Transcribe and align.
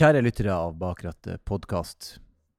Kjære 0.00 0.22
lyttere 0.24 0.54
av 0.56 0.78
Bakrattet 0.80 1.42
podkast. 1.44 2.06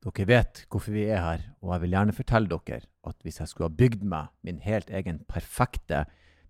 Dere 0.06 0.26
vet 0.30 0.60
hvorfor 0.70 0.94
vi 0.94 1.08
er 1.10 1.24
her, 1.26 1.46
og 1.66 1.72
jeg 1.74 1.82
vil 1.82 1.96
gjerne 1.96 2.14
fortelle 2.14 2.52
dere 2.52 2.86
at 3.10 3.26
hvis 3.26 3.40
jeg 3.42 3.50
skulle 3.50 3.72
ha 3.72 3.78
bygd 3.80 4.04
meg 4.12 4.28
min 4.46 4.60
helt 4.62 4.92
egen 4.94 5.18
perfekte, 5.26 6.04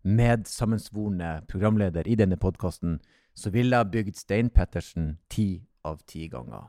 medsammensvorne 0.03 1.29
programleder 1.47 2.09
i 2.11 2.17
denne 2.19 2.35
podkasten, 2.35 2.99
så 3.31 3.53
ville 3.55 3.79
jeg 3.79 3.91
bygd 3.93 4.19
Stein 4.19 4.51
Pettersen 4.51 5.13
ti 5.31 5.63
av 5.87 6.03
ti 6.11 6.25
ganger. 6.27 6.67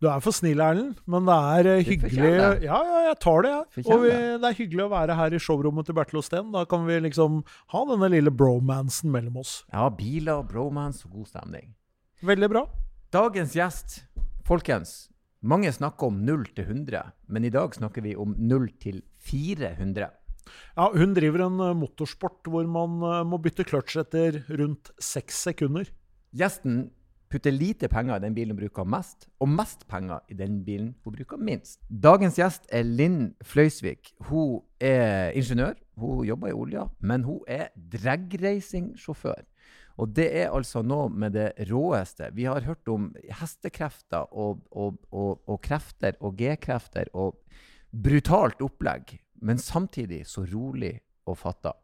Du 0.00 0.08
er 0.08 0.24
for 0.24 0.32
snill, 0.32 0.64
Erlend, 0.64 1.04
men 1.04 1.28
det 1.28 1.36
er 1.36 1.72
eh, 1.74 1.84
Det 1.84 1.86
hyggelig. 1.92 2.34
Ja, 2.64 2.80
ja, 2.88 3.04
jeg 3.10 3.20
tar 3.20 3.44
det, 3.44 3.52
jeg. 3.52 3.84
Ja. 3.84 3.86
Og 3.92 4.04
vi, 4.06 4.16
det. 4.16 4.34
det 4.40 4.52
er 4.54 4.60
hyggelig 4.64 4.86
å 4.88 4.90
være 4.96 5.20
her 5.20 5.36
i 5.36 5.44
showrommet 5.50 5.92
til 5.92 6.00
Bertil 6.00 6.24
Osten. 6.24 6.54
Da 6.56 6.64
kan 6.64 6.88
vi 6.88 7.02
liksom 7.04 7.42
ha 7.76 7.86
denne 7.92 8.14
lille 8.16 8.32
bromansen 8.32 9.12
mellom 9.12 9.42
oss. 9.44 9.58
Ja, 9.76 9.90
biler, 9.92 10.40
bromance 10.48 11.04
og 11.04 11.20
god 11.20 11.34
stemning. 11.36 11.74
Veldig 12.24 12.54
bra. 12.56 12.68
Dagens 13.08 13.54
gjest, 13.56 14.02
folkens. 14.44 15.06
Mange 15.40 15.70
snakker 15.72 16.10
om 16.10 16.18
0 16.26 16.42
til 16.52 16.66
100, 16.66 17.06
men 17.32 17.46
i 17.46 17.50
dag 17.54 17.72
snakker 17.72 18.04
vi 18.04 18.10
om 18.12 18.34
0 18.36 18.66
til 18.84 18.98
400. 19.24 20.10
Ja, 20.76 20.88
hun 20.92 21.14
driver 21.16 21.46
en 21.46 21.56
eh, 21.64 21.72
motorsport 21.72 22.50
hvor 22.52 22.68
man 22.68 22.98
eh, 23.00 23.22
må 23.24 23.38
bytte 23.40 23.64
kløtsj 23.64 24.02
etter 24.02 24.38
rundt 24.60 24.92
seks 25.00 25.40
sekunder. 25.48 25.88
Gjesten 26.36 26.90
putter 27.32 27.56
lite 27.56 27.88
penger 27.88 28.20
i 28.20 28.26
den 28.26 28.36
bilen 28.36 28.52
hun 28.52 28.60
bruker 28.60 28.84
mest, 28.84 29.24
og 29.40 29.54
mest 29.56 29.88
penger 29.88 30.20
i 30.28 30.36
den 30.36 30.60
bilen 30.68 30.92
hun 31.00 31.16
bruker 31.16 31.40
minst. 31.40 31.80
Dagens 31.88 32.36
gjest 32.36 32.68
er 32.68 32.84
Linn 32.84 33.30
Fløysvik. 33.40 34.12
Hun 34.28 34.60
er 34.84 35.32
ingeniør, 35.32 35.80
hun 35.96 36.26
jobber 36.28 36.52
i 36.52 36.60
olja, 36.60 36.90
men 37.00 37.24
hun 37.24 37.40
er 37.48 37.70
dragracing-sjåfør. 37.88 39.48
Og 39.98 40.12
det 40.14 40.28
er 40.42 40.52
altså 40.54 40.84
noe 40.86 41.08
med 41.10 41.34
det 41.34 41.48
råeste. 41.70 42.30
Vi 42.36 42.46
har 42.46 42.66
hørt 42.66 42.88
om 42.90 43.10
hestekrefter 43.40 44.30
og, 44.30 44.62
og, 44.70 45.00
og, 45.10 45.42
og 45.50 45.58
krefter 45.64 46.14
og 46.22 46.38
G-krefter 46.38 47.10
og 47.18 47.34
brutalt 47.90 48.62
opplegg, 48.62 49.16
men 49.42 49.58
samtidig 49.58 50.22
så 50.28 50.44
rolig 50.46 50.94
og 51.26 51.38
fatta. 51.40 51.74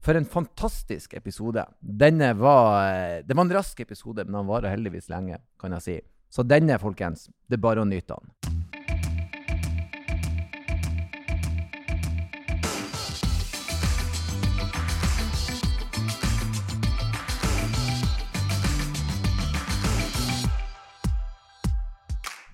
For 0.00 0.16
en 0.16 0.26
fantastisk 0.26 1.14
episode. 1.14 1.62
Denne 1.80 2.32
var, 2.38 2.86
eh, 2.88 3.22
det 3.26 3.36
var 3.36 3.44
en 3.44 3.54
rask 3.54 3.80
episode, 3.80 4.24
men 4.24 4.40
den 4.40 4.48
varer 4.48 4.72
heldigvis 4.72 5.10
lenge, 5.12 5.38
kan 5.60 5.76
jeg 5.76 5.86
si. 5.86 5.98
Så 6.30 6.46
denne, 6.46 6.78
folkens, 6.80 7.28
det 7.50 7.58
er 7.58 7.66
bare 7.66 7.84
å 7.84 7.88
nyte 7.88 8.16
den. 8.16 8.32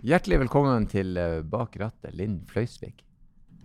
Hjertelig 0.07 0.39
velkommen 0.45 0.85
til 0.91 1.17
eh, 1.19 1.41
Bak 1.51 1.77
rattet, 1.81 2.15
Linn 2.15 2.39
Fløysvik. 2.51 3.01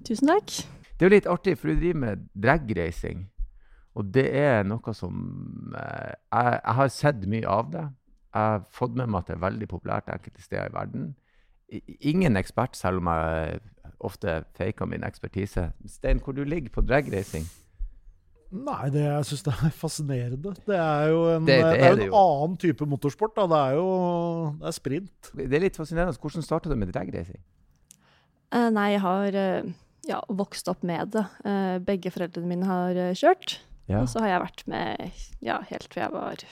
Tusen 0.07 0.31
takk. 0.31 0.49
Det 0.97 1.05
er 1.05 1.09
jo 1.09 1.13
litt 1.15 1.29
artig, 1.29 1.55
for 1.59 1.69
du 1.71 1.77
driver 1.81 1.99
med 2.01 2.23
dragracing. 2.41 3.27
Og 3.97 4.07
det 4.15 4.27
er 4.39 4.63
noe 4.65 4.93
som 4.97 5.19
eh, 5.77 6.13
jeg, 6.31 6.55
jeg 6.63 6.77
har 6.79 6.93
sett 6.95 7.27
mye 7.29 7.45
av 7.49 7.69
det. 7.73 7.83
Jeg 8.31 8.47
har 8.47 8.63
fått 8.73 8.95
med 8.97 9.11
meg 9.11 9.21
at 9.21 9.29
det 9.29 9.35
er 9.37 9.43
veldig 9.45 9.67
populært 9.73 10.09
enkelte 10.13 10.45
steder 10.45 10.71
i 10.71 10.75
verden. 10.77 11.09
I- 11.71 11.97
Ingen 12.13 12.39
ekspert, 12.39 12.77
selv 12.79 13.03
om 13.03 13.11
jeg 13.11 13.59
ofte 14.01 14.39
faker 14.57 14.89
min 14.89 15.05
ekspertise. 15.05 15.67
Stein, 15.87 16.23
hvor 16.25 16.33
du 16.33 16.41
ligger 16.47 16.73
på 16.73 16.81
dragracing? 16.87 17.45
Nei, 18.51 18.89
det, 18.91 19.01
jeg 19.05 19.27
syns 19.29 19.43
det 19.47 19.53
er 19.53 19.73
fascinerende. 19.83 20.51
Det 20.67 20.75
er 20.77 21.05
jo 21.13 21.21
en, 21.37 21.45
Det- 21.47 21.55
det 21.63 21.77
er 21.79 21.85
er 21.87 21.93
en 21.95 22.01
jo. 22.09 22.15
annen 22.19 22.57
type 22.59 22.87
motorsport. 22.89 23.35
Da. 23.37 23.45
Det 23.47 23.59
er 23.69 23.77
jo 23.79 23.85
det 24.59 24.67
er 24.67 24.75
sprint. 24.75 25.31
Det 25.39 25.53
er 25.55 25.63
litt 25.63 25.79
fascinerende. 25.79 26.17
Hvordan 26.19 26.43
starta 26.43 26.69
du 26.69 26.75
med 26.75 26.91
dragracing? 26.91 27.39
Uh, 28.51 28.67
nei, 28.75 28.89
jeg 28.97 28.99
har 29.05 29.37
uh, 29.39 29.71
ja, 30.09 30.19
vokst 30.27 30.67
opp 30.67 30.83
med 30.83 31.13
det. 31.15 31.23
Uh, 31.47 31.77
begge 31.87 32.11
foreldrene 32.11 32.49
mine 32.51 32.67
har 32.67 32.97
eh, 32.99 33.13
kjørt. 33.15 33.61
Ja. 33.87 34.01
Og 34.03 34.09
så 34.11 34.19
har 34.23 34.33
jeg 34.33 34.43
vært 34.43 34.65
med 34.71 35.21
ja, 35.43 35.61
helt 35.71 35.87
fra 35.93 36.03
jeg 36.05 36.11
var 36.13 36.43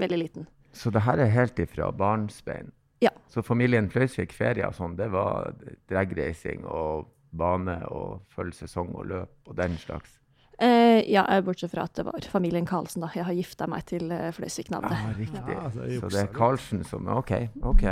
veldig 0.00 0.18
liten. 0.20 0.46
Så 0.76 0.92
det 0.92 1.02
her 1.08 1.18
er 1.24 1.32
helt 1.32 1.58
ifra 1.64 1.88
barnsbein? 1.96 2.70
Ja. 3.00 3.10
Så 3.32 3.40
familien 3.46 3.88
Fløysvik 3.92 4.32
ferie 4.36 4.66
og 4.68 4.76
sånn, 4.76 4.96
det 4.98 5.08
var 5.12 5.54
dragracing 5.90 6.64
og 6.68 7.08
bane 7.32 7.78
og 7.88 8.20
følge 8.34 8.56
sesong 8.62 8.92
og 8.96 9.08
løp 9.10 9.48
og 9.50 9.56
den 9.58 9.76
slags? 9.80 10.17
Eh, 10.58 11.12
ja, 11.12 11.36
eh, 11.36 11.40
bortsett 11.44 11.70
fra 11.70 11.84
at 11.86 11.94
det 11.94 12.02
var 12.02 12.24
familien 12.30 12.66
Karlsen, 12.66 13.04
da. 13.04 13.12
Jeg 13.14 13.28
har 13.28 13.36
gifta 13.36 13.68
meg 13.70 13.84
til 13.86 14.10
uh, 14.10 14.28
Fløysvik-navnet. 14.34 14.94
Ja, 14.98 15.12
riktig. 15.14 15.42
Ja, 15.54 15.66
det 15.70 15.84
er 15.86 16.00
så 16.00 16.08
det 16.10 16.22
er. 16.24 16.30
Karlsen 16.34 16.80
som 16.84 17.06
OK. 17.14 17.30
ok. 17.62 17.84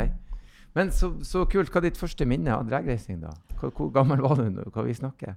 Men 0.75 0.91
så, 0.93 1.12
så 1.22 1.44
kult. 1.47 1.71
Hva 1.71 1.78
er 1.78 1.87
ditt 1.87 2.00
første 2.00 2.26
minne 2.26 2.56
av 2.56 2.66
dragreising, 2.66 3.21
da? 3.22 3.31
Hvor, 3.60 3.71
hvor 3.76 3.93
gammel 3.94 4.25
var 4.25 4.41
du 4.41 4.49
nå? 4.50 4.66
Hva 4.75 4.82
vi 4.84 4.97
snakker? 4.99 5.37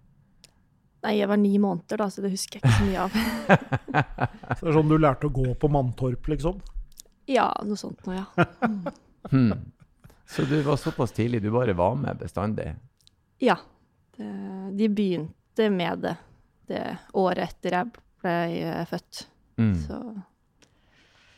Nei, 1.05 1.13
jeg 1.19 1.29
var 1.31 1.39
ni 1.39 1.53
måneder, 1.61 2.01
da, 2.01 2.07
så 2.11 2.23
det 2.25 2.31
husker 2.33 2.59
jeg 2.59 2.65
ikke 2.65 2.79
så 2.79 2.87
mye 2.87 3.03
av. 3.05 3.13
Så 4.57 4.65
det 4.65 4.71
er 4.71 4.75
sånn 4.75 4.89
du 4.89 4.97
lærte 4.99 5.29
å 5.29 5.31
gå 5.31 5.53
på 5.61 5.69
Manntorp, 5.71 6.25
liksom. 6.33 6.57
ja, 7.29 7.45
noe 7.63 7.79
sånt 7.79 8.01
nå, 8.07 8.17
ja. 8.17 8.25
Hmm. 9.29 9.51
Så 10.25 10.45
du 10.47 10.55
var 10.63 10.77
såpass 10.79 11.11
tidlig, 11.13 11.41
du 11.43 11.51
bare 11.53 11.75
var 11.77 11.95
med 11.99 12.17
bestandig? 12.17 12.71
Ja. 13.43 13.57
Det, 14.15 14.27
de 14.79 14.87
begynte 14.89 15.67
med 15.69 16.01
det 16.05 16.15
det 16.69 16.83
året 17.17 17.49
etter 17.49 17.77
jeg 17.77 17.93
ble 18.21 18.35
eh, 18.63 18.83
født. 18.89 19.23
Mm. 19.59 19.75
Så 19.83 19.99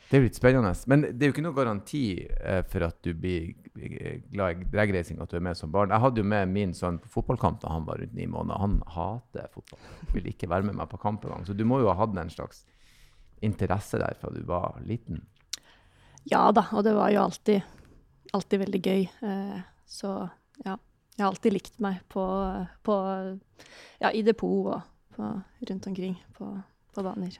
Det 0.09 0.17
er 0.17 0.21
jo 0.21 0.27
litt 0.27 0.37
spennende. 0.37 0.73
Men 0.91 1.05
det 1.07 1.23
er 1.23 1.31
jo 1.31 1.35
ikke 1.35 1.45
noe 1.45 1.57
garanti 1.57 2.03
eh, 2.21 2.61
for 2.69 2.87
at 2.87 2.99
du 3.05 3.13
blir 3.17 3.53
glad 3.71 4.59
i 4.59 4.67
dragracing, 4.73 5.21
at 5.23 5.31
du 5.31 5.39
er 5.39 5.45
med 5.45 5.57
som 5.57 5.71
barn. 5.71 5.93
Jeg 5.93 6.03
hadde 6.03 6.21
jo 6.21 6.27
med 6.27 6.51
min 6.51 6.75
sønn 6.77 6.99
på 7.01 7.11
fotballkamp 7.15 7.61
da 7.63 7.71
han 7.71 7.87
var 7.87 8.01
rundt 8.01 8.17
ni 8.17 8.27
måneder. 8.27 8.59
Han 8.61 8.81
hater 8.95 9.47
fotball. 9.55 9.81
Vil 10.11 10.27
ikke 10.33 10.51
være 10.51 10.67
med 10.67 10.77
meg 10.81 10.91
på 10.91 10.99
kamp 11.01 11.25
engang. 11.25 11.47
Så 11.47 11.55
du 11.55 11.63
må 11.67 11.79
jo 11.81 11.89
ha 11.91 11.97
hatt 12.01 12.17
en 12.19 12.33
slags 12.33 12.65
interesse 13.41 13.97
der 13.97 14.17
fra 14.19 14.29
du 14.35 14.43
var 14.45 14.77
liten. 14.85 15.23
Ja 16.29 16.51
da, 16.53 16.67
og 16.75 16.83
det 16.85 16.93
var 16.93 17.09
jo 17.09 17.23
alltid, 17.23 17.63
alltid 18.35 18.61
veldig 18.65 18.81
gøy. 18.85 19.07
Eh, 19.25 19.59
så 19.89 20.11
ja, 20.65 20.75
jeg 21.15 21.23
har 21.23 21.31
alltid 21.31 21.55
likt 21.55 21.79
meg 21.83 22.03
på, 22.11 22.23
på 22.85 22.95
ja, 24.01 24.11
i 24.11 24.21
depot 24.25 24.75
og 24.75 24.90
på, 25.21 25.31
rundt 25.69 25.87
omkring 25.93 26.17
på, 26.37 26.49
på 26.97 27.05
baner. 27.05 27.37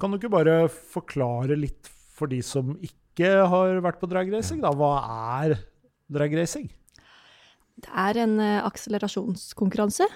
Kan 0.00 0.10
du 0.14 0.18
ikke 0.20 0.30
bare 0.32 0.56
forklare 0.70 1.58
litt 1.58 1.90
for 2.14 2.30
de 2.30 2.38
som 2.46 2.76
ikke 2.82 3.28
har 3.50 3.80
vært 3.82 3.98
på 4.00 4.08
dragracing, 4.10 4.62
da? 4.62 4.70
Hva 4.74 4.92
er 5.42 5.56
dragracing? 6.14 6.70
Det 7.82 7.90
er 7.90 8.20
en 8.22 8.36
eh, 8.42 8.60
akselerasjonskonkurranse 8.62 10.06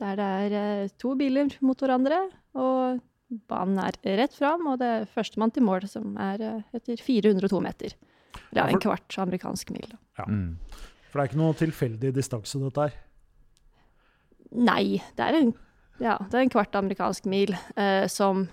der 0.00 0.16
det 0.16 0.26
er 0.46 0.54
eh, 0.56 0.90
to 1.00 1.12
biler 1.18 1.50
mot 1.66 1.80
hverandre, 1.82 2.20
og 2.56 3.00
banen 3.50 3.80
er 3.82 3.96
rett 4.20 4.36
fram, 4.36 4.62
og 4.70 4.78
det 4.80 4.88
er 5.00 5.08
førstemann 5.10 5.50
til 5.52 5.64
mål, 5.66 5.84
som 5.90 6.14
er 6.22 6.44
eh, 6.46 6.60
etter 6.78 7.00
402 7.02 7.60
meter. 7.64 7.96
Det 8.38 8.56
Ja, 8.60 8.64
er 8.68 8.72
en 8.76 8.80
kvart 8.80 9.16
amerikansk 9.20 9.72
mil. 9.74 9.84
Da. 9.90 9.98
Ja. 10.22 10.28
Mm. 10.30 10.54
For 11.08 11.18
det 11.18 11.24
er 11.24 11.30
ikke 11.32 11.40
noe 11.42 11.56
tilfeldig 11.58 12.12
distanse, 12.16 12.60
dette 12.62 12.86
her. 12.86 12.96
Nei, 14.54 15.00
det 15.18 15.24
er 15.26 15.36
en, 15.42 15.50
ja, 15.98 16.16
det 16.30 16.36
er 16.36 16.44
en 16.44 16.52
kvart 16.52 16.74
amerikansk 16.78 17.28
mil 17.30 17.54
eh, 17.76 18.06
som, 18.10 18.46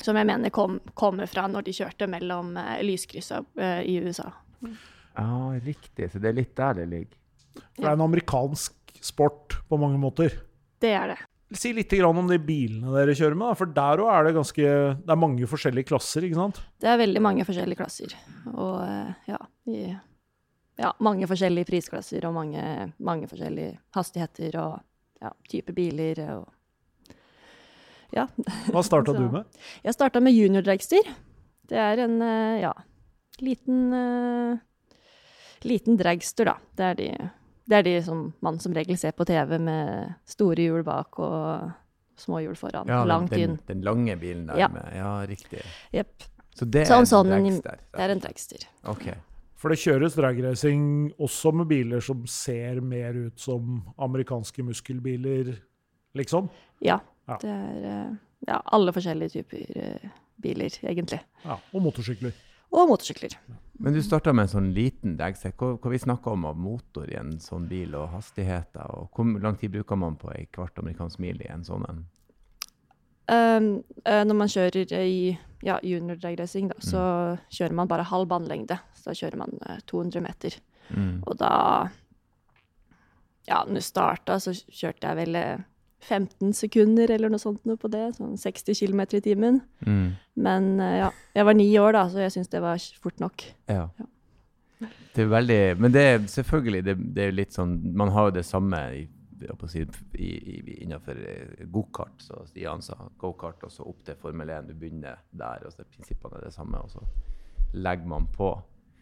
som 0.00 0.18
jeg 0.18 0.28
mener 0.28 0.54
kom, 0.54 0.78
kommer 0.94 1.30
fra 1.30 1.46
når 1.50 1.68
de 1.68 1.76
kjørte 1.76 2.08
mellom 2.10 2.56
eh, 2.60 2.80
lyskryssa 2.86 3.42
eh, 3.58 3.82
i 3.90 3.98
USA. 4.02 4.30
Ja, 5.16 5.30
riktig. 5.64 6.10
Så 6.12 6.20
det 6.22 6.30
er 6.30 6.40
litt 6.40 6.56
der 6.58 6.82
det 6.82 6.90
ligger. 6.90 7.22
For 7.56 7.82
det 7.82 7.88
er 7.88 7.96
en 7.96 8.04
amerikansk 8.04 8.98
sport 9.04 9.58
på 9.68 9.78
mange 9.80 9.98
måter. 10.00 10.34
Det 10.82 10.92
er 10.92 11.14
det. 11.14 11.20
Si 11.54 11.70
litt 11.70 11.92
om 12.02 12.26
de 12.26 12.40
bilene 12.42 12.90
dere 12.90 13.14
kjører 13.14 13.38
med, 13.38 13.54
for 13.54 13.70
der 13.70 14.00
òg 14.02 14.08
er 14.10 14.24
det 14.26 14.32
ganske 14.34 14.64
Det 14.98 15.12
er 15.14 15.20
mange 15.20 15.46
forskjellige 15.46 15.86
klasser, 15.92 16.24
ikke 16.26 16.40
sant? 16.40 16.58
Det 16.82 16.90
er 16.90 16.98
veldig 16.98 17.22
mange 17.22 17.46
forskjellige 17.46 17.78
klasser. 17.78 18.16
Og 18.50 18.82
eh, 18.82 19.12
ja, 19.30 19.38
i, 19.70 19.84
ja 20.82 20.90
mange 21.06 21.28
forskjellige 21.30 21.70
prisklasser 21.70 22.26
og 22.26 22.34
mange, 22.34 22.90
mange 22.98 23.30
forskjellige 23.30 23.78
hastigheter 23.94 24.58
og 24.64 24.82
ja, 25.20 25.32
type 25.48 25.72
biler 25.76 26.20
og 26.36 26.52
Ja. 28.14 28.26
Hva 28.72 28.82
starta 28.86 29.12
du 29.16 29.24
med? 29.32 29.44
Jeg 29.84 29.94
starta 29.96 30.20
med 30.22 30.32
junior 30.36 30.62
dragster. 30.62 31.02
Det 31.66 31.76
er 31.82 31.98
en 32.04 32.20
eh, 32.22 32.60
ja, 32.62 32.72
liten 33.42 33.80
eh, 33.92 34.58
liten 35.66 35.96
dragster, 35.98 36.46
da. 36.46 36.54
Det 36.78 36.84
er 36.92 36.94
de, 37.00 37.08
det 37.66 37.80
er 37.80 37.82
de 37.88 37.96
som 38.06 38.28
man 38.44 38.60
som 38.62 38.72
regel 38.76 38.96
ser 39.00 39.12
på 39.16 39.26
TV 39.26 39.58
med 39.58 40.14
store 40.30 40.68
hjul 40.68 40.84
bak 40.86 41.18
og 41.18 41.72
små 42.16 42.38
hjul 42.44 42.54
foran. 42.56 42.86
Ja, 42.88 43.00
den- 43.02 43.08
langt 43.10 43.30
den, 43.34 43.40
inn. 43.40 43.58
Den 43.66 43.82
lange 43.84 44.16
bilen 44.16 44.46
der 44.46 44.56
Ja. 44.62 44.68
med 44.68 44.94
Ja, 44.94 45.10
riktig. 45.26 45.60
Yep. 45.92 46.22
Så 46.56 46.64
det 46.70 46.86
Sånn, 46.88 47.02
er 47.02 47.10
sånn, 47.10 47.32
en 47.32 47.44
dragster. 47.50 47.80
Det 47.92 48.00
er 48.06 48.10
en 48.14 48.20
dragster. 48.22 48.62
OK. 48.88 49.06
For 49.56 49.72
det 49.72 49.80
kjøres 49.80 50.16
dragracing 50.18 51.14
også 51.22 51.52
med 51.56 51.70
biler 51.70 52.02
som 52.04 52.26
ser 52.28 52.82
mer 52.84 53.16
ut 53.16 53.40
som 53.40 53.80
amerikanske 54.04 54.64
muskelbiler, 54.66 55.54
liksom? 56.18 56.50
Ja. 56.84 56.98
Ja. 57.26 57.38
Det 57.42 57.50
er 57.50 57.86
eh, 57.90 58.16
ja, 58.46 58.58
alle 58.76 58.92
forskjellige 58.94 59.38
typer 59.38 59.78
eh, 59.80 60.10
biler, 60.42 60.76
egentlig. 60.84 61.22
Ja, 61.44 61.56
Og 61.72 61.82
motorsykler. 61.82 62.36
Og 62.76 62.90
motorsykler. 62.90 63.38
Men 63.80 63.94
du 63.94 64.00
starta 64.04 64.32
med 64.34 64.46
en 64.46 64.52
sånn 64.52 64.68
liten 64.76 65.16
dagsekk. 65.16 65.56
Hva, 65.60 65.76
hva 65.80 65.92
vi 65.92 66.00
snakker 66.02 66.34
om 66.36 66.46
av 66.48 66.58
motor 66.60 67.08
i 67.10 67.16
en 67.18 67.36
sånn 67.40 67.68
bil, 67.70 67.94
og 67.96 68.10
hastigheter? 68.12 68.84
og 68.92 69.08
Hvor 69.16 69.40
lang 69.42 69.56
tid 69.60 69.72
bruker 69.74 69.98
man 70.00 70.18
på 70.20 70.30
ei 70.34 70.46
kvart 70.52 70.78
amerikansk 70.82 71.20
mil 71.22 71.40
i 71.44 71.50
en 71.52 71.64
sånn 71.66 71.86
en? 71.88 72.04
Um, 73.26 73.82
eh, 74.06 74.22
når 74.22 74.38
man 74.38 74.50
kjører 74.50 74.92
i 75.02 75.36
ja, 75.66 75.78
junior 75.82 76.18
dragracing, 76.20 76.68
da, 76.70 76.80
så 76.84 77.04
kjører 77.50 77.74
man 77.74 77.90
bare 77.90 78.06
halv 78.06 78.28
banelengde. 78.30 78.78
Så 78.94 79.10
da 79.10 79.16
kjører 79.18 79.40
man 79.40 79.56
eh, 79.66 79.80
200 79.90 80.24
meter. 80.24 80.58
Mm. 80.90 81.22
Og 81.26 81.38
da 81.40 81.52
Ja, 83.46 83.60
når 83.62 83.78
det 83.78 83.86
starta, 83.86 84.40
så 84.42 84.50
kjørte 84.54 85.06
jeg 85.06 85.18
vel 85.20 85.36
eh, 85.38 85.64
15 86.06 86.52
sekunder 86.54 87.10
eller 87.10 87.30
noe 87.30 87.42
sånt 87.42 87.64
noe 87.66 87.78
på 87.78 87.90
det. 87.90 88.16
Sånn 88.18 88.34
60 88.38 88.74
km 88.78 89.02
i 89.06 89.22
timen. 89.22 89.60
Mm. 89.86 90.08
Men 90.34 90.68
eh, 90.82 90.98
ja, 91.04 91.12
jeg 91.34 91.46
var 91.48 91.58
ni 91.58 91.70
år 91.78 91.96
da, 91.96 92.04
så 92.10 92.22
jeg 92.24 92.34
syns 92.36 92.52
det 92.52 92.62
var 92.64 92.82
fort 93.02 93.22
nok. 93.22 93.46
Ja. 93.70 93.88
Ja. 93.98 94.10
Det 95.16 95.24
er 95.24 95.28
veldig 95.32 95.60
Men 95.80 95.92
det 95.94 96.02
er 96.04 96.18
selvfølgelig 96.28 96.82
det, 96.84 96.94
det 97.16 97.22
er 97.24 97.30
litt 97.32 97.54
sånn 97.56 97.70
Man 97.96 98.10
har 98.12 98.26
jo 98.26 98.34
det 98.36 98.42
samme 98.44 98.76
i, 98.92 99.06
si, 99.68 99.84
innenfor 100.82 101.18
eh, 101.28 101.66
gokart, 101.66 102.22
så 102.22 102.42
Stian 102.46 102.82
sa. 102.82 102.96
Gokart, 103.18 103.64
og 103.66 103.72
så 103.72 103.86
opp 103.88 104.04
til 104.06 104.16
Formel 104.20 104.50
1. 104.50 104.70
Du 104.70 104.74
begynner 104.74 105.20
der, 105.30 105.66
og 105.66 105.72
så 105.74 105.82
er 105.82 105.90
prinsippene 105.92 106.42
det 106.44 106.52
samme, 106.54 106.80
og 106.80 106.90
så 106.90 107.04
legger 107.76 108.08
man 108.08 108.28
på. 108.32 108.52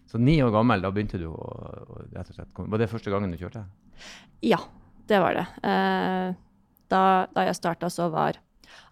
Så 0.06 0.19
ni 0.19 0.36
år 0.44 0.52
gammel, 0.54 0.82
da 0.84 0.92
begynte 0.92 1.19
du 1.20 1.28
å, 1.31 1.34
å 1.34 2.00
rett 2.12 2.28
og 2.28 2.36
slett 2.36 2.58
Var 2.58 2.82
det 2.82 2.90
første 2.90 3.12
gangen 3.12 3.32
du 3.32 3.38
kjørte? 3.40 3.64
Ja, 4.44 4.58
det 5.08 5.20
var 5.22 5.38
det. 5.38 5.46
Eh, 5.64 6.34
da, 6.92 7.02
da 7.32 7.46
jeg 7.48 7.56
starta, 7.56 7.90
så 7.90 8.10
var 8.12 8.40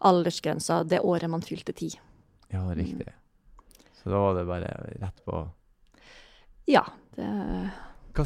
aldersgrensa 0.03 0.83
det 0.89 1.03
året 1.05 1.31
man 1.31 1.45
fylte 1.45 1.75
ti. 1.77 1.93
Ja, 2.53 2.65
riktig. 2.75 3.09
Så 4.01 4.11
da 4.11 4.19
var 4.19 4.35
det 4.35 4.49
bare 4.49 4.71
rett 4.99 5.25
på 5.25 5.45
Ja, 6.71 6.83
det 7.17 7.29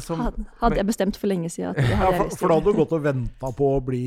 som 0.03 0.19
hadde, 0.21 0.45
hadde 0.61 0.75
jeg 0.81 0.85
bestemt 0.89 1.17
for 1.17 1.27
lenge 1.31 1.49
siden. 1.49 1.75
Ja, 1.77 2.11
for, 2.17 2.29
for 2.35 2.47
da 2.51 2.57
hadde 2.59 2.73
du 2.73 2.77
gått 2.81 2.91
og 2.97 3.03
venta 3.05 3.51
på 3.55 3.69
å 3.77 3.81
bli 3.85 4.03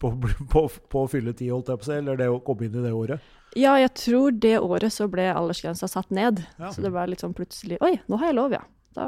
på, 0.00 0.10
på, 0.52 0.62
på 0.92 1.02
å 1.04 1.08
fylle 1.10 1.32
ti, 1.36 1.48
holdt 1.50 1.70
jeg 1.72 1.80
på 1.80 1.86
å 1.86 1.88
si, 1.88 1.96
eller 1.98 2.18
det 2.20 2.28
å 2.28 2.40
komme 2.44 2.66
inn 2.68 2.76
i 2.80 2.84
det 2.84 2.92
året? 2.92 3.20
Ja, 3.58 3.72
jeg 3.80 3.90
tror 3.98 4.30
det 4.36 4.58
året 4.62 4.92
så 4.94 5.08
ble 5.10 5.24
aldersgrensa 5.32 5.88
satt 5.90 6.10
ned. 6.14 6.42
Ja. 6.60 6.70
Så 6.70 6.84
det 6.84 6.92
var 6.94 7.08
litt 7.10 7.22
sånn 7.24 7.34
plutselig 7.34 7.80
Oi, 7.82 7.96
nå 8.06 8.18
har 8.20 8.30
jeg 8.30 8.36
lov, 8.38 8.52
ja. 8.54 8.62
Da 8.94 9.06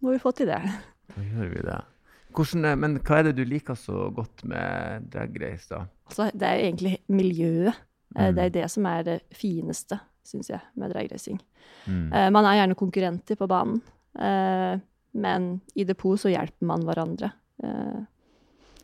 må 0.00 0.14
vi 0.14 0.20
få 0.22 0.32
til 0.38 0.48
det. 0.52 0.60
Da 1.14 1.24
gjør 1.26 1.50
vi 1.56 1.64
det. 1.66 1.80
Hvordan, 2.36 2.64
er- 2.70 2.76
men 2.78 2.96
hva 3.02 3.18
er 3.18 3.28
det 3.28 3.34
du 3.40 3.44
liker 3.48 3.76
så 3.76 4.06
godt 4.14 4.44
med 4.48 5.08
drag 5.12 5.36
race, 5.42 5.66
da? 5.72 5.82
Altså, 6.08 6.30
det 6.32 6.46
er 6.48 6.58
jo 6.60 6.66
egentlig 6.70 6.96
miljøet. 7.08 7.74
Eh, 7.74 7.84
Mm. 8.08 8.34
Det 8.38 8.42
er 8.46 8.50
det 8.54 8.70
som 8.72 8.86
er 8.88 9.02
det 9.04 9.14
fineste, 9.36 9.98
syns 10.24 10.48
jeg, 10.48 10.60
med 10.80 10.88
dragracing. 10.94 11.36
Mm. 11.84 12.06
Eh, 12.16 12.30
man 12.32 12.46
er 12.48 12.54
gjerne 12.62 12.74
konkurrenter 12.80 13.36
på 13.36 13.46
banen, 13.50 13.82
eh, 13.82 13.97
men 14.18 15.60
i 15.74 15.84
depot 15.88 16.20
så 16.20 16.30
hjelper 16.32 16.66
man 16.66 16.84
hverandre. 16.86 17.30
Eh, 17.62 18.00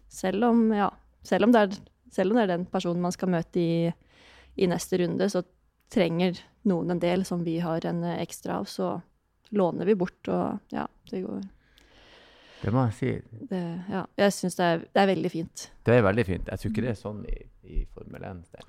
selv 0.09 0.45
om, 0.45 0.67
ja, 0.75 0.91
selv 1.23 1.49
om, 1.49 1.57
er, 1.59 1.75
selv 2.13 2.33
om 2.33 2.39
det 2.39 2.47
er 2.47 2.53
den 2.55 2.67
personen 2.71 3.03
man 3.03 3.15
skal 3.15 3.33
møte 3.35 3.61
i, 3.61 3.91
i 4.57 4.69
neste 4.71 5.01
runde, 5.03 5.29
så 5.31 5.45
trenger 5.95 6.39
noen 6.69 6.95
en 6.95 7.03
del 7.03 7.27
som 7.29 7.45
vi 7.47 7.59
har 7.63 7.87
en 7.87 8.03
eh, 8.07 8.21
ekstra 8.23 8.61
av, 8.61 8.71
så 8.71 8.97
låner 9.55 9.87
vi 9.87 9.99
bort, 9.99 10.21
og 10.33 10.75
ja, 10.75 10.87
det 11.11 11.23
går 11.23 11.43
Det 12.63 12.73
må 12.73 12.87
jeg 12.89 12.97
si. 12.99 13.11
det, 13.51 13.63
Ja, 13.93 14.07
jeg 14.19 14.33
syns 14.35 14.57
det, 14.59 14.71
det 14.95 15.03
er 15.03 15.13
veldig 15.13 15.31
fint. 15.31 15.69
Det 15.85 15.99
er 15.99 16.07
veldig 16.07 16.25
fint. 16.27 16.49
Jeg 16.49 16.63
tror 16.63 16.73
ikke 16.73 16.87
det 16.87 16.95
er 16.95 17.01
sånn 17.01 17.21
i, 17.29 17.37
i 17.69 17.85
Formel 17.93 18.25
1. 18.25 18.47
Det. 18.55 18.65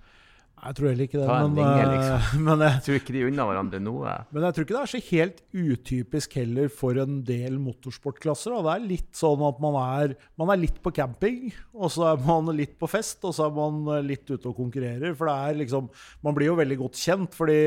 Jeg 0.66 0.78
tror 0.80 0.88
heller 0.90 1.06
ikke 1.06 1.20
det. 1.20 1.26
Men, 1.30 1.52
linje, 1.60 1.82
eh, 1.82 1.92
liksom. 1.94 2.40
men, 2.48 2.64
jeg, 2.66 2.82
tror 2.86 2.98
ikke 3.00 3.14
de 3.16 3.24
unna 3.28 3.46
hverandre 3.50 3.82
noe. 3.86 4.16
men 4.34 4.46
jeg 4.48 4.56
tror 4.56 4.66
ikke 4.66 4.76
det 4.76 4.82
er 4.82 4.92
så 4.94 5.02
helt 5.10 5.44
utypisk 5.54 6.38
heller 6.40 6.72
for 6.74 7.02
en 7.04 7.20
del 7.28 7.60
motorsportklasser. 7.62 8.56
Og 8.56 8.66
Det 8.66 8.74
er 8.74 8.88
litt 8.90 9.12
sånn 9.20 9.44
at 9.46 9.62
man 9.64 9.78
er, 9.82 10.16
man 10.42 10.54
er 10.56 10.64
litt 10.64 10.82
på 10.82 10.94
camping, 10.96 11.52
og 11.76 11.94
så 11.94 12.10
er 12.14 12.26
man 12.26 12.50
litt 12.58 12.74
på 12.82 12.90
fest, 12.90 13.22
og 13.28 13.36
så 13.38 13.46
er 13.50 13.54
man 13.60 13.84
eh, 14.00 14.08
litt 14.14 14.26
ute 14.32 14.50
og 14.50 14.58
konkurrerer. 14.58 15.14
For 15.18 15.30
det 15.30 15.38
er 15.38 15.62
liksom 15.62 15.92
Man 16.26 16.36
blir 16.38 16.50
jo 16.50 16.58
veldig 16.58 16.80
godt 16.82 16.98
kjent, 16.98 17.38
fordi 17.38 17.62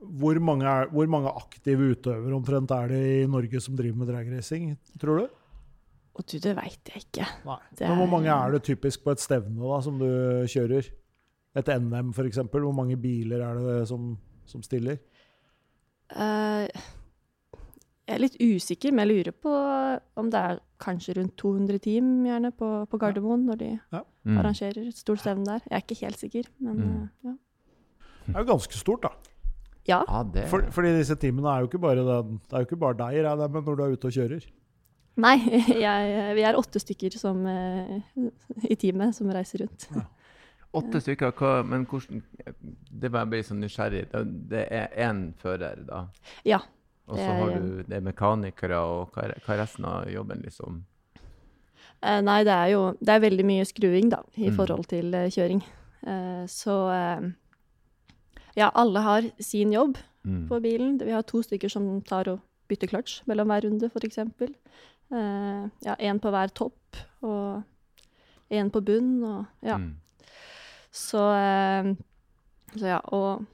hvor 0.00 0.38
mange, 0.40 0.64
er, 0.64 0.88
hvor 0.94 1.10
mange 1.12 1.28
aktive 1.36 1.90
utøvere 1.92 2.32
omtrent 2.32 2.70
er 2.72 2.88
det 2.88 3.00
i 3.18 3.26
Norge 3.28 3.60
som 3.60 3.76
driver 3.76 4.00
med 4.00 4.08
dragracing, 4.08 4.70
tror 5.02 5.20
du? 5.20 5.36
Og 6.16 6.24
du, 6.26 6.38
det 6.42 6.54
veit 6.56 6.90
jeg 6.90 7.04
ikke. 7.04 7.26
Nei. 7.46 7.58
Det 7.76 7.86
Men 7.88 7.98
hvor 7.98 8.06
er- 8.06 8.14
mange 8.14 8.32
er 8.34 8.54
det 8.56 8.62
typisk 8.66 9.04
på 9.04 9.12
et 9.12 9.22
stevne 9.22 9.60
da, 9.60 9.80
som 9.84 9.98
du 10.00 10.08
kjører? 10.50 10.88
Et 11.58 11.66
NM 11.80 12.12
f.eks. 12.14 12.38
Hvor 12.52 12.72
mange 12.74 12.96
biler 13.00 13.40
er 13.42 13.58
det 13.58 13.88
som, 13.90 14.12
som 14.46 14.62
stiller? 14.62 14.98
Uh, 16.14 16.66
jeg 18.10 18.16
er 18.16 18.22
litt 18.24 18.36
usikker, 18.42 18.90
men 18.94 19.06
jeg 19.06 19.10
lurer 19.20 19.34
på 19.38 19.50
om 20.18 20.30
det 20.32 20.38
er 20.40 20.60
kanskje 20.82 21.14
rundt 21.20 21.36
200 21.38 21.78
team 21.84 22.08
gjerne 22.26 22.50
på, 22.56 22.68
på 22.90 22.98
Gardermoen 23.02 23.46
når 23.50 23.60
de 23.64 23.72
Mm. 24.20 24.34
arrangerer 24.36 24.82
et 24.90 24.98
stort 25.00 25.22
stevne 25.22 25.46
der. 25.48 25.62
Jeg 25.64 25.78
er 25.78 25.80
ikke 25.86 25.96
helt 26.04 26.18
sikker, 26.20 26.48
men 26.60 26.76
Mm. 26.76 26.88
eh, 26.90 27.08
ja. 27.24 27.30
Det 28.26 28.34
er 28.36 28.42
jo 28.44 28.48
ganske 28.50 28.76
stort, 28.76 29.00
da. 29.06 29.08
ja. 29.88 30.02
Ja, 30.06 30.18
det 30.34 30.42
For, 30.50 30.60
fordi 30.70 30.90
disse 30.98 31.16
teamene 31.16 31.48
er 31.48 31.60
jo 31.62 31.68
ikke 31.70 31.80
bare, 31.80 32.04
den, 32.04 32.34
det 32.44 32.52
er 32.52 32.58
jo 32.60 32.66
ikke 32.68 32.76
bare 32.82 32.98
deg 32.98 33.24
regner 33.24 33.46
jeg 33.46 33.50
med, 33.54 33.64
når 33.64 33.76
du 33.78 33.82
er 33.86 33.94
ute 33.96 34.10
og 34.10 34.12
kjører. 34.12 34.44
Nei, 35.16 35.36
jeg, 35.86 36.34
vi 36.36 36.42
er 36.50 36.58
åtte 36.60 36.82
stykker 36.84 37.16
som, 37.16 37.40
eh, 37.46 38.02
i 38.68 38.76
teamet 38.76 39.14
som 39.16 39.32
reiser 39.32 39.64
rundt. 39.64 39.88
Åtte 40.72 41.00
stykker, 41.02 41.32
hva, 41.34 41.64
men 41.66 41.82
hvordan 41.90 42.20
Det 43.02 43.10
var 43.10 43.24
jeg 43.24 43.30
ble 43.32 43.40
sånn 43.42 43.60
nysgjerrig. 43.64 44.04
Det, 44.50 44.60
er 44.70 44.92
én 45.08 45.32
fører, 45.40 45.80
da? 45.88 46.04
Ja. 46.46 46.60
Og 47.10 47.16
så 47.18 47.26
har 47.26 47.56
du 47.58 47.82
det 47.82 47.96
er 47.96 48.04
mekanikere, 48.06 48.78
og 48.78 49.10
hva 49.16 49.24
er, 49.26 49.34
er 49.42 49.58
resten 49.58 49.84
av 49.88 50.06
jobben, 50.12 50.44
liksom? 50.46 50.84
Eh, 52.02 52.20
nei, 52.22 52.44
det 52.46 52.54
er 52.54 52.68
jo 52.76 52.84
det 53.00 53.16
er 53.16 53.24
veldig 53.26 53.44
mye 53.48 53.64
skruing, 53.66 54.10
da, 54.14 54.22
i 54.36 54.48
Mm. 54.48 54.56
forhold 54.56 54.86
til 54.88 55.12
eh, 55.14 55.26
kjøring. 55.28 55.62
Eh, 56.06 56.44
så 56.46 56.76
eh, 56.94 57.30
ja, 58.56 58.70
alle 58.74 59.00
har 59.00 59.22
sin 59.40 59.72
jobb. 59.72 59.98
Mm. 60.22 60.48
på 60.50 60.60
bilen. 60.60 60.98
Vi 61.00 61.10
har 61.12 61.22
to 61.24 61.40
stykker 61.40 61.70
som 61.72 62.02
tar 62.04 62.28
og 62.28 62.40
bytter 62.68 62.90
kløtsj 62.90 63.22
mellom 63.26 63.48
hver 63.48 63.64
runde, 63.64 63.88
f.eks. 63.88 64.18
Eh, 64.20 65.68
ja, 65.86 65.94
én 65.96 66.20
på 66.20 66.28
hver 66.30 66.52
topp 66.52 66.98
og 67.22 67.62
én 68.52 68.68
på 68.70 68.82
bunn. 68.84 69.24
Og, 69.24 69.46
ja. 69.64 69.78
Mm. 69.78 69.94
Så, 70.92 71.20
eh, 71.36 71.94
så 72.76 72.86
ja, 72.86 73.00
og 73.12 73.44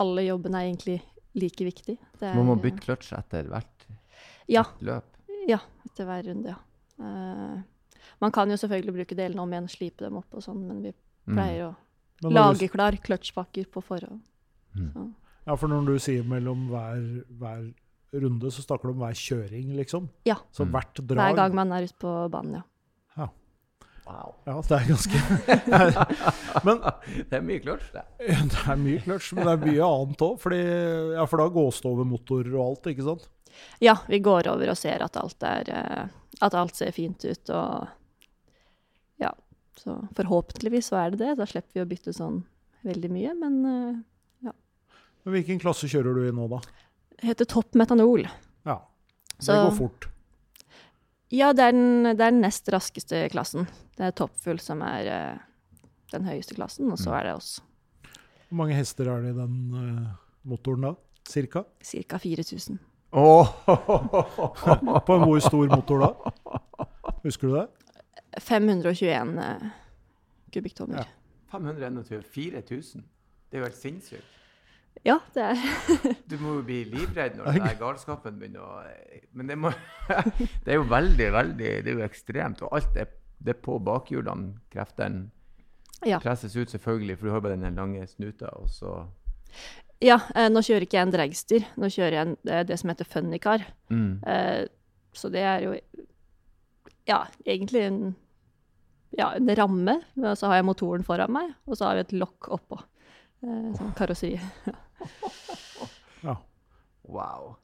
alle 0.00 0.26
jobbene 0.28 0.60
er 0.60 0.68
egentlig 0.70 1.00
like 1.34 1.64
viktig. 1.66 1.96
Det 2.20 2.34
Man 2.34 2.46
må 2.46 2.56
er- 2.56 2.62
bytte 2.62 2.84
kløtsj 2.86 3.12
etter 3.18 3.48
hvert 3.50 3.86
Ja, 4.48 4.62
løp. 4.80 5.04
ja, 5.48 5.58
etter 5.86 6.04
hver 6.06 6.22
runde, 6.28 6.54
ja. 6.54 6.56
Eh, 6.98 7.62
man 8.20 8.32
kan 8.32 8.48
jo 8.48 8.56
selvfølgelig 8.56 8.94
bruke 8.94 9.16
delene 9.16 9.40
om 9.42 9.50
igjen, 9.52 9.68
slipe 9.68 10.04
dem 10.04 10.16
opp 10.16 10.32
og 10.34 10.42
sånn, 10.42 10.66
men 10.66 10.82
vi 10.82 10.92
Mm. 11.26 11.34
pleier 11.34 11.62
å 11.70 11.76
når 12.22 12.30
du, 12.30 12.34
lage 12.34 12.70
klar 12.70 12.92
kløtsjpakker 12.92 13.66
på 13.70 13.82
forhånd. 13.82 14.20
Mm. 14.76 15.14
Ja, 15.46 15.54
for 15.56 15.68
når 15.68 15.86
du 15.86 15.98
sier 15.98 16.22
mellom 16.24 16.68
hver, 16.68 17.24
hver 17.38 17.74
runde, 18.14 18.46
så 18.50 18.62
snakker 18.64 18.82
du 18.84 18.88
om 18.90 18.98
hver 18.98 19.12
kjøring, 19.14 19.74
liksom? 19.76 20.08
Ja. 20.24 20.36
Så 20.52 20.64
Mm. 20.64 20.70
hvert 20.72 20.94
drag 21.06 21.16
Hver 21.18 21.36
gang 21.36 21.54
man 21.54 21.72
er 21.72 21.82
ute 21.84 21.94
på 21.98 22.30
banen, 22.30 22.54
ja. 22.54 22.62
Wow. 24.06 24.34
Ja, 24.46 24.54
det 24.62 24.76
er 24.76 24.84
ganske 24.86 25.18
Men 26.66 26.78
Det 27.26 27.38
er 27.40 27.42
mye 27.42 27.58
clutch, 27.64 27.88
det. 27.94 28.04
det 28.22 28.60
er 28.70 28.78
mye 28.78 29.00
clutch, 29.02 29.32
men 29.34 29.48
det 29.48 29.54
er 29.56 29.64
mye 29.64 29.88
annet 29.88 30.22
òg. 30.22 30.46
Ja, 31.16 31.24
for 31.26 31.42
da 31.42 31.48
gås 31.50 31.80
det 31.82 31.90
over 31.90 32.06
motorer 32.06 32.54
og 32.54 32.62
alt, 32.68 32.86
ikke 32.92 33.06
sant? 33.08 33.26
Ja, 33.82 33.96
vi 34.06 34.20
går 34.22 34.46
over 34.52 34.70
og 34.70 34.78
ser 34.78 35.02
at 35.02 35.16
alt 35.18 35.42
er 35.48 35.70
eh, 35.74 36.06
At 36.44 36.54
alt 36.54 36.76
ser 36.78 36.92
fint 36.94 37.24
ut 37.26 37.50
og 37.56 37.88
Ja. 39.22 39.32
Så 39.76 39.98
forhåpentligvis 40.16 40.88
så 40.92 40.96
er 41.02 41.10
det 41.12 41.18
det. 41.24 41.34
Da 41.40 41.46
slipper 41.48 41.74
vi 41.80 41.82
å 41.84 41.88
bytte 41.90 42.12
sånn 42.16 42.44
veldig 42.86 43.10
mye, 43.12 43.32
men 43.42 43.56
ja. 44.46 44.52
Men 45.26 45.34
hvilken 45.34 45.58
klasse 45.60 45.88
kjører 45.90 46.14
du 46.16 46.22
i 46.28 46.32
nå, 46.36 46.46
da? 46.52 46.60
det 47.16 47.26
heter 47.32 47.48
topp 47.48 47.74
metanol. 47.76 48.22
Ja, 48.68 48.78
det 49.36 49.44
Så- 49.48 49.56
går 49.66 49.74
fort. 49.76 50.06
Ja, 51.34 51.52
det 51.52 51.64
er 51.64 51.72
den, 51.74 52.04
det 52.06 52.20
er 52.22 52.30
den 52.30 52.40
nest 52.44 52.68
raskeste 52.70 53.24
klassen. 53.32 53.66
Det 53.98 54.04
er 54.06 54.12
toppfull 54.14 54.60
som 54.62 54.82
er 54.86 55.08
uh, 55.10 55.38
den 56.12 56.24
høyeste 56.28 56.54
klassen, 56.54 56.90
og 56.92 56.98
så 57.02 57.10
Mm. 57.10 57.16
er 57.18 57.22
det 57.24 57.34
oss. 57.34 57.60
Hvor 58.48 58.56
mange 58.62 58.74
hester 58.78 59.08
er 59.10 59.22
det 59.24 59.32
i 59.34 59.38
den 59.40 59.56
uh, 59.74 60.06
motoren 60.46 60.82
da? 60.86 60.92
Cirka? 61.26 61.64
Cirka 61.82 62.18
4000. 62.22 62.78
På 65.06 65.14
en 65.16 65.24
hvor 65.26 65.40
stor 65.42 65.66
motor 65.72 65.98
da? 66.04 66.10
Husker 67.24 67.48
du 67.48 67.54
det? 67.56 67.66
521 68.42 69.34
uh, 69.38 69.66
kubikktommer. 70.54 70.98
Ja. 71.02 71.04
521 71.56 72.22
4000. 72.34 73.02
Det 73.50 73.56
er 73.58 73.62
jo 73.64 73.68
helt 73.70 73.80
sinnssykt. 73.80 74.35
Ja, 75.04 75.18
det 75.34 75.42
er 75.42 75.56
Du 76.30 76.36
må 76.40 76.56
jo 76.56 76.62
bli 76.66 76.80
livredd 76.88 77.36
når 77.38 77.52
den 77.58 77.78
galskapen 77.78 78.38
begynner 78.40 78.64
å 78.64 78.80
Men 79.36 79.46
det, 79.50 79.56
må, 79.60 79.70
det 80.64 80.72
er 80.72 80.78
jo 80.80 80.86
veldig, 80.90 81.28
veldig 81.34 81.70
Det 81.84 81.92
er 81.92 81.98
jo 82.00 82.04
ekstremt. 82.06 82.62
Og 82.66 82.72
alt 82.78 82.96
er, 82.96 83.12
det 83.38 83.54
er 83.56 83.60
på 83.62 83.78
bakhjulene 83.84 84.54
kreftene 84.72 85.28
Ja. 86.06 86.18
presses 86.20 86.56
ut, 86.56 86.68
selvfølgelig, 86.70 87.18
for 87.18 87.26
du 87.28 87.32
har 87.32 87.40
bare 87.44 87.56
den 87.60 87.74
lange 87.78 88.06
snuta, 88.06 88.50
og 88.60 88.68
så 88.72 89.06
Ja, 90.04 90.18
eh, 90.34 90.48
nå 90.52 90.60
kjører 90.60 90.84
ikke 90.84 90.98
jeg 90.98 91.06
en 91.06 91.14
dragster. 91.14 91.64
Nå 91.80 91.88
kjører 91.88 92.12
jeg 92.18 92.26
en, 92.26 92.36
det, 92.44 92.58
det 92.68 92.76
som 92.80 92.90
heter 92.92 93.08
funnycar. 93.08 93.64
Mm. 93.88 94.20
Eh, 94.28 94.66
så 95.16 95.30
det 95.32 95.40
er 95.40 95.62
jo 95.64 95.72
ja, 97.08 97.22
egentlig 97.46 97.84
en, 97.86 98.00
ja, 99.16 99.30
en 99.38 99.48
ramme. 99.56 99.94
Og 100.20 100.34
så 100.36 100.50
har 100.50 100.58
jeg 100.60 100.66
motoren 100.68 101.06
foran 101.06 101.32
meg, 101.32 101.54
og 101.66 101.78
så 101.78 101.88
har 101.88 101.96
vi 102.00 102.04
et 102.04 102.12
lokk 102.20 102.50
oppå. 102.58 102.80
Eh, 103.46 103.70
sånn 103.78 103.94
karosseri. 103.96 104.36
Ja. 104.68 104.76
Wow. 107.06 107.54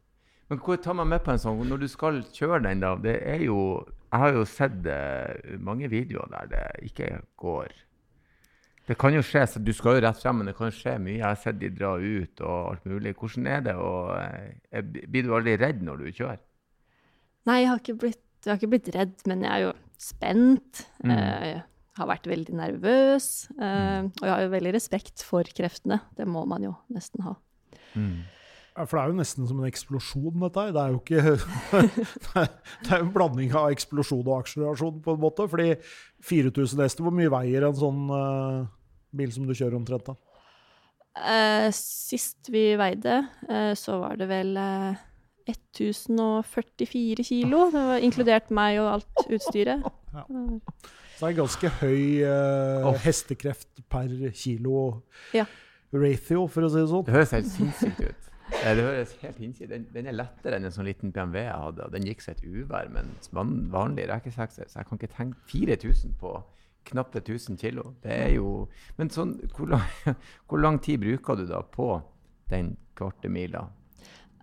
Men 0.49 0.61
hvor 0.63 0.77
tar 0.77 0.95
man 0.95 1.09
med 1.11 1.23
på 1.25 1.33
en 1.33 1.41
sånn 1.41 1.63
Når 1.67 1.81
du 1.83 1.89
skal 1.91 2.21
kjøre 2.35 2.61
den, 2.67 2.83
da 2.83 2.95
Det 3.01 3.17
er 3.27 3.43
jo 3.47 3.57
Jeg 4.13 4.21
har 4.23 4.37
jo 4.37 4.45
sett 4.49 4.85
uh, 4.87 5.57
mange 5.59 5.89
videoer 5.91 6.29
der 6.35 6.51
det 6.53 6.67
ikke 6.91 7.09
går. 7.41 7.73
Det 8.87 8.99
kan 9.01 9.15
jo 9.15 9.23
skje, 9.25 9.47
så 9.49 9.63
Du 9.63 9.73
skal 9.73 9.97
jo 9.97 10.03
rett 10.05 10.21
frem, 10.21 10.37
men 10.37 10.51
det 10.51 10.57
kan 10.59 10.75
skje 10.75 10.99
mye. 11.01 11.17
Jeg 11.17 11.25
har 11.25 11.39
sett 11.41 11.57
de 11.63 11.71
dra 11.73 11.95
ut 11.97 12.43
og 12.45 12.59
alt 12.75 12.85
mulig. 12.91 13.15
Hvordan 13.17 13.49
er 13.49 13.65
det? 13.65 13.75
Og, 13.81 14.13
uh, 14.13 14.83
blir 15.09 15.25
du 15.25 15.33
aldri 15.33 15.57
redd 15.57 15.81
når 15.87 16.03
du 16.03 16.11
kjører? 16.11 16.43
Nei, 17.49 17.63
jeg 17.63 17.71
har 17.71 17.81
ikke 17.81 17.97
blitt, 18.05 18.23
jeg 18.45 18.53
har 18.53 18.61
ikke 18.61 18.73
blitt 18.75 18.93
redd, 18.95 19.17
men 19.31 19.47
jeg 19.47 19.53
er 19.55 19.65
jo 19.65 19.73
spent. 20.03 20.85
Mm. 21.03 21.15
Eh, 21.15 21.47
jeg 21.49 21.63
har 21.99 22.09
vært 22.09 22.29
veldig 22.31 22.55
nervøs. 22.57 23.27
Eh, 23.57 24.05
og 24.09 24.27
jeg 24.27 24.33
har 24.33 24.45
jo 24.45 24.53
veldig 24.55 24.75
respekt 24.77 25.25
for 25.27 25.49
kreftene. 25.57 26.01
Det 26.17 26.29
må 26.29 26.45
man 26.49 26.65
jo 26.65 26.75
nesten 26.93 27.25
ha. 27.27 27.37
Mm. 27.93 28.23
Ja, 28.73 28.87
For 28.87 28.97
det 28.97 29.03
er 29.03 29.13
jo 29.13 29.19
nesten 29.19 29.49
som 29.49 29.61
en 29.61 29.69
eksplosjon, 29.69 30.41
dette 30.41 30.65
her. 30.65 30.73
Det 30.73 30.83
er 30.83 30.95
jo 30.95 31.01
ikke 31.03 31.23
Det 32.87 32.93
er 32.95 33.03
jo 33.03 33.07
en 33.07 33.15
blanding 33.15 33.53
av 33.59 33.73
eksplosjon 33.75 34.25
og 34.25 34.39
akselerasjon, 34.39 35.03
på 35.05 35.17
en 35.17 35.25
måte. 35.25 35.49
Fordi 35.53 35.75
4000 36.25 36.85
hester, 36.87 37.05
hvor 37.05 37.15
mye 37.17 37.33
veier 37.33 37.69
en 37.69 37.77
sånn 37.77 38.07
uh, 38.09 38.63
bil 39.13 39.33
som 39.35 39.45
du 39.49 39.53
kjører 39.53 39.77
omtrent, 39.77 40.09
da? 40.09 40.17
Eh, 41.13 41.69
sist 41.77 42.49
vi 42.49 42.71
veide, 42.81 43.27
eh, 43.49 43.75
så 43.77 43.99
var 44.01 44.17
det 44.17 44.31
vel 44.31 44.57
eh, 44.57 45.03
1044 45.51 47.27
kilo. 47.27 47.67
Det 47.73 47.83
var 47.91 48.07
inkludert 48.07 48.53
meg 48.55 48.81
og 48.81 48.95
alt 48.95 49.27
utstyret. 49.29 49.85
Ja. 50.13 50.25
Så 51.17 51.27
det 51.27 51.31
er 51.31 51.39
ganske 51.39 51.71
høy 51.81 52.03
eh, 52.27 52.89
oh. 52.89 52.99
hestekreft 53.05 53.85
per 53.93 54.13
kilo 54.37 55.03
Ja. 55.37 55.47
ratio, 55.93 56.47
for 56.49 56.67
å 56.67 56.73
si 56.73 56.81
det 56.83 56.91
sånn. 56.91 57.07
Det 57.09 57.17
høres 57.17 57.35
helt 57.37 57.51
sinnssykt 57.53 58.05
ut. 58.05 58.29
Det 58.53 58.85
høres 58.85 59.13
helt 59.23 59.39
hinsides. 59.41 59.71
Den, 59.71 59.87
den 59.95 60.09
er 60.11 60.17
lettere 60.17 60.59
enn 60.59 60.67
en 60.69 60.75
sånn 60.75 60.89
liten 60.89 61.13
BMW 61.15 61.45
jeg 61.47 61.61
hadde. 61.65 61.87
og 61.87 61.95
Den 61.95 62.09
gikk 62.09 62.25
seg 62.25 62.39
et 62.39 62.45
uvær, 62.47 62.91
men 62.93 63.13
van, 63.35 63.55
vanlig 63.73 64.09
rekesekser 64.11 64.69
Så 64.69 64.81
jeg 64.81 64.89
kan 64.89 65.01
ikke 65.01 65.15
tenke 65.17 65.39
4000 65.51 66.17
på 66.21 66.35
knappe 66.91 67.23
1000 67.23 67.59
kilo. 67.61 67.95
Det 68.03 68.13
er 68.13 68.35
jo 68.37 68.69
Men 68.99 69.13
sånn, 69.15 69.37
hvor 69.57 69.71
lang, 69.73 69.87
hvor 70.49 70.63
lang 70.63 70.81
tid 70.83 71.03
bruker 71.03 71.39
du 71.39 71.47
da 71.51 71.63
på 71.63 71.95
den 72.53 72.75
kvarte 72.99 73.31
mila? 73.33 73.69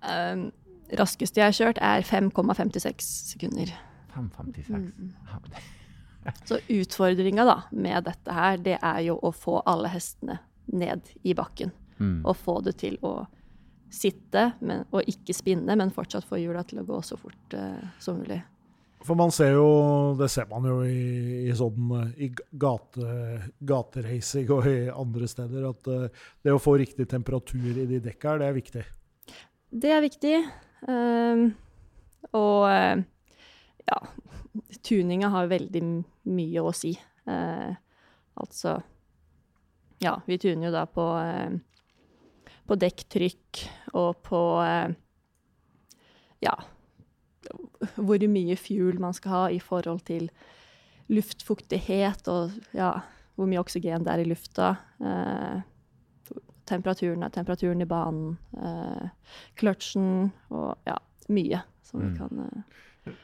Um, 0.02 0.50
raskeste 0.98 1.42
jeg 1.42 1.52
har 1.52 1.58
kjørt, 1.58 1.82
er 1.84 2.08
5,56 2.08 3.10
sekunder. 3.36 3.76
5,56. 4.20 4.70
Mm. 4.70 5.14
Det- 5.50 6.34
Så 6.46 6.60
utfordringa 6.68 7.46
da, 7.48 7.58
med 7.72 8.04
dette 8.04 8.34
her, 8.36 8.58
det 8.60 8.78
er 8.82 9.02
jo 9.08 9.16
å 9.24 9.32
få 9.32 9.62
alle 9.66 9.88
hestene 9.94 10.40
ned 10.66 11.08
i 11.24 11.34
bakken. 11.34 11.72
Mm. 12.00 12.22
Og 12.28 12.36
få 12.38 12.60
det 12.66 12.76
til 12.80 13.00
å 13.02 13.14
sitte 13.90 14.52
men, 14.62 14.84
og 14.94 15.08
ikke 15.10 15.34
spinne, 15.34 15.76
men 15.80 15.92
fortsatt 15.92 16.28
få 16.28 16.38
hjula 16.40 16.62
til 16.68 16.82
å 16.84 16.86
gå 16.88 17.00
så 17.06 17.18
fort 17.18 17.56
uh, 17.58 17.80
som 18.00 18.20
mulig. 18.22 18.38
For 19.02 19.16
man 19.16 19.32
ser 19.32 19.54
jo, 19.56 19.70
det 20.20 20.28
ser 20.30 20.50
man 20.52 20.66
jo 20.68 20.82
i, 20.84 21.48
i 21.48 21.54
sånn 21.56 21.94
eh, 21.96 22.10
i 22.28 22.28
gate, 22.60 23.08
gateracing 23.64 24.50
og 24.52 24.68
i 24.68 24.90
andre 24.92 25.30
steder, 25.32 25.70
at 25.72 25.88
uh, 25.88 26.26
det 26.44 26.52
å 26.54 26.60
få 26.62 26.76
riktig 26.82 27.08
temperatur 27.10 27.80
i 27.80 27.88
de 27.90 28.02
dekka 28.04 28.36
det 28.42 28.50
er 28.50 28.58
viktig. 28.58 28.84
Det 29.70 29.94
er 29.96 30.04
viktig. 30.04 30.36
ehm, 30.92 31.46
og 32.36 33.06
ja, 33.89 33.98
tuninga 34.86 35.29
har 35.34 35.50
veldig 35.51 35.81
mye 36.29 36.62
å 36.63 36.74
si. 36.75 36.93
Eh, 37.29 37.74
altså 38.39 38.79
Ja, 40.00 40.13
vi 40.25 40.38
tuner 40.39 40.69
jo 40.69 40.72
da 40.72 40.86
på, 40.88 41.05
eh, 41.19 41.58
på 42.69 42.77
dekktrykk 42.79 43.63
og 44.00 44.22
på 44.24 44.39
eh, 44.63 44.93
Ja, 46.46 46.53
hvor 47.98 48.24
mye 48.31 48.55
fuel 48.60 49.00
man 49.00 49.13
skal 49.17 49.31
ha 49.34 49.43
i 49.51 49.60
forhold 49.60 50.05
til 50.08 50.29
luftfuktighet 51.10 52.27
og 52.31 52.53
ja, 52.77 52.93
hvor 53.36 53.50
mye 53.50 53.60
oksygen 53.63 54.03
det 54.05 54.13
er 54.13 54.22
i 54.24 54.27
lufta. 54.29 54.69
Eh, 55.01 55.62
temperaturen 56.69 57.24
er 57.25 57.31
temperaturen 57.34 57.81
i 57.81 57.88
banen. 57.89 58.38
Eh, 58.55 59.08
kløtsjen 59.58 60.29
og 60.53 60.77
ja, 60.88 60.98
mye 61.29 61.63
som 61.84 62.00
vi 62.03 62.08
Mm. 62.12 62.17
kan 62.17 62.39
eh, 62.46 62.63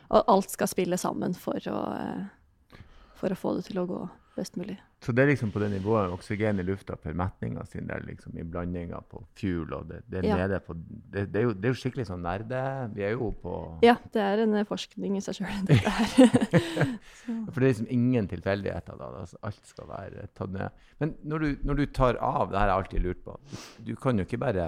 Og 0.10 0.24
alt 0.36 0.50
skal 0.54 0.68
spille 0.72 0.98
sammen 1.02 1.34
for 1.38 1.60
å, 1.72 1.80
eh, 2.00 2.80
for 3.16 3.30
å 3.34 3.40
få 3.40 3.56
det 3.58 3.66
til 3.72 3.82
å 3.84 3.88
gå 3.90 4.04
best 4.36 4.58
mulig. 4.60 4.76
Så 5.00 5.14
det 5.16 5.22
er 5.24 5.30
liksom 5.30 5.52
på 5.54 5.62
det 5.62 5.70
nivået 5.72 6.12
oksygen 6.12 6.60
i 6.60 6.64
lufta 6.66 6.98
for 7.00 7.14
metninga 7.16 7.62
sin, 7.70 7.86
det 7.88 7.96
er 7.96 8.02
liksom 8.08 8.36
i 8.36 8.44
blandinga 8.44 8.98
på 9.08 9.22
fuel 9.38 9.72
og 9.78 9.86
det, 9.88 10.02
det 10.12 10.24
Ja. 10.26 10.48
på 10.60 10.74
det, 10.76 11.32
det, 11.32 11.40
er 11.40 11.44
jo, 11.46 11.54
det 11.54 11.70
er 11.70 11.72
jo 11.72 11.78
skikkelig 11.80 12.08
sånn 12.10 12.24
nerde. 12.26 12.60
Vi 12.96 13.04
er 13.06 13.14
jo 13.14 13.30
på 13.32 13.54
Ja, 13.86 13.96
det 14.12 14.22
er 14.22 14.44
en 14.44 14.56
eh, 14.56 14.66
forskning 14.68 15.16
i 15.16 15.22
seg 15.24 15.36
sjøl, 15.40 15.62
dette 15.70 15.90
her. 15.98 16.98
For 17.54 17.60
det 17.62 17.64
er 17.64 17.70
liksom 17.70 17.88
ingen 17.96 18.28
tilfeldigheter 18.28 18.98
da. 19.00 19.12
Altså, 19.22 19.38
alt 19.46 19.62
skal 19.72 19.88
være 19.94 20.28
tatt 20.36 20.52
ned. 20.52 20.84
Men 21.00 21.16
når 21.24 21.40
du, 21.40 21.48
når 21.70 21.76
du 21.80 21.86
tar 21.86 22.18
av, 22.20 22.50
det 22.52 22.60
her 22.60 22.68
har 22.68 22.74
jeg 22.74 22.84
alltid 22.84 23.06
lurt 23.08 23.24
på, 23.24 23.40
du, 23.54 23.94
du 23.94 23.96
kan 23.96 24.18
jo 24.20 24.26
ikke 24.28 24.42
bare 24.42 24.68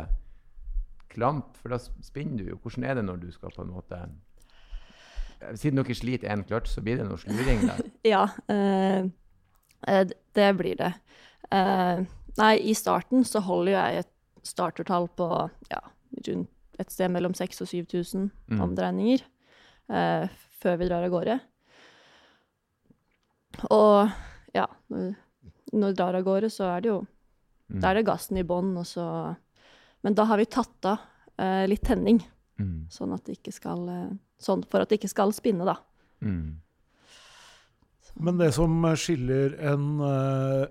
klampe, 1.12 1.58
for 1.60 1.74
da 1.74 1.80
spinner 1.82 2.38
du 2.44 2.50
jo. 2.54 2.60
Hvordan 2.62 2.84
er 2.88 3.00
det 3.02 3.06
når 3.10 3.20
du 3.26 3.32
skal 3.34 3.52
på 3.56 3.66
en 3.66 3.74
måte 3.74 4.00
Siden 5.56 5.78
dere 5.82 5.96
sliter 5.96 6.32
én 6.34 6.44
kløtsj, 6.48 6.72
så 6.78 6.82
blir 6.82 6.98
det 6.98 7.06
noe 7.08 7.18
sluring 7.22 7.66
der. 7.68 7.82
Ja, 8.14 8.24
eh, 8.50 9.06
eh, 9.88 10.04
det 10.36 10.48
blir 10.58 10.76
det. 10.80 10.94
Eh, 11.54 12.02
nei, 12.38 12.54
i 12.62 12.74
starten 12.78 13.24
så 13.28 13.40
holder 13.46 13.76
jeg 13.78 14.04
et 14.06 14.12
startertall 14.48 15.08
på 15.18 15.28
ja, 15.72 15.82
rundt 16.28 16.50
et 16.80 16.92
sted 16.94 17.10
mellom 17.10 17.34
6000 17.34 17.64
og 17.66 17.70
7000 17.90 18.32
Mm. 18.48 18.62
omdreininger 18.62 19.22
eh, 19.90 20.28
før 20.62 20.76
vi 20.78 20.88
drar 20.90 21.04
av 21.08 21.10
gårde. 21.12 21.40
Og 23.74 24.12
ja, 24.56 24.66
når, 24.94 25.16
når 25.74 25.92
vi 25.94 25.98
drar 26.00 26.18
av 26.20 26.26
gårde, 26.28 26.50
så 26.54 26.74
er 26.78 26.82
det 26.86 26.92
jo 26.96 27.04
Mm. 27.68 27.82
Da 27.84 27.90
er 27.90 27.98
det 27.98 28.06
gassen 28.08 28.38
i 28.40 28.46
bånn, 28.48 28.70
og 28.80 28.86
så 28.88 29.36
Men 30.02 30.14
da 30.16 30.24
har 30.30 30.38
vi 30.40 30.46
tatt 30.46 30.86
av 30.88 31.02
eh, 31.38 31.66
litt 31.68 31.82
tenning, 31.84 32.22
Mm. 32.58 32.88
sånn 32.90 33.14
at 33.14 33.28
ikke 33.30 33.52
skal 33.54 33.84
eh, 33.94 34.16
Sånn 34.42 34.64
for 34.70 34.82
at 34.82 34.90
det 34.90 35.00
ikke 35.00 35.10
skal 35.10 35.32
spinne, 35.34 35.66
da. 35.66 35.80
Mm. 36.22 36.60
Men 38.22 38.38
det 38.38 38.52
som 38.54 38.86
skiller 38.98 39.56
en 39.72 39.86
uh, 39.98 40.66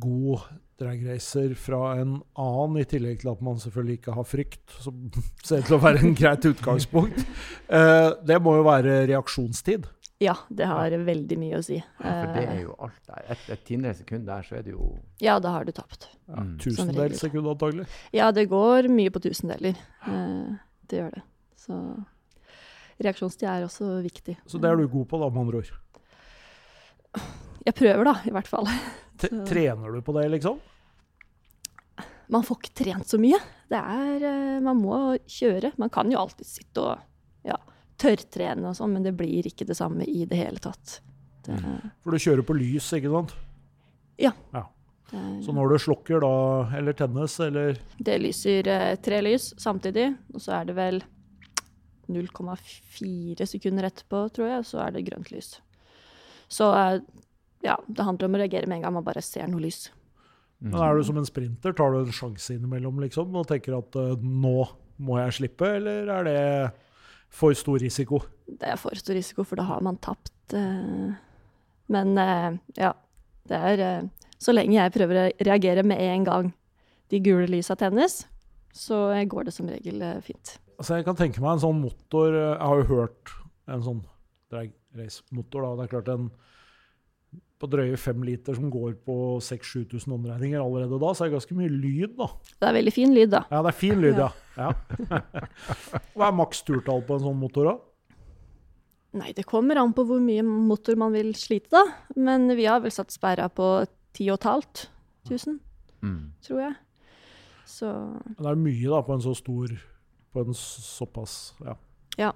god 0.00 0.46
dragracer 0.80 1.52
fra 1.60 1.98
en 2.00 2.14
annen, 2.40 2.78
i 2.80 2.86
tillegg 2.88 3.20
til 3.20 3.30
at 3.34 3.42
man 3.44 3.60
selvfølgelig 3.60 3.98
ikke 4.00 4.16
har 4.16 4.26
frykt, 4.28 4.64
som 4.80 5.04
ser 5.44 5.60
ut 5.60 5.68
til 5.68 5.76
å 5.76 5.82
være 5.84 6.02
en 6.08 6.16
greit 6.16 6.48
utgangspunkt, 6.48 7.20
uh, 7.68 8.16
det 8.28 8.40
må 8.40 8.56
jo 8.58 8.66
være 8.66 9.04
reaksjonstid. 9.12 9.86
Ja, 10.22 10.36
det 10.48 10.66
har 10.70 10.94
veldig 11.04 11.36
mye 11.36 11.58
å 11.58 11.64
si. 11.66 11.76
Ja, 11.76 12.10
for 12.22 12.36
det 12.36 12.44
er 12.48 12.60
jo 12.62 12.74
alt 12.86 13.00
der. 13.10 13.24
Et, 13.34 13.48
et 13.50 13.64
tiendedels 13.66 13.98
sekund 14.00 14.28
der, 14.28 14.44
så 14.46 14.60
er 14.60 14.62
det 14.64 14.72
jo 14.76 14.92
Ja, 15.20 15.34
da 15.42 15.56
har 15.56 15.66
du 15.68 15.72
tapt. 15.76 16.08
Ja, 16.30 16.40
Mm. 16.40 16.54
Tusendels 16.62 17.20
sekund 17.20 17.48
antagelig. 17.50 17.84
Ja, 18.14 18.30
det 18.32 18.46
går 18.48 18.88
mye 18.88 19.12
på 19.12 19.20
tusendeler. 19.20 19.76
Eh, 20.08 20.54
det 20.90 21.00
gjør 21.00 21.16
det. 21.16 21.22
Så 21.64 21.78
reaksjonstid 23.04 23.48
er 23.50 23.64
også 23.66 23.88
viktig. 24.04 24.36
Så 24.46 24.60
det 24.62 24.70
er 24.70 24.78
du 24.78 24.86
god 24.90 25.08
på, 25.10 25.20
da, 25.22 25.30
med 25.32 25.46
andre 25.46 25.62
ord. 25.62 25.72
Jeg 27.64 27.76
prøver, 27.78 28.04
da, 28.10 28.14
i 28.28 28.32
hvert 28.34 28.50
fall. 28.50 28.68
T 29.20 29.30
trener 29.48 29.94
du 29.94 30.02
på 30.04 30.14
det, 30.18 30.26
liksom? 30.34 30.60
Man 32.32 32.44
får 32.44 32.60
ikke 32.60 32.76
trent 32.82 33.08
så 33.08 33.20
mye. 33.20 33.38
Det 33.70 33.78
er 33.78 34.24
eh, 34.28 34.60
Man 34.64 34.80
må 34.80 34.98
kjøre. 35.28 35.74
Man 35.80 35.92
kan 35.92 36.10
jo 36.12 36.20
alltid 36.22 36.48
sitte 36.48 36.84
og 36.84 37.46
ja, 37.46 37.58
tørrtrene 38.00 38.70
og 38.70 38.76
sånn, 38.78 38.94
men 38.96 39.04
det 39.06 39.14
blir 39.16 39.46
ikke 39.48 39.66
det 39.68 39.76
samme 39.78 40.06
i 40.08 40.24
det 40.28 40.38
hele 40.40 40.62
tatt. 40.62 40.98
Det, 41.44 41.58
For 42.02 42.14
du 42.14 42.20
kjører 42.20 42.46
på 42.46 42.56
lys, 42.56 42.88
ikke 42.96 43.12
sant? 43.12 43.34
Så 45.12 45.52
når 45.52 45.74
du 45.74 45.78
slukker 45.78 46.22
da, 46.24 46.36
eller 46.78 46.96
tennes, 46.96 47.34
eller 47.44 47.76
det 48.02 48.14
lyser 48.22 48.68
eh, 48.70 48.94
tre 49.04 49.20
lys 49.22 49.50
samtidig, 49.60 50.08
og 50.34 50.42
så 50.42 50.56
er 50.58 50.70
det 50.70 50.76
vel 50.78 51.02
0,4 52.10 53.46
sekunder 53.48 53.88
etterpå, 53.88 54.24
tror 54.34 54.48
jeg, 54.50 54.64
så 54.68 54.80
er 54.84 54.94
det 54.96 55.04
grønt 55.06 55.30
lys. 55.32 55.58
Så 56.52 56.70
eh, 56.78 56.96
ja, 57.66 57.76
det 57.86 58.06
handler 58.08 58.30
om 58.30 58.38
å 58.38 58.40
reagere 58.42 58.70
med 58.70 58.80
en 58.80 58.86
gang 58.86 58.96
man 58.96 59.06
bare 59.06 59.22
ser 59.24 59.46
noe 59.50 59.62
lys. 59.62 59.86
Men 60.64 60.80
er 60.80 60.96
du 60.96 61.04
som 61.04 61.20
en 61.20 61.28
sprinter? 61.28 61.76
Tar 61.76 61.92
du 61.92 62.00
en 62.00 62.16
sjanse 62.16 62.56
innimellom 62.56 62.98
liksom, 63.04 63.36
og 63.36 63.46
tenker 63.50 63.76
at 63.78 64.00
eh, 64.00 64.16
nå 64.24 64.56
må 65.04 65.20
jeg 65.20 65.38
slippe, 65.40 65.68
eller 65.78 66.10
er 66.16 66.28
det 66.28 66.42
for 67.34 67.54
stor 67.58 67.78
risiko? 67.82 68.22
Det 68.48 68.72
er 68.72 68.80
for 68.80 68.96
stor 68.98 69.18
risiko, 69.18 69.44
for 69.46 69.60
da 69.60 69.68
har 69.68 69.80
man 69.82 69.98
tapt. 69.98 70.30
Men 70.54 72.12
ja, 72.78 72.92
det 73.50 73.58
er 73.58 73.82
Så 74.44 74.52
lenge 74.52 74.76
jeg 74.76 74.92
prøver 74.92 75.20
å 75.20 75.28
reagere 75.48 75.84
med 75.86 76.02
en 76.04 76.24
gang 76.26 76.52
de 77.12 77.20
gule 77.24 77.48
lysa 77.48 77.76
tennes, 77.80 78.24
så 78.74 79.06
går 79.30 79.48
det 79.48 79.54
som 79.56 79.68
regel 79.70 80.02
eh, 80.02 80.20
fint. 80.24 80.56
Altså, 80.76 80.98
jeg 80.98 81.06
kan 81.06 81.16
tenke 81.16 81.40
meg 81.40 81.54
en 81.54 81.62
sånn 81.62 81.78
motor 81.78 82.34
eh, 82.34 82.56
Jeg 82.56 82.66
har 82.66 82.80
jo 82.80 82.88
hørt 82.90 83.34
en 83.70 83.84
sånn 83.84 84.02
drag 84.52 84.72
race-motor. 84.98 85.62
da, 85.62 85.70
Det 85.78 85.86
er 85.86 85.92
klart 85.94 86.10
en 86.12 86.26
på 87.62 87.68
drøye 87.70 87.96
fem 87.96 88.20
liter 88.26 88.56
som 88.58 88.66
går 88.68 88.96
på 89.06 89.16
6000-7000 89.40 90.12
omregninger 90.16 90.60
allerede 90.60 90.98
da, 91.00 91.12
så 91.14 91.24
er 91.24 91.30
det 91.30 91.38
ganske 91.38 91.56
mye 91.56 91.70
lyd, 91.70 92.16
da. 92.18 92.26
Det 92.60 92.68
er 92.68 92.76
veldig 92.76 92.92
fin 92.92 93.14
lyd, 93.14 93.30
da. 93.32 93.44
Ja, 93.48 93.62
det 93.64 93.70
er 93.70 93.78
fin 93.78 94.02
lyd, 94.02 94.20
ja. 94.20 94.28
ja. 94.58 94.70
Hva 96.18 96.28
er 96.28 96.36
maks 96.42 96.64
turtall 96.66 97.04
på 97.06 97.16
en 97.16 97.24
sånn 97.28 97.38
motor, 97.40 97.70
da? 97.70 97.76
Nei, 99.22 99.30
det 99.38 99.46
kommer 99.46 99.78
an 99.80 99.94
på 99.94 100.02
hvor 100.08 100.20
mye 100.20 100.42
motor 100.42 100.98
man 100.98 101.14
vil 101.14 101.30
slite, 101.38 101.70
da. 101.72 101.84
Men 102.18 102.50
vi 102.58 102.66
har 102.66 102.82
vel 102.84 102.92
satt 102.92 103.14
sperra 103.14 103.46
på 103.48 103.70
10 104.14 104.36
500, 104.38 104.88
Mm. 106.02 106.32
tror 106.42 106.58
jeg. 106.60 106.74
Så 107.66 107.88
Det 108.38 108.46
er 108.46 108.54
mye 108.60 108.90
da 108.92 109.00
på 109.02 109.14
en 109.14 109.22
så 109.24 109.32
stor 109.34 109.68
På 110.34 110.40
en 110.44 110.52
såpass 110.54 111.54
Ja. 111.64 111.74
ja. 112.18 112.32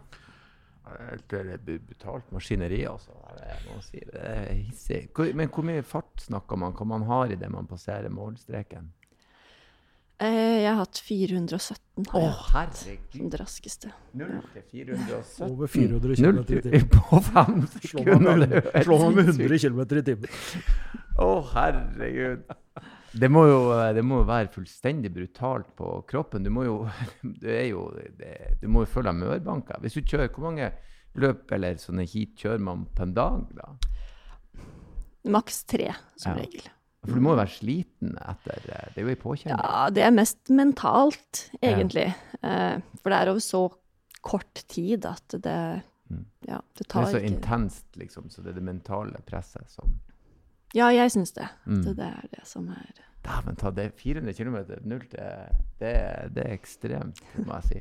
Det 1.29 1.41
er 1.53 1.79
brutalt 1.79 2.31
maskineri, 2.33 2.85
altså. 2.89 3.11
Jeg 3.45 3.83
si 3.83 3.99
det 4.01 4.15
er 4.15 4.53
hissig. 4.55 5.09
Men 5.35 5.49
hvor 5.49 5.63
mye 5.65 5.83
fart 5.83 6.23
snakker 6.23 6.57
man? 6.57 6.73
Hva 6.73 6.87
man 6.87 7.03
har 7.03 7.27
idet 7.27 7.51
man 7.51 7.67
passerer 7.67 8.09
målstreken? 8.09 8.93
Eh, 10.19 10.65
jeg 10.65 10.67
har 10.73 10.81
hatt 10.81 10.99
417 10.99 12.09
har 12.11 12.19
Å, 12.19 12.31
som 12.35 12.55
herregud! 12.57 13.29
det 13.31 13.39
raskeste. 13.39 13.91
0 14.19 14.33
til 14.55 14.65
417. 14.73 15.45
Over 15.47 15.71
400 15.71 16.17
km 16.19 16.41
i 16.43 16.63
timen. 16.65 16.89
På 16.91 17.21
fem 17.23 17.61
sekunder! 17.77 18.43
er 18.75 18.83
slå 18.89 18.99
meg 19.05 19.15
med 19.21 19.29
sinnssykt. 19.29 19.45
100 19.47 19.61
km 19.63 20.01
i 20.01 20.03
timen. 20.09 20.33
Å, 21.23 21.29
herregud. 21.53 22.43
Det 23.19 23.31
må 23.33 23.45
jo 23.49 23.61
det 23.97 24.03
må 24.05 24.19
jo 24.21 24.27
være 24.29 24.51
fullstendig 24.53 25.11
brutalt 25.15 25.71
på 25.79 25.93
kroppen. 26.11 26.43
Du 26.45 26.51
må 26.55 26.67
jo 26.67 26.75
du 27.41 27.47
er 27.55 27.69
jo 27.71 27.87
det, 28.19 28.35
Du 28.61 28.67
må 28.69 28.83
jo 28.85 28.91
føle 28.91 29.13
deg 29.15 29.23
mørbanka. 29.23 29.79
Hvis 29.83 29.97
du 29.97 30.03
kjører, 30.03 30.33
hvor 30.35 30.49
mange 30.51 30.73
løp 31.19 31.55
eller 31.57 31.79
sånne 31.81 32.05
heat 32.11 32.35
kjører 32.43 32.61
man 32.63 32.85
på 32.95 33.07
en 33.07 33.15
dag, 33.17 33.47
da? 33.55 33.71
Maks 35.31 35.63
tre, 35.71 35.93
som 36.19 36.35
Ja. 36.35 36.43
regel. 36.43 36.67
For 37.07 37.15
du 37.15 37.23
må 37.23 37.35
jo 37.35 37.39
være 37.41 37.55
sliten 37.55 38.17
etter 38.19 38.65
eh, 38.75 38.89
Det 38.95 39.03
er 39.03 39.07
jo 39.07 39.13
ei 39.13 39.21
påkjenning. 39.21 39.61
Ja, 39.63 39.85
det 39.95 40.03
er 40.03 40.15
mest 40.17 40.51
mentalt, 40.51 41.45
egentlig. 41.63 42.09
Ja. 42.39 42.81
for 43.03 43.11
det 43.11 43.17
er 43.19 43.31
over 43.33 43.43
så 43.43 43.61
kort 44.23 44.61
tid 44.71 45.07
at 45.09 45.35
det 45.43 45.59
Mm. 46.11 46.25
Ja, 46.49 46.61
det 46.79 46.89
tar 46.89 47.05
ikke 47.05 47.11
Det 47.13 47.17
er 47.17 47.19
så 47.19 47.25
ikke 47.25 47.35
intenst, 47.35 47.87
liksom, 48.01 48.31
så 48.31 48.43
det 48.43 48.55
er 48.55 48.59
det 48.61 48.65
mentale 48.65 49.21
presset 49.27 49.69
som 49.69 49.99
Ja, 50.77 50.91
jeg 50.93 51.11
syns 51.13 51.33
det. 51.33 51.49
Mm. 51.65 51.83
Det 51.85 52.05
er 52.05 52.27
det 52.33 52.47
som 52.49 52.69
er 52.73 53.05
Dæven 53.25 53.57
ta, 53.57 53.71
det 53.75 53.85
er 53.85 53.95
400 53.97 54.35
km, 54.37 54.57
null 54.89 55.05
til 55.11 55.19
det, 55.81 55.95
det 56.35 56.45
er 56.45 56.53
ekstremt, 56.55 57.21
må 57.45 57.59
jeg 57.59 57.65
si. 57.69 57.81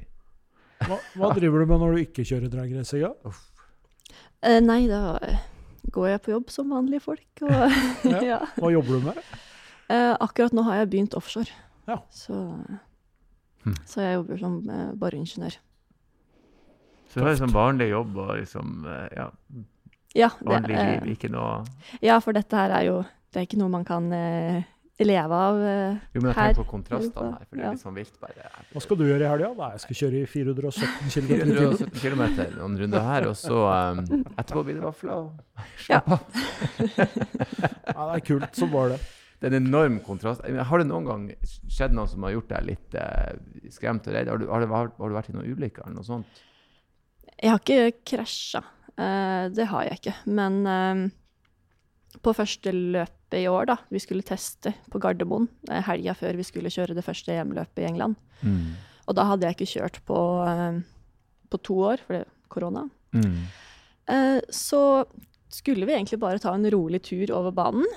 Hva, 0.88 0.97
hva 1.15 1.29
driver 1.38 1.62
du 1.62 1.69
med 1.69 1.79
når 1.83 1.93
du 1.93 2.01
ikke 2.01 2.25
kjører 2.25 2.50
dragracing? 2.51 3.03
Ja? 3.05 3.12
Eh, 4.41 4.59
Nei, 4.65 4.88
da 4.89 5.17
eh, 5.21 5.38
går 5.94 6.08
jeg 6.12 6.22
på 6.25 6.32
jobb 6.34 6.50
som 6.53 6.74
vanlige 6.74 7.03
folk. 7.06 7.27
Og, 7.41 7.77
Ja. 8.13 8.20
ja. 8.34 8.39
Hva 8.58 8.72
jobber 8.74 8.98
du 9.00 9.08
med? 9.12 9.22
Eh, 9.89 10.13
akkurat 10.20 10.53
nå 10.56 10.63
har 10.67 10.82
jeg 10.82 10.89
begynt 10.91 11.15
offshore. 11.17 11.51
Ja. 11.88 12.01
Så, 12.12 12.36
Hm. 13.67 13.74
så 13.89 14.00
jeg 14.03 14.13
jobber 14.15 14.38
som 14.39 14.53
eh, 14.72 14.91
boreingeniør. 14.96 15.56
Så 17.10 17.20
det 17.20 17.24
er 17.25 17.34
liksom 17.34 17.51
vanlig 17.56 17.89
jobb 17.89 18.17
og 18.24 18.29
liksom 18.38 18.86
eh, 18.88 19.08
ja, 19.17 19.25
Ja, 20.15 20.29
det, 20.39 20.48
vanlig 20.48 20.77
liv, 20.77 21.08
ikke 21.15 21.29
noe 21.34 21.65
ja, 22.03 22.15
for 22.24 22.32
dette 22.38 22.56
her 22.56 22.72
er 22.77 22.86
jo 22.88 22.98
Det 23.34 23.41
er 23.41 23.48
ikke 23.48 23.60
noe 23.60 23.72
man 23.74 23.84
kan 23.88 24.08
eh, 24.15 24.62
leve 25.05 25.37
av 25.37 25.59
eh, 25.61 25.97
Jo, 26.15 26.21
men 26.23 26.31
jeg 26.31 26.35
her. 26.39 26.47
tenker 26.53 26.63
på 26.63 26.71
kontrastene 26.71 27.27
her, 27.35 27.43
for 27.45 27.59
det 27.59 27.65
er 27.67 27.75
litt 27.75 27.83
sånn 27.83 27.97
vilt 27.99 28.15
bare. 28.23 28.47
Hva 28.73 28.81
skal 28.81 28.97
du 28.97 29.03
gjøre 29.05 29.27
i 29.27 29.29
helga? 29.29 29.51
Nei, 29.59 29.67
jeg 29.75 29.83
skal 29.83 29.99
kjøre 29.99 30.21
i 30.23 30.29
417 30.31 31.11
km 31.13 31.35
i 31.35 31.51
417 31.51 32.01
km 32.01 32.23
noen 32.57 32.79
runder 32.81 33.05
her, 33.05 33.27
og 33.29 33.35
så 33.37 33.59
um, 33.67 34.01
etterpå 34.41 34.63
blir 34.65 34.79
det 34.79 34.85
vafler 34.87 35.13
og 35.13 35.43
Ja. 35.88 36.01
slapp 36.01 36.10
av. 36.15 36.97
Ja, 36.97 38.07
det 38.10 38.15
er 38.17 38.25
kult 38.31 38.57
Sånn 38.57 38.73
var 38.73 38.89
det. 38.95 38.99
Det 39.38 39.51
er 39.51 39.53
en 39.53 39.67
enorm 39.67 39.99
kontrast. 40.01 40.41
Har 40.41 40.81
det 40.81 40.88
noen 40.89 41.05
gang 41.05 41.25
skjedd 41.69 41.93
noe 41.93 42.10
som 42.10 42.23
har 42.25 42.33
gjort 42.33 42.49
deg 42.55 42.63
litt 42.71 42.95
eh, 42.97 43.36
skremt 43.69 44.07
og 44.10 44.15
redd? 44.17 44.31
Har 44.33 44.41
du, 44.41 44.47
har, 44.49 44.65
du, 44.65 44.71
har, 44.73 44.89
har 44.97 45.12
du 45.13 45.17
vært 45.19 45.29
i 45.29 45.36
noen 45.38 45.51
ulykker 45.53 45.86
eller 45.86 45.99
noe 45.99 46.07
sånt? 46.07 46.41
Jeg 47.38 47.51
har 47.53 47.62
ikke 47.62 47.99
krasja. 48.15 48.63
Uh, 48.97 49.45
det 49.53 49.67
har 49.69 49.86
jeg 49.91 49.99
ikke. 50.01 50.15
Men 50.33 50.57
eh, 50.65 51.03
på 52.23 52.34
første 52.36 52.73
løpet 52.73 53.38
i 53.38 53.47
år, 53.51 53.67
da, 53.69 53.77
vi 53.93 54.01
skulle 54.01 54.25
teste 54.25 54.73
på 54.91 55.01
Gardermoen 55.03 55.47
eh, 55.69 55.84
helga 55.88 56.15
før 56.17 56.38
vi 56.39 56.45
skulle 56.47 56.71
kjøre 56.73 56.95
det 56.97 57.06
første 57.06 57.34
EM-løpet 57.36 57.84
i 57.84 57.88
England. 57.89 58.17
Mm. 58.41 58.75
Og 59.08 59.17
da 59.17 59.27
hadde 59.30 59.47
jeg 59.47 59.58
ikke 59.58 59.71
kjørt 59.73 60.01
på, 60.08 60.19
eh, 60.47 60.82
på 61.51 61.62
to 61.67 61.80
år, 61.91 62.03
for 62.03 62.17
det 62.17 62.21
er 62.23 62.32
korona. 62.53 62.86
Mm. 63.15 63.41
Eh, 64.13 64.39
så 64.53 64.82
skulle 65.51 65.88
vi 65.88 65.95
egentlig 65.95 66.21
bare 66.21 66.41
ta 66.43 66.53
en 66.56 66.69
rolig 66.71 67.03
tur 67.08 67.34
over 67.36 67.56
banen. 67.56 67.88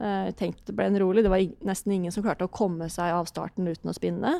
Jeg 0.00 0.36
tenkte 0.38 0.70
det 0.70 0.76
ble 0.78 0.86
en 0.86 0.98
rolig. 1.02 1.24
Det 1.26 1.30
var 1.32 1.42
nesten 1.66 1.92
ingen 1.92 2.12
som 2.14 2.22
klarte 2.24 2.46
å 2.46 2.52
komme 2.52 2.86
seg 2.88 3.10
av 3.12 3.26
starten 3.28 3.66
uten 3.68 3.90
å 3.90 3.94
spinne. 3.94 4.30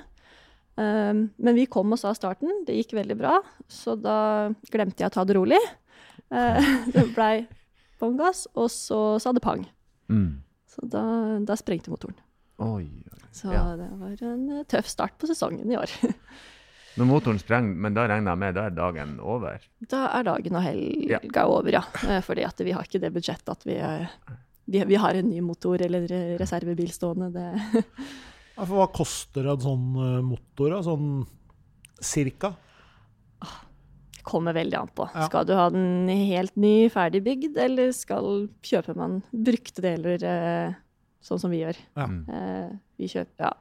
Men 0.79 1.57
vi 1.59 1.67
kom 1.69 1.91
oss 1.93 2.07
av 2.07 2.15
starten. 2.17 2.63
Det 2.65 2.79
gikk 2.79 2.95
veldig 2.97 3.17
bra, 3.19 3.35
så 3.69 3.97
da 3.99 4.49
glemte 4.73 5.03
jeg 5.03 5.11
å 5.11 5.15
ta 5.19 5.27
det 5.27 5.37
rolig. 5.37 5.59
Det 6.95 7.05
blei 7.17 7.43
bånn 8.01 8.17
gass, 8.19 8.47
og 8.57 8.71
så 8.73 9.01
sa 9.23 9.33
det 9.37 9.43
pang. 9.45 9.67
Mm. 10.11 10.41
Så 10.71 10.87
da, 10.91 11.03
da 11.47 11.57
sprengte 11.59 11.93
motoren. 11.93 12.17
Oi, 12.61 12.85
oi. 12.87 13.21
Så 13.33 13.53
Ja. 13.53 13.77
det 13.79 13.87
var 14.01 14.23
en 14.27 14.49
eh, 14.59 14.65
tøff 14.69 14.89
start 14.91 15.15
på 15.21 15.29
sesongen 15.31 15.71
i 15.71 15.77
år. 15.79 15.93
Når 16.99 17.07
motoren 17.07 17.39
sprenger, 17.39 17.77
men 17.79 17.95
da 17.95 18.05
regner 18.11 18.33
jeg 18.35 18.41
med 18.43 18.57
da 18.59 18.65
er 18.67 18.75
dagen 18.75 19.13
over? 19.23 19.63
Da 19.89 20.01
er 20.19 20.27
dagen 20.27 20.57
og 20.59 20.65
Ja. 21.09 21.21
over, 21.47 21.71
ja. 21.79 21.83
Eh, 22.09 22.21
Fordi 22.27 22.45
vi 22.67 22.73
har 22.75 22.83
ikke 22.89 23.01
det 23.01 23.13
budsjettet 23.15 23.49
at 23.55 23.65
vi, 23.69 23.77
eh, 23.79 24.09
vi, 24.67 24.83
vi 24.91 24.99
har 24.99 25.15
en 25.15 25.31
ny 25.31 25.41
motor 25.41 25.81
eller 25.81 26.09
reservebil 26.41 26.91
stående. 26.91 27.31
Det. 27.33 27.85
Ja, 28.61 28.67
for 28.67 28.77
hva 28.77 28.89
koster 28.93 29.47
en 29.49 29.63
sånn 29.63 29.87
motor? 30.27 30.75
da? 30.75 30.81
Sånn 30.85 31.23
cirka? 32.05 32.51
Kommer 34.27 34.57
veldig 34.57 34.77
an 34.79 34.93
på. 34.95 35.07
Ja. 35.15 35.27
Skal 35.29 35.47
du 35.49 35.55
ha 35.57 35.69
den 35.73 36.09
helt 36.09 36.57
ny, 36.61 36.91
ferdig 36.93 37.23
bygd, 37.27 37.59
eller 37.61 37.93
skal 37.97 38.49
kjøper 38.67 38.99
man 38.99 39.21
brukte 39.31 39.85
deler 39.85 40.25
eh, 40.27 40.79
sånn 41.25 41.43
som 41.43 41.53
vi 41.53 41.63
gjør? 41.63 41.81
Ja. 41.99 42.07
Mm. 42.11 42.23
Eh, 42.29 42.79
vi 43.01 43.11
kjøper, 43.13 43.49
ja. 43.49 43.53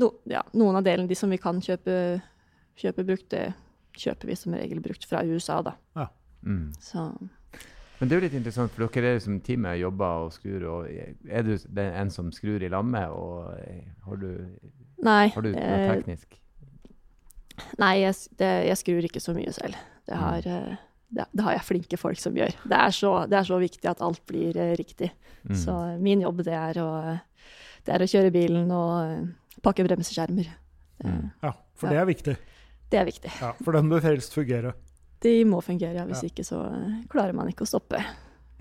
No, 0.00 0.14
ja. 0.30 0.40
Noen 0.56 0.80
av 0.80 0.86
delene, 0.86 1.10
de 1.10 1.18
som 1.18 1.32
vi 1.32 1.40
kan 1.40 1.60
kjøpe, 1.62 1.94
kjøpe 2.80 3.04
brukt, 3.08 3.28
det 3.34 3.50
kjøper 3.98 4.30
vi 4.30 4.36
som 4.38 4.56
regel 4.56 4.80
brukt 4.84 5.04
fra 5.08 5.24
USA, 5.28 5.60
da. 5.64 5.76
Mm. 6.42 6.72
Så 6.80 6.98
Men 7.98 8.08
det 8.08 8.14
er 8.14 8.18
jo 8.18 8.24
litt 8.24 8.34
interessant, 8.34 8.72
for 8.74 8.90
dere 8.90 9.14
er 9.14 9.20
som 9.22 9.36
teamet 9.46 9.78
jobber 9.78 10.24
og 10.24 10.32
skrur. 10.34 10.64
og 10.66 10.88
Er 10.90 11.44
du 11.46 11.52
den 11.54 11.98
en 12.00 12.10
som 12.10 12.32
skrur 12.34 12.62
i 12.62 12.70
lammet, 12.72 13.12
og 13.14 13.52
eh, 13.62 13.84
har 14.06 14.16
du, 14.18 14.30
Nei. 15.06 15.28
har 15.30 15.44
du 15.44 15.52
noe 15.52 15.62
eh, 15.62 15.90
teknisk? 15.92 16.40
Nei, 17.78 17.92
jeg, 18.02 18.14
det, 18.40 18.50
jeg 18.68 18.78
skrur 18.80 19.06
ikke 19.08 19.20
så 19.22 19.34
mye 19.36 19.52
selv. 19.54 19.74
Mm. 19.76 20.00
Det 20.10 20.18
har, 20.22 20.46
eh, 20.52 20.76
det, 21.12 21.26
det 21.32 21.44
har 21.46 21.52
jeg 21.58 21.66
flinke 21.68 21.98
folk 22.00 22.18
som 22.20 22.36
gjør. 22.36 22.54
Det 22.68 22.78
er 22.78 22.94
så, 22.96 23.12
det 23.30 23.38
er 23.40 23.48
så 23.48 23.58
viktig 23.62 23.90
at 23.90 24.00
alt 24.04 24.22
blir 24.30 24.56
eh, 24.56 24.72
riktig. 24.78 25.10
Mm. 25.48 25.56
Så 25.58 25.74
min 26.02 26.22
jobb 26.24 26.42
det 26.46 26.54
er 26.54 26.78
å, 26.82 26.88
det 27.86 27.94
er 27.96 28.04
å 28.04 28.10
kjøre 28.10 28.32
bilen 28.34 28.70
og 28.74 28.92
eh, 29.04 29.60
pakke 29.62 29.84
bremseskjermer. 29.86 30.48
Mm. 31.02 31.30
Ja, 31.42 31.52
for 31.74 31.90
det 31.90 31.98
er 31.98 32.06
viktig. 32.06 32.36
det 32.92 32.98
er 33.00 33.06
viktig. 33.08 33.30
Ja, 33.40 33.52
for 33.62 33.74
den 33.74 33.88
bør 33.90 34.04
helst 34.06 34.34
fungere. 34.36 34.74
De 35.22 35.36
må 35.46 35.60
fungere, 35.62 35.94
ja. 36.00 36.04
Hvis 36.08 36.22
Ja. 36.24 36.30
ikke 36.32 36.44
så 36.46 36.62
eh, 36.66 37.00
klarer 37.10 37.34
man 37.34 37.50
ikke 37.50 37.62
å 37.66 37.70
stoppe. 37.70 38.00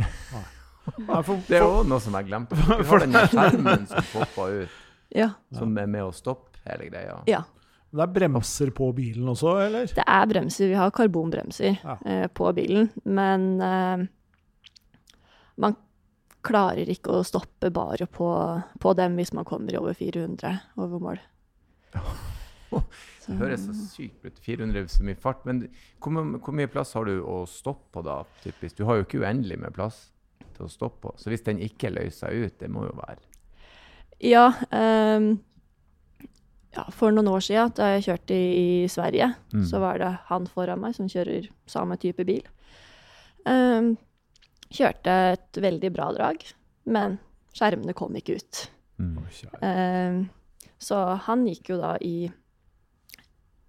Nei, 0.02 1.22
for, 1.26 1.40
Det 1.48 1.58
er 1.58 1.64
for, 1.66 1.80
òg 1.82 1.90
noe 1.90 2.02
som 2.04 2.18
jeg 2.18 2.28
glemte. 2.30 2.58
Du 2.82 2.86
har 2.90 3.04
den 3.06 3.18
skjermen 3.34 3.88
som 3.90 4.06
popper 4.14 4.60
ut, 4.64 4.78
Ja. 5.18 5.32
som 5.58 5.74
er 5.78 5.90
med 5.90 6.06
å 6.08 6.14
stoppe 6.16 6.62
hele 6.68 6.90
greia. 6.92 7.18
ja. 7.30 7.42
Det 7.92 8.04
er 8.06 8.14
bremser 8.16 8.72
på 8.72 8.88
bilen 8.96 9.28
også, 9.34 9.54
eller? 9.66 9.86
Det 9.92 10.04
er 10.08 10.26
bremser. 10.32 10.68
Vi 10.72 10.78
har 10.80 10.92
karbonbremser 10.96 11.78
Ja. 11.84 11.98
eh, 12.06 12.28
på 12.28 12.52
bilen, 12.56 12.90
men 13.04 13.48
eh, 13.62 14.06
man 15.58 15.76
klarer 16.42 16.88
ikke 16.90 17.12
å 17.20 17.24
stoppe 17.28 17.70
bare 17.76 18.08
på, 18.10 18.30
på 18.82 18.94
dem 18.98 19.16
hvis 19.20 19.34
man 19.38 19.46
kommer 19.46 19.74
i 19.76 19.78
over 19.78 19.94
400 19.94 20.56
over 20.78 21.00
mål. 21.04 21.20
Det 22.72 23.36
høres 23.38 23.66
så 23.68 23.74
sykt 23.76 24.24
ut. 24.26 24.40
400 24.42 24.88
så 24.90 25.04
mye 25.06 25.20
fart. 25.20 25.44
Men 25.46 25.66
hvor, 26.02 26.24
hvor 26.42 26.56
mye 26.58 26.70
plass 26.72 26.94
har 26.98 27.06
du 27.06 27.20
å 27.22 27.42
stoppe 27.50 27.92
på 27.94 28.04
da, 28.08 28.22
typisk? 28.44 28.78
Du 28.80 28.86
har 28.88 28.98
jo 28.98 29.06
ikke 29.06 29.22
uendelig 29.22 29.60
med 29.62 29.76
plass 29.76 30.06
til 30.56 30.66
å 30.66 30.72
stoppe 30.72 31.04
på. 31.10 31.14
Så 31.22 31.30
hvis 31.34 31.44
den 31.46 31.60
ikke 31.62 31.92
løser 31.94 32.32
seg 32.32 32.48
ut, 32.48 32.58
det 32.64 32.72
må 32.72 32.88
jo 32.88 32.96
være 32.98 33.20
Ja, 34.24 34.48
ehm, 34.72 35.34
ja, 36.76 36.86
for 36.96 37.12
noen 37.12 37.28
år 37.28 37.42
siden, 37.44 37.72
da 37.76 37.90
jeg 37.96 38.04
kjørte 38.08 38.36
i, 38.38 38.88
Sverige, 38.88 39.34
Mm. 39.54 39.66
så 39.68 39.80
var 39.84 39.98
det 40.00 40.12
han 40.30 40.46
foran 40.48 40.80
meg 40.80 40.96
som 40.96 41.08
kjører 41.12 41.50
samme 41.68 41.98
type 42.00 42.24
bil. 42.26 42.44
Um, 43.46 43.98
kjørte 44.72 45.16
et 45.34 45.58
veldig 45.62 45.90
bra 45.94 46.12
drag, 46.16 46.44
men 46.86 47.20
skjermene 47.54 47.94
kom 47.94 48.16
ikke 48.16 48.36
ut. 48.40 48.70
mm. 49.00 49.18
Um. 49.62 50.30
Så 50.82 50.98
han 51.28 51.44
gikk 51.46 51.70
jo 51.70 51.78
da 51.78 51.96
i, 52.02 52.32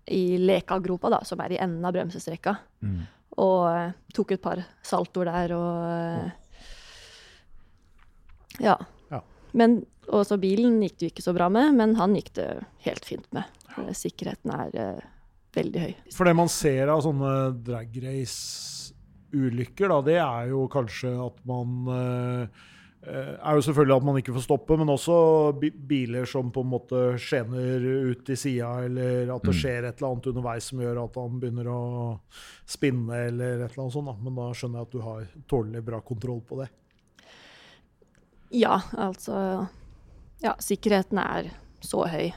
i 0.09 0.23
Leka-gropa, 0.39 1.11
da, 1.13 1.19
som 1.25 1.41
er 1.45 1.53
i 1.53 1.59
enden 1.61 1.85
av 1.85 1.93
bremsestrekka. 1.93 2.55
Mm. 2.81 3.03
Og 3.43 3.67
uh, 3.69 3.93
tok 4.15 4.33
et 4.33 4.41
par 4.45 4.63
saltoer 4.83 5.29
der 5.29 5.53
og 5.57 5.91
eh, 5.91 6.31
Ja. 8.61 8.77
Ja. 9.11 9.21
Men 9.53 9.83
også 10.09 10.39
bilen 10.43 10.81
gikk 10.83 10.99
det 10.99 11.07
jo 11.07 11.13
ikke 11.15 11.23
så 11.29 11.35
bra 11.37 11.49
med, 11.53 11.75
men 11.79 11.95
han 12.01 12.15
gikk 12.19 12.33
det 12.35 12.49
helt 12.87 13.05
fint 13.07 13.29
med. 13.33 13.45
Eh, 13.79 13.93
Sikkerheten 13.95 14.51
er 14.51 14.75
uh, 14.97 15.01
veldig 15.55 15.81
høy. 15.87 15.95
For 16.15 16.25
det 16.27 16.35
man 16.37 16.49
ser 16.53 16.89
av 16.93 17.03
sånne 17.05 17.33
drag 17.65 17.95
race-ulykker, 18.03 19.95
det 20.09 20.19
er 20.23 20.51
jo 20.53 20.67
kanskje 20.73 21.13
at 21.27 21.39
man 21.49 21.91
eh, 21.93 22.63
er 23.03 23.57
jo 23.59 23.65
selvfølgelig 23.67 23.97
at 23.97 24.05
man 24.07 24.19
ikke 24.21 24.35
får 24.37 24.45
stoppe, 24.47 24.77
men 24.79 24.91
også 24.93 25.17
biler 25.61 26.25
som 26.31 26.53
på 26.55 26.63
en 26.63 26.71
måte 26.71 27.01
skjener 27.19 27.83
ut 28.13 28.31
i 28.31 28.37
sida, 28.39 28.73
eller 28.87 29.33
at 29.35 29.43
det 29.43 29.55
Mm. 29.55 29.59
skjer 29.59 29.89
et 29.89 29.97
eller 29.99 30.13
annet 30.13 30.29
underveis 30.31 30.65
som 30.71 30.79
gjør 30.85 31.01
at 31.05 31.17
han 31.19 31.41
begynner 31.43 31.67
å 31.73 31.81
spinne, 32.67 33.27
eller 33.29 33.65
et 33.65 33.73
eller 33.73 33.83
annet 33.85 33.97
sånt. 33.97 34.07
Da. 34.07 34.15
Men 34.23 34.35
da 34.39 34.47
skjønner 34.55 34.79
jeg 34.79 34.87
at 34.87 34.93
du 34.93 35.01
har 35.01 35.27
tålelig 35.51 35.85
bra 35.85 36.01
kontroll 36.01 36.41
på 36.47 36.61
det. 36.63 36.71
Ja, 38.53 38.81
altså 38.95 39.67
Ja, 40.43 40.55
sikkerheten 40.63 41.19
er 41.23 41.51
så 41.83 42.05
høy. 42.11 42.33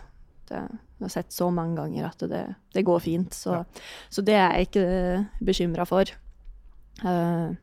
Det, 0.45 0.59
jeg 0.99 1.03
har 1.07 1.09
sett 1.11 1.33
så 1.33 1.47
mange 1.53 1.75
ganger 1.79 2.05
at 2.11 2.21
det, 2.29 2.43
det 2.75 2.83
går 2.85 2.99
fint. 3.03 3.33
Så, 3.33 3.51
Ja. 3.59 3.63
så 4.13 4.21
det 4.25 4.35
er 4.37 4.51
jeg 4.59 4.67
ikke 4.69 4.87
bekymra 5.45 5.85
for. 5.89 6.09
Uh, 7.03 7.55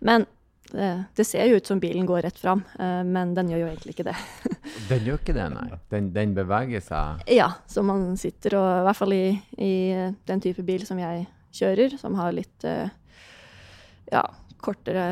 men 0.00 0.26
det, 0.70 0.90
det 1.16 1.24
ser 1.26 1.46
jo 1.48 1.56
ut 1.58 1.66
som 1.66 1.80
bilen 1.82 2.06
går 2.06 2.22
rett 2.26 2.38
fram, 2.38 2.60
uh, 2.78 3.02
men 3.06 3.32
den 3.34 3.48
gjør 3.50 3.64
jo 3.64 3.70
egentlig 3.72 3.94
ikke 3.96 4.06
det. 4.10 4.16
Den 4.90 5.04
gjør 5.06 5.16
ikke 5.18 5.34
det, 5.34 5.44
nei. 5.54 5.78
Den, 5.90 6.08
den 6.14 6.32
beveger 6.36 6.82
seg 6.84 7.22
Ja, 7.32 7.46
så 7.70 7.82
man 7.86 8.16
sitter 8.20 8.56
og 8.58 8.66
I 8.66 8.82
hvert 8.86 8.98
fall 8.98 9.14
i, 9.16 9.22
i 9.62 9.70
den 10.28 10.42
type 10.44 10.62
bil 10.66 10.82
som 10.86 10.98
jeg 11.00 11.24
kjører, 11.56 11.94
som 11.98 12.14
har 12.18 12.34
litt 12.36 12.66
uh, 12.68 12.90
ja, 14.12 14.22
kortere 14.62 15.06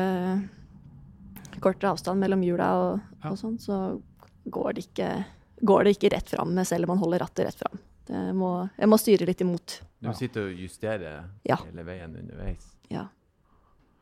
kortere 1.63 1.91
avstand 1.95 2.19
mellom 2.21 2.43
hjula 2.45 2.67
og, 2.83 2.99
Ja. 3.23 3.31
og 3.31 3.39
sånn, 3.39 3.55
så 3.59 3.79
går 4.51 4.73
det 4.77 4.85
ikke 4.89 5.09
går 5.65 5.83
det 5.87 5.93
ikke 5.95 6.09
rett 6.15 6.29
fram, 6.29 6.51
selv 6.67 6.83
om 6.85 6.95
man 6.95 6.97
holder 7.03 7.19
rattet 7.23 7.45
rett 7.47 7.59
fram. 7.61 7.77
Det 8.05 8.23
må, 8.37 8.49
jeg 8.77 8.89
må 8.91 8.97
styre 9.01 9.25
litt 9.25 9.41
imot. 9.41 9.79
Du 10.03 10.11
sitter 10.13 10.49
og 10.51 10.59
justerer 10.61 11.23
Ja. 11.47 11.55
hele 11.63 11.83
veien 11.87 12.15
underveis. 12.19 12.65
Ja. 12.91 13.07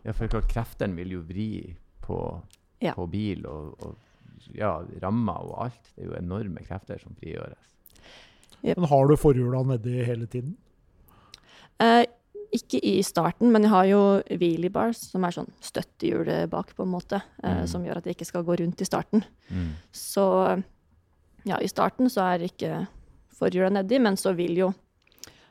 Ja, 0.03 0.11
for 0.11 0.27
klart, 0.27 0.49
kreftene 0.51 0.95
vil 0.97 1.11
jo 1.15 1.21
vri 1.21 1.75
på, 2.01 2.17
Ja. 2.81 2.93
på 2.97 3.05
bil 3.09 3.45
og, 3.47 3.77
og 3.85 3.95
ja, 4.57 4.73
rammer 5.01 5.45
og 5.45 5.53
alt. 5.67 5.93
Det 5.95 6.03
er 6.03 6.09
jo 6.09 6.17
enorme 6.19 6.59
krefter 6.65 6.99
som 6.99 7.15
frigjøres. 7.15 7.69
Men 8.63 8.85
har 8.89 9.07
du 9.07 9.15
forhjula 9.15 9.61
nedi 9.67 10.03
hele 10.03 10.25
tiden? 10.27 10.57
Eh, 11.79 12.05
ikke 12.53 12.79
i 12.85 13.01
starten, 13.03 13.51
men 13.51 13.63
jeg 13.65 13.71
har 13.73 13.85
jo 13.89 14.01
wheelie 14.39 14.69
bars, 14.73 14.99
som 15.11 15.23
er 15.25 15.33
sånn 15.35 15.49
støttehjulet 15.63 16.49
bak, 16.51 16.75
på 16.77 16.83
en 16.85 16.91
måte, 16.93 17.21
eh, 17.43 17.61
Mm. 17.63 17.67
som 17.67 17.83
gjør 17.85 17.97
at 17.97 18.05
jeg 18.05 18.15
ikke 18.15 18.25
skal 18.29 18.43
gå 18.43 18.55
rundt 18.59 18.81
i 18.81 18.85
starten. 18.85 19.23
Mm. 19.49 19.71
Så 19.91 20.63
ja, 21.45 21.57
i 21.59 21.67
starten 21.67 22.09
så 22.09 22.21
er 22.33 22.45
ikke 22.47 22.87
forhjula 23.33 23.69
nedi, 23.69 23.99
men 23.99 24.15
så 24.15 24.35
vil 24.35 24.55
jo 24.57 24.73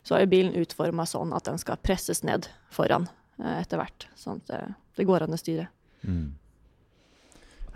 så 0.04 0.16
er 0.16 0.24
jo 0.24 0.30
bilen 0.32 0.54
utforma 0.58 1.04
sånn 1.06 1.32
at 1.36 1.44
den 1.44 1.58
skal 1.58 1.76
presses 1.76 2.24
ned 2.24 2.48
foran 2.70 3.08
eh, 3.38 3.60
etter 3.60 3.78
hvert. 3.78 4.06
Sånn 4.16 4.40
at 4.42 4.46
det, 4.48 4.74
det 4.96 5.06
går 5.06 5.22
an 5.22 5.36
å 5.36 5.38
styre. 5.38 5.68
Mm. 6.04 6.32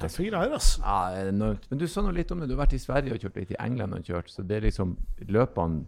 Tøffe 0.01 0.27
greier, 0.29 0.53
altså. 0.53 0.81
Ja. 0.83 1.25
Men 1.71 1.79
du 1.79 1.87
sa 1.89 2.03
noe 2.03 2.13
litt 2.13 2.31
om 2.35 2.41
det. 2.43 2.49
Du 2.51 2.57
har 2.57 2.67
vært 2.67 2.75
i 2.77 2.83
Sverige 2.83 3.15
og 3.15 3.23
kjørt 3.23 3.37
litt 3.41 3.53
i 3.55 3.61
England 3.63 3.95
og 3.97 4.03
kjørt, 4.05 4.29
så 4.29 4.43
det 4.45 4.59
er 4.59 4.67
liksom 4.67 4.97
løpene 5.33 5.87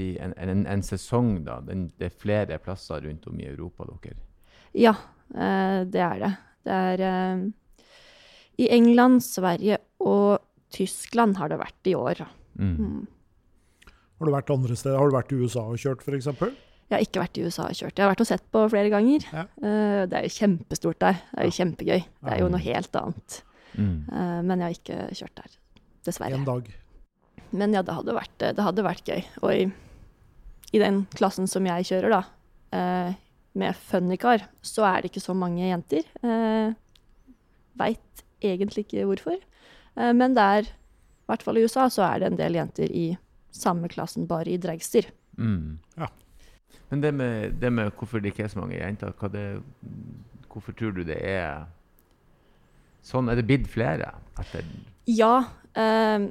de, 0.00 0.10
en, 0.24 0.34
en, 0.40 0.66
en 0.74 0.84
sesong, 0.84 1.36
da. 1.46 1.60
Den, 1.66 1.88
det 2.00 2.10
er 2.10 2.20
flere 2.24 2.58
plasser 2.62 3.04
rundt 3.06 3.28
om 3.30 3.40
i 3.40 3.48
Europa, 3.50 3.86
dere. 4.02 4.18
Ja, 4.76 4.94
eh, 5.34 5.80
det 5.90 6.04
er 6.06 6.24
det. 6.24 6.32
Det 6.66 6.80
er 6.92 7.04
eh, 7.06 7.46
I 8.64 8.70
England, 8.76 9.22
Sverige 9.26 9.80
og 10.00 10.40
Tyskland 10.70 11.38
har 11.40 11.50
det 11.50 11.60
vært 11.60 11.90
i 11.90 11.96
år. 11.98 12.24
Mm. 12.58 12.74
Mm. 12.78 13.06
Har 14.20 14.28
du 14.28 14.34
vært 14.34 14.52
andre 14.52 14.76
steder? 14.76 14.98
Har 15.00 15.08
du 15.08 15.16
vært 15.16 15.32
i 15.32 15.38
USA 15.40 15.64
og 15.64 15.80
kjørt, 15.80 16.04
f.eks.? 16.04 16.28
Jeg 16.90 16.96
har 16.96 17.06
ikke 17.06 17.22
vært 17.22 17.38
i 17.38 17.44
USA 17.46 17.68
og 17.70 17.78
kjørt. 17.78 17.94
Jeg 17.94 18.02
har 18.02 18.10
vært 18.10 18.22
og 18.24 18.28
sett 18.28 18.42
på 18.50 18.64
flere 18.72 18.90
ganger. 18.92 19.24
Ja. 19.30 19.44
Eh, 19.62 20.02
det 20.10 20.18
er 20.18 20.26
jo 20.26 20.34
kjempestort 20.34 20.98
der. 21.02 21.20
Det 21.30 21.38
er 21.38 21.48
jo 21.48 21.56
kjempegøy. 21.56 22.00
Det 22.02 22.32
er 22.34 22.42
jo 22.42 22.50
noe 22.50 22.62
helt 22.64 22.98
annet. 23.00 23.36
Mm. 23.76 23.96
Eh, 24.10 24.40
men 24.48 24.54
jeg 24.56 24.66
har 24.66 24.76
ikke 24.76 25.20
kjørt 25.20 25.36
der, 25.38 25.54
dessverre. 26.08 26.40
En 26.40 26.48
dag. 26.48 26.70
Men 27.50 27.74
ja, 27.74 27.84
det 27.86 27.94
hadde 27.94 28.14
vært, 28.14 28.34
det 28.42 28.66
hadde 28.66 28.86
vært 28.86 29.08
gøy. 29.08 29.22
Og 29.40 29.54
i, 29.54 29.68
i 30.72 30.80
den 30.82 31.04
klassen 31.16 31.48
som 31.50 31.66
jeg 31.66 31.88
kjører, 31.88 32.14
da, 32.14 32.22
eh, 32.76 33.14
med 33.58 33.74
funnycar, 33.74 34.46
så 34.62 34.86
er 34.86 35.02
det 35.02 35.10
ikke 35.10 35.24
så 35.24 35.34
mange 35.34 35.64
jenter. 35.66 36.06
Eh, 36.22 36.74
Veit 37.80 38.24
egentlig 38.42 38.84
ikke 38.84 39.06
hvorfor. 39.08 39.38
Eh, 39.96 40.12
men 40.12 40.34
det 40.36 40.42
er, 40.42 40.70
i 40.70 41.26
hvert 41.30 41.42
fall 41.42 41.58
i 41.58 41.64
USA, 41.64 41.88
så 41.88 42.04
er 42.06 42.20
det 42.20 42.30
en 42.30 42.38
del 42.40 42.58
jenter 42.58 42.90
i 42.90 43.16
samme 43.50 43.90
klassen, 43.90 44.28
bare 44.30 44.52
i 44.52 44.60
dragster. 44.60 45.10
Mm. 45.38 45.78
Ja. 45.98 46.08
Men 46.90 47.02
det 47.02 47.14
med, 47.14 47.60
det 47.62 47.72
med 47.72 47.92
hvorfor 47.98 48.22
det 48.22 48.32
ikke 48.32 48.44
er 48.44 48.52
så 48.52 48.62
mange 48.62 48.78
jenter, 48.78 49.14
hva 49.18 49.30
det, 49.30 49.44
hvorfor 50.50 50.74
tror 50.74 50.94
du 50.94 51.04
det 51.06 51.18
er 51.22 51.66
sånn? 53.06 53.30
Er 53.30 53.38
det 53.38 53.46
blitt 53.48 53.70
flere 53.70 54.12
etter 54.38 54.66
Ja. 55.10 55.48
Eh, 55.74 56.30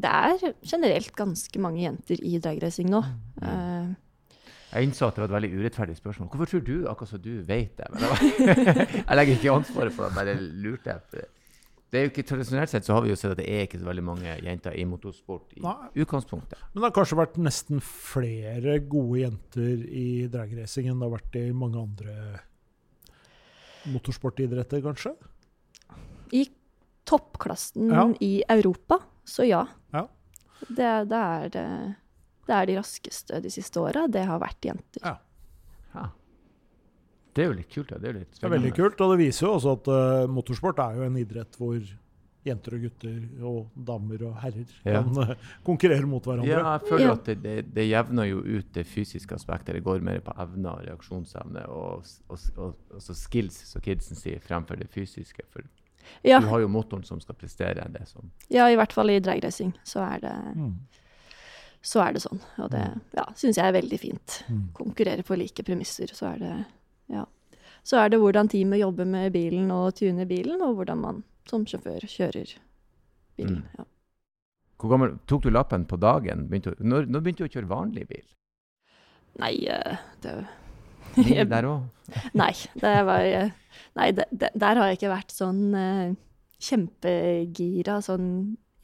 det 0.00 0.10
er 0.10 0.54
generelt 0.66 1.10
ganske 1.18 1.60
mange 1.62 1.82
jenter 1.84 2.20
i 2.24 2.38
dragracing 2.42 2.88
nå. 2.92 3.02
Eh, 3.42 3.90
Jeg 4.72 4.86
innså 4.86 5.08
at 5.10 5.16
det 5.18 5.24
var 5.24 5.28
et 5.32 5.34
veldig 5.42 5.50
urettferdig 5.58 5.96
spørsmål. 5.98 6.28
Hvorfor 6.30 6.46
tror 6.52 6.62
du 6.64 6.86
akkurat 6.88 7.10
som 7.10 7.20
du 7.24 7.32
vet 7.42 7.76
det? 7.80 7.88
Men 7.90 8.04
det 8.04 8.10
var, 8.12 8.20
jeg 9.08 9.16
legger 9.18 9.36
ikke 9.36 9.54
ansvaret 9.58 9.92
for 9.96 10.06
det, 10.06 10.14
bare 10.14 10.34
lurte 10.38 10.94
jeg. 10.94 11.24
Det 11.90 11.98
er 11.98 12.04
jo 12.04 12.10
ikke, 12.12 12.22
tradisjonelt 12.22 12.70
sett 12.70 12.86
så 12.86 12.94
har 12.94 13.02
vi 13.02 13.10
jo 13.10 13.16
sett 13.18 13.32
at 13.34 13.40
det 13.40 13.48
er 13.50 13.64
ikke 13.66 13.80
så 13.82 13.88
veldig 13.88 14.04
mange 14.06 14.36
jenter 14.46 14.76
i 14.78 14.84
motorsport 14.86 15.56
i 15.58 15.64
Nei. 15.64 15.72
utgangspunktet. 16.04 16.54
Men 16.70 16.84
det 16.84 16.86
har 16.86 16.94
kanskje 17.00 17.18
vært 17.18 17.40
nesten 17.42 17.82
flere 17.82 18.76
gode 18.86 19.24
jenter 19.24 19.82
i 19.90 20.06
dragracing 20.30 20.86
enn 20.86 21.02
det 21.02 21.08
har 21.08 21.16
vært 21.16 21.40
i 21.40 21.48
mange 21.50 21.82
andre 21.82 22.14
motorsportidretter, 23.90 24.82
kanskje? 24.84 25.16
I 26.36 26.44
toppklassen 27.10 27.90
Ja. 27.90 28.06
i 28.22 28.42
Europa, 28.48 29.00
så 29.24 29.44
ja. 29.48 29.64
Ja. 29.94 30.06
Det, 30.68 30.90
det, 31.10 31.18
er, 31.20 31.48
det, 31.54 31.64
det 32.46 32.54
er 32.56 32.66
de 32.70 32.76
raskeste 32.80 33.40
de 33.44 33.50
siste 33.50 33.80
åra. 33.80 34.06
Det 34.12 34.24
har 34.28 34.40
vært 34.42 34.64
jenter. 34.70 35.00
Ja. 35.04 35.16
Ja. 35.94 36.08
Det 37.34 37.44
er 37.44 37.50
jo 37.52 37.56
litt 37.60 37.72
kult. 37.72 37.90
Ja. 37.94 37.98
Det 38.02 38.08
er 38.10 38.18
litt 38.20 38.36
Det 38.40 38.46
er 38.48 38.54
veldig 38.56 38.74
kult, 38.76 39.00
og 39.00 39.14
det 39.14 39.20
viser 39.24 39.46
jo 39.46 39.54
også 39.56 39.74
at 39.78 39.90
uh, 39.90 40.28
motorsport 40.30 40.78
er 40.82 40.98
jo 41.00 41.06
en 41.08 41.18
idrett 41.20 41.56
hvor 41.60 41.80
jenter 42.40 42.72
og 42.78 42.84
gutter 42.86 43.16
og 43.44 43.82
damer 43.86 44.22
og 44.30 44.36
herrer 44.40 44.70
Ja. 44.88 45.02
kan 45.04 45.18
uh, 45.30 45.34
konkurrere 45.66 46.08
mot 46.08 46.24
hverandre. 46.24 46.48
Ja, 46.48 46.62
jeg 46.78 46.88
føler 46.88 47.04
Ja. 47.06 47.12
at 47.18 47.26
det, 47.28 47.36
det, 47.44 47.56
det 47.76 47.84
jevner 47.90 48.24
jo 48.30 48.40
ut 48.44 48.70
det 48.74 48.86
fysiske 48.88 49.36
aspektet. 49.36 49.74
Det 49.76 49.84
går 49.84 50.00
mer 50.04 50.20
på 50.24 50.32
evner 50.40 50.70
og 50.80 50.86
reaksjonsevne 50.88 51.66
og, 51.68 52.08
og, 52.28 52.38
og, 52.56 52.74
og 52.96 53.04
så 53.04 53.14
skills, 53.14 53.60
som 53.72 53.84
kidsen 53.84 54.16
sier, 54.18 54.40
fremfor 54.40 54.80
det 54.80 54.88
fysiske. 54.92 55.44
For 55.52 55.62
Ja, 56.26 56.40
du 56.40 56.46
har 56.50 56.60
jo 56.60 56.68
motoren 56.68 57.04
som 57.04 57.20
skal 57.20 57.34
prestere 57.38 57.86
det 57.92 58.06
som 58.08 58.30
ja, 58.48 58.66
i 58.70 58.76
hvert 58.76 58.92
fall 58.92 59.10
i 59.10 59.18
dragracing 59.20 59.72
så 59.84 60.02
er 60.04 60.20
det, 60.20 60.34
Mm. 60.56 60.74
så 61.82 62.02
er 62.06 62.12
det 62.12 62.22
sånn. 62.22 62.40
Og 62.58 62.70
det 62.70 62.82
ja, 63.16 63.24
syns 63.34 63.56
jeg 63.56 63.66
er 63.66 63.72
veldig 63.80 63.98
fint. 64.00 64.44
Mm. 64.48 64.64
Konkurrere 64.74 65.22
på 65.24 65.36
like 65.38 65.62
premisser, 65.64 66.06
så 66.12 66.34
er 66.34 66.38
det 66.38 66.64
Ja. 67.08 67.24
Så 67.82 67.96
er 67.96 68.10
det 68.12 68.18
hvordan 68.20 68.48
teamet 68.52 68.80
jobber 68.82 69.06
med 69.08 69.32
bilen 69.32 69.70
og 69.72 69.94
tuner 69.96 70.26
bilen, 70.28 70.60
og 70.62 70.76
hvordan 70.76 71.00
man 71.00 71.22
som 71.48 71.64
sjåfør 71.64 72.04
kjører 72.04 72.52
bilen. 73.38 73.62
Mm. 73.62 73.78
Ja. 73.78 73.84
Hvor 74.80 74.90
gammel 74.90 75.18
Tok 75.26 75.42
du 75.42 75.50
lappen 75.50 75.86
på 75.86 75.96
dagen? 76.00 76.46
Begynte, 76.48 76.74
når, 76.78 77.06
når 77.08 77.20
begynte 77.20 77.44
du 77.44 77.48
å 77.48 77.52
kjøre 77.54 77.68
vanlig 77.68 78.06
bil? 78.08 78.26
Nei, 79.40 79.54
eh, 79.66 79.96
det 80.22 80.34
Ni 81.18 81.36
der 81.50 81.68
òg? 81.68 81.86
Nei, 82.40 82.52
det 82.80 82.96
var 83.06 83.26
eh, 83.26 83.52
Nei, 83.98 84.10
det, 84.14 84.26
det, 84.30 84.50
der 84.58 84.78
har 84.78 84.90
jeg 84.90 85.00
ikke 85.00 85.12
vært 85.12 85.32
sånn 85.34 85.62
uh, 85.74 86.10
kjempegira 86.62 87.98
sånn 88.04 88.28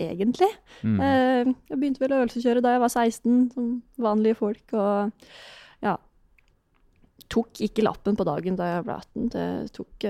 egentlig. 0.03 0.49
Mm. 0.83 0.97
Uh, 0.99 1.53
jeg 1.71 1.79
begynte 1.79 2.03
vel 2.03 2.15
å 2.15 2.21
øvelseskjøre 2.23 2.63
da 2.65 2.75
jeg 2.75 2.83
var 2.83 2.93
16, 2.93 3.37
som 3.55 3.71
vanlige 4.03 4.41
folk, 4.41 4.65
og 4.75 5.31
ja 5.85 5.97
Tok 7.27 7.59
ikke 7.65 7.83
lappen 7.83 8.15
på 8.15 8.23
dagen 8.23 8.55
da 8.55 8.69
jeg 8.71 8.83
ble 8.87 8.95
18. 8.95 9.31
Det 9.35 9.47
tok, 9.75 10.05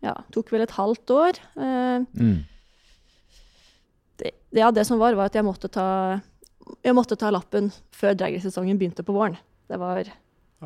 ja, 0.00 0.14
tok 0.32 0.52
vel 0.54 0.62
et 0.64 0.72
halvt 0.72 1.12
år. 1.12 1.40
Mm. 1.52 2.38
det, 4.22 4.30
ja, 4.56 4.70
det 4.72 4.86
som 4.88 4.96
var, 4.96 5.12
var 5.18 5.28
at 5.28 5.36
jeg 5.36 5.44
måtte 5.44 5.68
ta, 5.68 5.84
jeg 6.80 6.96
måtte 6.96 7.18
ta 7.20 7.28
lappen 7.28 7.68
før 7.92 8.16
dragracesesongen 8.16 8.80
begynte 8.80 9.04
på 9.04 9.12
våren. 9.12 9.36
Det 9.68 9.76
var. 9.84 10.08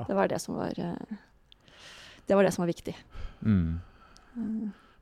Det 0.05 0.17
var 0.19 0.29
det 0.29 0.41
som 0.43 0.59
var 0.59 0.75
eh, 0.77 1.17
Det 2.27 2.35
var 2.35 2.43
det 2.45 2.53
som 2.53 2.63
var 2.63 2.73
viktig. 2.73 2.97
Mm. 3.41 3.81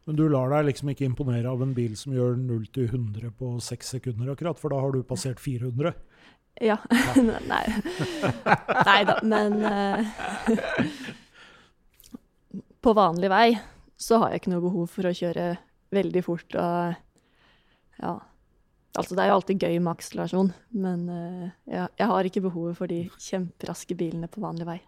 Men 0.04 0.16
du 0.18 0.28
lar 0.28 0.50
deg 0.52 0.66
liksom 0.68 0.90
ikke 0.92 1.06
imponere 1.08 1.48
av 1.50 1.62
en 1.64 1.74
bil 1.76 1.96
som 1.96 2.12
gjør 2.14 2.36
0 2.36 2.66
til 2.74 2.84
100 2.90 3.30
på 3.38 3.60
6 3.64 3.88
sekunder, 3.96 4.32
akkurat, 4.34 4.58
for 4.60 4.68
da 4.74 4.80
har 4.82 4.92
du 4.92 5.02
passert 5.06 5.40
400. 5.40 5.92
Ja. 6.62 6.76
Nei. 7.52 7.64
Nei 8.44 9.00
da, 9.08 9.14
men 9.26 9.52
uh, 9.64 10.00
På 12.84 12.92
vanlig 12.94 13.30
vei 13.32 13.48
så 13.96 14.18
har 14.20 14.30
jeg 14.30 14.36
ikke 14.42 14.52
noe 14.52 14.66
behov 14.66 14.86
for 14.92 15.08
å 15.08 15.16
kjøre 15.16 15.44
veldig 15.94 16.22
fort 16.26 16.50
og 16.60 16.94
Ja. 18.02 18.14
Altså, 18.94 19.16
det 19.16 19.24
er 19.24 19.30
jo 19.32 19.36
alltid 19.40 19.62
gøy 19.66 19.78
med 19.82 19.90
akselerasjon, 19.90 20.50
men 20.78 21.06
uh, 21.10 21.46
jeg, 21.66 21.88
jeg 21.98 22.06
har 22.06 22.28
ikke 22.28 22.44
behovet 22.44 22.76
for 22.78 22.90
de 22.90 23.00
kjemperaske 23.18 23.96
bilene 23.98 24.30
på 24.30 24.42
vanlig 24.44 24.68
vei. 24.68 24.80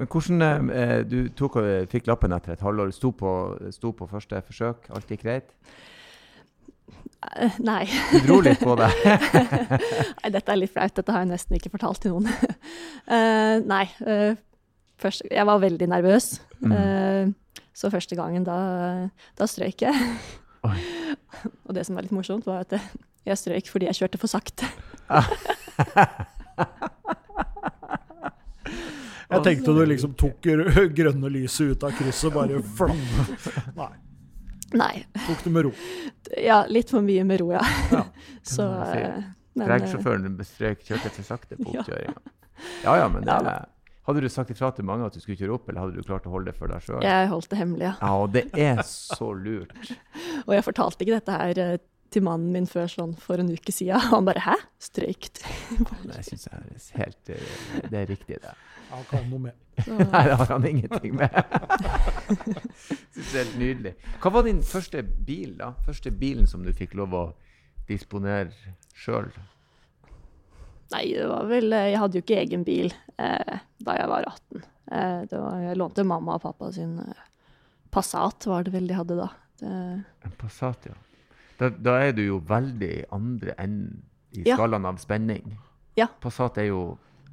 Men 0.00 0.08
hvordan 0.08 0.70
eh, 0.72 0.98
Du 1.04 1.28
tok, 1.36 1.58
og 1.60 1.88
fikk 1.92 2.06
lappen 2.08 2.32
etter 2.32 2.54
et 2.54 2.62
halvår. 2.64 2.92
Sto 2.96 3.12
på, 3.12 3.30
sto 3.74 3.92
på 3.92 4.08
første 4.08 4.40
forsøk. 4.46 4.88
Alt 4.96 5.12
gikk 5.12 5.26
greit? 5.26 5.50
Eh, 7.36 7.58
Nei. 7.60 7.82
Du 8.14 8.22
dro 8.24 8.38
litt 8.44 8.62
på 8.64 8.78
det. 8.80 8.88
Nei, 10.22 10.30
dette 10.32 10.54
er 10.54 10.60
litt 10.62 10.72
flaut. 10.72 10.94
Dette 10.96 11.12
har 11.12 11.26
jeg 11.26 11.32
nesten 11.34 11.58
ikke 11.58 11.74
fortalt 11.74 12.00
til 12.00 12.16
noen. 12.16 12.30
uh, 12.32 13.60
nei. 13.74 13.84
Uh, 14.00 14.40
først, 15.00 15.26
jeg 15.28 15.44
var 15.50 15.60
veldig 15.60 15.90
nervøs. 15.92 16.32
Mm. 16.64 16.72
Uh, 16.72 17.60
så 17.76 17.92
første 17.92 18.16
gangen, 18.16 18.48
da, 18.48 18.56
da 19.36 19.48
strøyk 19.48 19.84
jeg. 19.84 20.00
Og 21.66 21.74
det 21.76 21.86
som 21.86 21.96
var 21.98 22.06
litt 22.06 22.14
morsomt, 22.14 22.46
var 22.48 22.66
at 22.66 22.76
jeg 23.26 23.38
strøyk 23.38 23.70
fordi 23.70 23.88
jeg 23.90 24.00
kjørte 24.02 24.20
for 24.20 24.32
sakte. 24.32 24.68
Jeg 29.30 29.44
tenkte 29.46 29.72
du 29.74 29.80
liksom 29.86 30.14
tok 30.18 30.46
grønne 30.96 31.28
lyset 31.30 31.76
ut 31.76 31.84
av 31.86 31.92
krysset, 31.94 32.32
bare 32.34 32.58
flam. 32.74 32.98
Nei, 33.80 33.90
Nei. 34.74 34.94
tok 35.14 35.44
det 35.44 35.52
med 35.54 35.68
ro. 35.68 35.72
Ja, 36.34 36.64
litt 36.66 36.90
for 36.90 37.04
mye 37.06 37.22
med 37.28 37.38
ro, 37.42 37.52
ja. 37.54 37.62
Ja. 37.94 38.02
Så 38.42 38.66
eh, 38.66 39.20
men, 39.54 39.70
eh, 39.70 40.30
bestrøk, 40.40 40.82
kjørte 40.82 41.12
for 41.14 41.28
sakte 41.28 41.60
på 41.60 41.70
oppkjøringa. 41.70 42.34
Ja 42.82 42.96
ja, 43.00 43.06
men 43.08 43.22
det 43.24 43.38
da. 43.46 43.54
Hadde 44.08 44.22
du 44.24 44.28
sagt 44.32 44.50
ifra 44.50 44.70
til 44.74 44.86
mange 44.88 45.04
at 45.06 45.14
du 45.14 45.20
skulle 45.20 45.36
kjøre 45.38 45.58
opp, 45.58 45.68
eller 45.68 45.84
hadde 45.84 46.00
du 46.00 46.06
klart 46.06 46.26
å 46.26 46.32
holde 46.32 46.50
det 46.50 46.56
for 46.58 46.72
deg 46.72 46.82
sjøl? 46.84 47.02
jeg 47.04 47.28
holdt 47.30 47.50
det 47.52 47.58
hemmelig, 47.60 47.84
ja. 47.90 47.94
Ja, 48.00 48.12
og 48.16 48.32
det 48.32 48.46
er 48.56 48.80
så 48.88 49.32
lurt. 49.36 49.74
Og 50.46 50.54
jeg 50.56 50.64
fortalte 50.64 51.04
ikke 51.04 51.18
dette 51.18 51.36
her 51.36 51.60
eh, 51.60 51.76
til 52.10 52.24
mannen 52.26 52.50
min 52.54 52.66
før 52.66 52.88
sånn 52.90 53.12
for 53.20 53.42
en 53.42 53.52
uke 53.52 53.74
siden. 53.74 54.00
Han 54.14 54.26
bare 54.26 54.42
'hæ? 54.46 54.56
Strøykt?' 54.80 55.42
Det 56.08 56.24
syns 56.26 56.48
jeg 56.48 56.56
er 56.56 57.04
helt 57.04 57.34
eh, 57.36 57.58
Det 57.90 57.98
er 58.00 58.08
riktig, 58.08 58.40
det. 58.40 58.54
Ja, 58.90 59.02
kan 59.10 59.28
noe 59.30 59.44
med. 59.50 59.58
Nei, 59.86 60.24
det 60.26 60.34
har 60.36 60.48
han 60.50 60.64
ingenting 60.66 61.14
med. 61.14 61.30
synes 63.14 63.30
det 63.30 63.38
er 63.38 63.44
helt 63.44 63.58
nydelig. 63.60 63.92
Hva 64.20 64.32
var 64.34 64.42
din 64.48 64.64
første 64.66 65.02
bil, 65.02 65.54
da? 65.60 65.70
Første 65.86 66.10
bilen 66.10 66.50
som 66.50 66.64
du 66.66 66.72
fikk 66.74 66.96
lov 66.98 67.14
å 67.14 67.22
disponere 67.88 68.50
sjøl? 68.98 69.30
Nei, 70.90 71.04
det 71.14 71.26
var 71.30 71.44
vel 71.50 71.72
eh, 71.72 71.88
Jeg 71.92 71.98
hadde 72.02 72.18
jo 72.18 72.24
ikke 72.24 72.38
egen 72.42 72.64
bil 72.66 72.88
eh, 73.18 73.58
da 73.86 73.94
jeg 73.98 74.08
var 74.10 74.24
18. 74.26 74.64
Eh, 74.90 75.20
det 75.30 75.38
var, 75.38 75.60
jeg 75.62 75.78
lånte 75.78 76.04
mamma 76.06 76.34
og 76.38 76.42
pappa 76.42 76.72
sin 76.74 76.96
eh, 77.04 77.20
Passat, 77.94 78.46
var 78.46 78.62
det 78.66 78.72
vel 78.74 78.86
de 78.90 78.94
hadde 78.98 79.16
da. 79.18 79.28
Det, 79.60 79.74
En 80.26 80.34
Passat, 80.38 80.86
ja. 80.90 80.94
Da, 81.60 81.68
da 81.70 81.96
er 82.06 82.12
du 82.16 82.22
jo 82.24 82.38
veldig 82.48 83.04
andre 83.12 83.54
enden 83.58 84.02
i 84.32 84.44
Ja. 84.46 84.54
skalaen 84.56 84.86
av 84.86 84.96
spenning. 85.02 85.56
Ja. 85.98 86.06
Passat 86.22 86.58
er 86.62 86.68
jo 86.70 86.82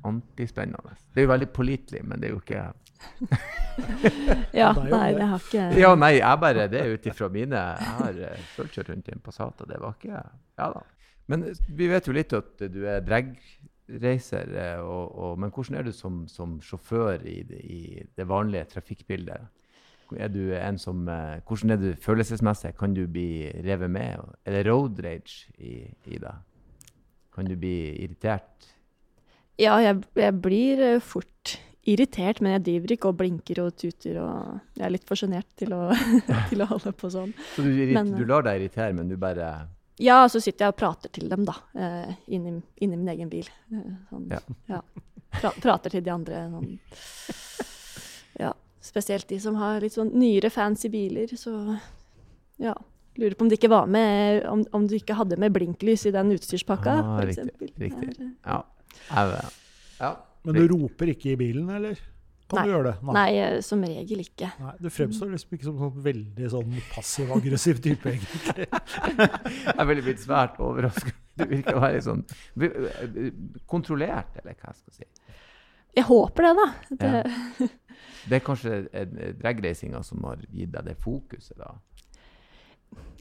antispennende. 0.04 0.96
Det 1.14 1.22
er 1.22 1.28
jo 1.28 1.32
veldig 1.34 1.50
pålitelig, 1.54 2.02
men 2.10 2.20
det 2.22 2.30
er 2.32 2.34
jo 2.34 2.42
ikke 2.42 2.64
ja, 4.58 4.72
nei, 4.74 5.14
det. 5.14 5.26
har 5.30 5.42
ikke 5.44 5.66
Ja, 5.78 5.92
nei, 6.00 6.14
jeg 6.18 6.40
bare 6.42 6.64
Det 6.72 6.80
er 6.82 6.94
ut 6.96 7.06
ifra 7.12 7.28
mine 7.30 7.60
Jeg 7.78 7.92
har 8.00 8.18
uh, 8.24 8.40
sjøl 8.56 8.70
kjørt 8.74 8.90
rundt 8.90 9.12
i 9.12 9.14
en 9.14 9.22
Passat, 9.22 9.62
og 9.62 9.70
det 9.70 9.78
var 9.84 9.94
ikke 10.00 10.16
Ja 10.58 10.70
da. 10.74 10.82
Men 11.32 11.44
eh, 11.48 11.60
vi 11.68 11.90
vet 11.92 12.08
jo 12.08 12.16
litt 12.16 12.34
at 12.36 12.66
du 12.72 12.82
er 12.88 13.04
dragreiser, 13.06 14.52
eh, 14.56 15.36
men 15.40 15.54
hvordan 15.54 15.80
er 15.80 15.88
du 15.88 15.94
som, 15.96 16.26
som 16.32 16.58
sjåfør 16.64 17.26
i 17.28 17.40
i 17.62 17.82
det 18.18 18.28
vanlige 18.28 18.70
trafikkbildet? 18.76 19.54
Er 20.16 20.32
du 20.32 20.54
en 20.56 20.78
som, 20.80 21.04
eh, 21.12 21.44
hvordan 21.44 21.76
er 21.76 21.82
du 21.82 21.90
følelsesmessig? 22.00 22.74
Kan 22.80 22.96
du 22.96 23.06
bli 23.12 23.52
revet 23.66 23.92
med? 23.92 24.24
Er 24.46 24.56
det 24.56 24.68
road 24.72 25.04
rage 25.04 25.52
i, 25.60 25.84
i 26.08 26.20
deg? 26.24 26.44
Kan 27.36 27.46
du 27.46 27.58
bli 27.60 27.78
irritert? 28.06 28.72
Ja, 29.60 29.76
jeg, 29.82 30.04
jeg 30.16 30.42
blir 30.42 31.00
fort 31.02 31.58
irritert, 31.88 32.40
men 32.44 32.56
jeg 32.56 32.64
driver 32.66 32.94
ikke 32.94 33.10
og 33.12 33.18
blinker 33.20 33.62
og 33.64 33.78
tuter 33.80 34.20
og 34.22 34.60
Jeg 34.78 34.86
er 34.86 34.94
litt 34.94 35.08
for 35.08 35.20
sjenert 35.20 35.48
til, 35.60 35.74
til 36.52 36.64
å 36.64 36.70
holde 36.72 36.94
på 36.96 37.12
sånn. 37.12 37.34
Så 37.56 37.66
du, 37.66 37.72
Men, 37.92 38.14
du 38.16 38.24
lar 38.28 38.46
deg 38.48 38.62
irritere, 38.62 38.96
men 38.96 39.12
du 39.12 39.18
bare 39.20 39.68
Ja, 40.00 40.28
så 40.30 40.40
sitter 40.42 40.66
jeg 40.68 40.74
og 40.76 40.78
prater 40.78 41.10
til 41.14 41.30
dem, 41.32 41.46
da. 41.48 41.56
Eh, 41.76 42.12
inni, 42.28 42.62
inni 42.82 42.98
min 43.00 43.08
egen 43.16 43.30
bil. 43.32 43.48
Eh, 43.74 43.88
sånn, 44.12 44.28
Ja. 44.32 44.40
ja. 44.70 44.82
Pra, 45.42 45.52
prater 45.62 45.90
til 45.92 46.04
de 46.06 46.10
andre 46.14 46.46
sånn 46.52 46.80
Ja. 48.40 48.54
Spesielt 48.82 49.28
de 49.28 49.40
som 49.44 49.56
har 49.60 49.82
litt 49.82 49.94
sånn 49.98 50.14
nyere, 50.16 50.50
fancy 50.54 50.88
biler, 50.90 51.28
så 51.36 51.80
ja. 52.62 52.74
Lurer 53.18 53.34
på 53.36 53.42
om 53.42 53.50
det 53.50 53.58
ikke 53.60 53.70
var 53.74 53.88
med 53.90 54.46
Om, 54.46 54.62
om 54.78 54.84
du 54.88 54.94
ikke 54.96 55.16
hadde 55.18 55.40
med 55.42 55.52
blinklys 55.56 56.06
i 56.06 56.12
den 56.14 56.30
utstyrspakka, 56.36 56.94
Ah, 57.02 57.18
for 57.20 57.26
riktig, 57.28 57.72
riktig. 57.82 58.20
Er, 58.46 59.34
eh, 59.34 59.42
Ja. 59.42 59.50
Ja. 60.00 60.16
Men 60.46 60.56
du 60.56 60.68
roper 60.70 61.10
ikke 61.12 61.32
i 61.34 61.36
bilen, 61.36 61.68
eller? 61.74 61.98
Kan 62.48 62.62
du 62.62 62.62
Nei. 62.62 62.68
gjøre 62.72 62.84
det? 62.88 62.96
Nei, 63.04 63.14
Nei, 63.18 63.62
som 63.68 63.82
regel 63.84 64.22
ikke. 64.24 64.50
Nei, 64.64 64.74
Du 64.80 64.88
fremstår 64.94 65.34
liksom 65.34 65.56
ikke 65.58 65.68
som 65.68 65.80
sånn 65.82 65.98
veldig 66.06 66.52
sånn 66.54 66.78
passiv-aggressiv 66.94 67.82
type, 67.84 68.14
egentlig. 68.14 68.68
Jeg 69.80 69.88
ville 69.90 70.06
blitt 70.06 70.24
svært 70.24 70.62
overrasket. 70.64 71.18
Du 71.38 71.44
virker 71.52 71.76
å 71.76 71.82
være 71.84 72.00
sånn 72.06 72.24
kontrollert, 73.70 74.40
eller 74.40 74.56
hva 74.58 74.72
jeg 74.72 74.80
skal 74.80 74.96
si. 74.96 75.36
Jeg 75.98 76.06
håper 76.08 76.48
det, 76.48 76.54
da. 76.58 76.70
Det, 76.90 77.12
Ja. 77.12 77.68
Det 78.28 78.36
er 78.36 78.44
kanskje 78.44 78.72
eh, 78.92 80.02
som 80.04 80.24
har 80.28 80.42
gitt 80.52 80.72
deg 80.74 80.86
det 80.86 80.96
fokuset, 81.02 81.58
da. 81.58 81.76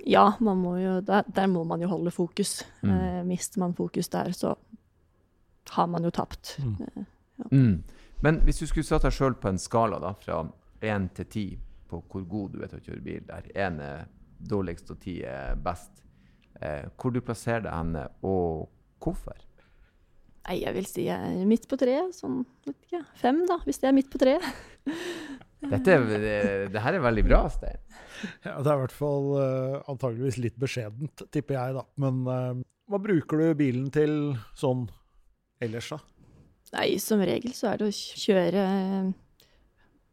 Ja, 0.06 0.32
man 0.40 0.58
må 0.62 0.76
jo, 0.78 1.00
der, 1.00 1.26
der 1.34 1.46
må 1.50 1.64
man 1.64 1.82
jo 1.82 1.88
holde 1.90 2.10
fokus. 2.14 2.60
Mm. 2.82 2.90
Eh, 2.94 3.20
mister 3.26 3.60
man 3.62 3.74
fokus 3.74 4.08
der, 4.08 4.30
så 4.32 4.54
har 5.74 5.86
man 5.90 6.04
jo 6.04 6.10
tapt. 6.14 6.56
Mm. 6.62 6.76
Ja. 7.36 7.48
Mm. 7.50 7.82
Men 8.24 8.40
hvis 8.46 8.62
du 8.62 8.66
skulle 8.70 8.86
satt 8.88 9.04
deg 9.06 9.12
sjøl 9.14 9.34
på 9.40 9.50
en 9.50 9.60
skala 9.60 9.98
da, 10.02 10.12
fra 10.16 10.40
én 10.86 11.08
til 11.16 11.28
ti 11.32 11.46
på 11.90 12.00
hvor 12.10 12.24
god 12.28 12.54
du 12.56 12.62
er 12.64 12.70
til 12.72 12.80
å 12.80 12.86
kjøre 12.88 13.04
bil, 13.04 13.24
der 13.28 13.50
én 13.54 13.76
er 13.84 14.06
dårligst 14.50 14.90
og 14.92 14.98
ti 15.04 15.18
er 15.24 15.56
best, 15.62 16.02
eh, 16.60 16.88
hvor 16.96 17.12
du 17.14 17.20
plasserer 17.24 17.66
deg 17.66 17.72
henne, 17.76 18.06
og 18.26 18.66
hvorfor? 19.04 19.36
Nei, 20.46 20.60
jeg 20.62 20.74
vil 20.76 20.86
si 20.86 21.04
jeg 21.08 21.36
er 21.40 21.46
midt 21.48 21.64
på 21.66 21.78
treet. 21.80 22.12
Sånn 22.14 22.44
vet 22.66 22.76
ikke, 22.86 23.00
fem, 23.18 23.40
da, 23.48 23.56
hvis 23.66 23.80
det 23.82 23.88
er 23.90 23.96
midt 23.96 24.10
på 24.12 24.20
treet. 24.22 24.44
Dette, 25.72 25.96
er- 25.96 26.04
det, 26.22 26.34
det 26.74 26.82
her 26.84 26.94
er 26.98 27.02
veldig 27.02 27.24
bra, 27.26 27.40
Stein. 27.50 27.80
Ja, 28.44 28.52
det 28.62 28.70
er 28.70 28.76
i 28.76 28.82
hvert 28.84 28.94
fall 28.94 29.26
uh, 29.34 29.80
antageligvis 29.90 30.38
litt 30.38 30.58
beskjedent, 30.62 31.24
tipper 31.34 31.56
jeg, 31.58 31.74
da. 31.78 31.82
Men 32.00 32.20
uh, 32.28 32.60
hva 32.86 33.00
bruker 33.02 33.42
du 33.42 33.48
bilen 33.58 33.88
til 33.94 34.14
sånn 34.56 34.84
ellers, 35.64 35.90
da? 35.96 35.98
Nei, 36.74 36.96
som 36.98 37.22
regel 37.22 37.52
så 37.54 37.70
er 37.70 37.80
det 37.80 37.88
å 37.88 37.94
kjøre 37.94 38.62
eh, 38.66 39.08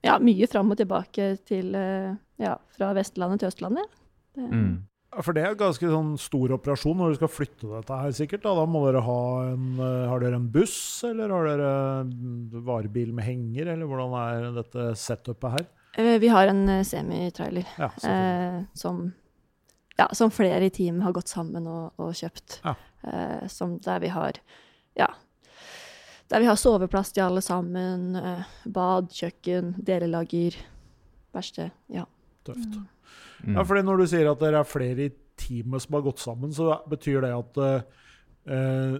ja, 0.05 0.17
mye 0.21 0.47
fram 0.51 0.73
og 0.73 0.79
tilbake 0.79 1.31
til 1.47 1.73
eh, 1.79 2.13
ja, 2.43 2.57
fra 2.75 2.91
Vestlandet 2.97 3.43
til 3.43 3.53
Østlandet. 3.53 4.01
Det, 4.35 4.49
Mm. 4.49 4.73
For 5.21 5.35
det 5.37 5.43
er 5.43 5.51
en 5.51 5.59
ganske 5.59 5.85
sånn 5.91 6.15
stor 6.17 6.55
operasjon 6.55 6.97
når 6.97 7.11
du 7.11 7.17
skal 7.19 7.29
flytte 7.29 7.67
dette 7.69 7.97
her, 8.01 8.13
sikkert. 8.17 8.41
Da, 8.47 8.55
da 8.57 8.63
må 8.65 8.79
dere 8.87 9.03
ha 9.05 9.17
en 9.51 9.67
eh, 9.77 10.07
Har 10.09 10.23
dere 10.23 10.39
en 10.39 10.47
buss, 10.49 11.03
eller 11.05 11.29
har 11.29 11.45
dere 11.51 11.73
mm, 12.09 12.63
varebil 12.65 13.11
med 13.13 13.27
henger, 13.27 13.69
eller 13.75 13.89
hvordan 13.89 14.15
er 14.17 14.47
dette 14.55 14.87
setupet 14.97 15.53
her? 15.53 15.67
Eh, 16.01 16.15
Vi 16.21 16.31
har 16.33 16.49
en 16.49 16.63
semitrailer 16.81 17.69
Ja, 17.77 17.91
eh, 18.09 18.63
som, 18.73 19.03
ja, 19.99 20.09
som 20.17 20.33
flere 20.33 20.65
i 20.65 20.73
teamet 20.73 21.05
har 21.05 21.13
gått 21.13 21.29
sammen 21.29 21.69
og, 21.69 21.93
og 22.01 22.17
kjøpt. 22.17 22.57
Ja. 22.65 22.73
Eh, 23.05 23.45
som 23.53 23.77
der 23.85 24.01
vi 24.01 24.09
har 24.15 24.41
ja, 24.97 25.11
der 26.33 26.41
vi 26.41 26.49
har 26.49 26.57
soveplass 26.57 27.13
til 27.13 27.21
alle 27.27 27.43
sammen, 27.45 28.15
eh, 28.17 28.45
bad, 28.65 29.11
kjøkken, 29.13 29.75
delelager, 29.85 30.55
verksted. 31.33 31.69
Ja. 31.93 32.07
Tøft. 32.47 32.79
Mm. 33.43 33.53
Ja, 33.53 33.65
fordi 33.67 33.83
når 33.85 34.01
du 34.01 34.07
sier 34.09 34.31
at 34.31 34.41
dere 34.41 34.63
er 34.63 34.67
flere 34.67 35.05
i 35.05 35.11
teamet 35.37 35.83
som 35.83 35.97
har 35.97 36.05
gått 36.07 36.23
sammen, 36.23 36.53
så 36.55 36.79
betyr 36.89 37.21
det 37.25 37.33
at 37.35 37.59
uh, 37.59 38.95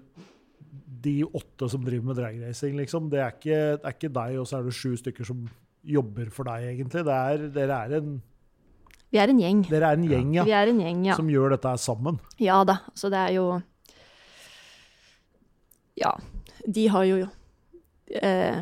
de 1.04 1.14
åtte 1.26 1.70
som 1.72 1.84
driver 1.86 2.12
med 2.12 2.20
dragracing, 2.20 2.76
liksom, 2.78 3.10
det 3.10 3.22
er, 3.24 3.34
ikke, 3.34 3.62
det 3.80 3.90
er 3.90 3.98
ikke 3.98 4.12
deg, 4.20 4.38
og 4.42 4.48
så 4.50 4.60
er 4.60 4.68
det 4.68 4.76
sju 4.78 4.94
stykker 5.00 5.28
som 5.28 5.48
jobber 5.84 6.30
for 6.34 6.50
deg, 6.52 6.68
egentlig. 6.74 7.04
Det 7.08 7.18
er, 7.18 7.48
dere, 7.56 7.80
er 7.88 7.98
en, 7.98 8.14
Vi 9.14 9.22
er 9.22 9.34
en 9.34 9.42
gjeng. 9.42 9.64
dere 9.72 9.90
er 9.90 10.00
en 10.00 10.06
gjeng, 10.12 10.36
ja, 10.38 10.46
Vi 10.48 10.56
er 10.60 10.74
en 10.74 10.84
gjeng, 10.86 11.02
ja. 11.10 11.18
som 11.18 11.32
gjør 11.34 11.56
dette 11.56 11.74
sammen. 11.82 12.22
Ja 12.42 12.62
da, 12.68 12.78
så 12.94 13.12
det 13.14 13.26
er 13.26 13.36
jo 13.40 13.48
Ja, 15.98 16.14
de 16.66 16.88
har 16.88 17.04
jo 17.04 17.18
eh, 18.22 18.62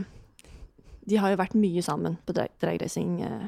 De 1.05 1.17
har 1.17 1.29
jo 1.33 1.37
vært 1.41 1.53
mye 1.57 1.81
sammen 1.85 2.17
på 2.25 2.33
drag- 2.37 2.53
dragracing 2.61 3.21
eh, 3.25 3.47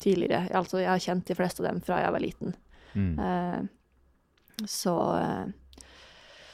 tidligere. 0.00 0.46
Altså, 0.56 0.78
jeg 0.80 0.88
har 0.90 0.98
kjent 1.04 1.26
de 1.28 1.34
fleste 1.36 1.60
av 1.64 1.68
dem 1.70 1.80
fra 1.84 2.00
jeg 2.02 2.12
var 2.14 2.20
liten. 2.24 2.54
Mm. 2.94 3.18
Eh, 3.18 4.66
så 4.68 4.94
eh, 5.16 5.46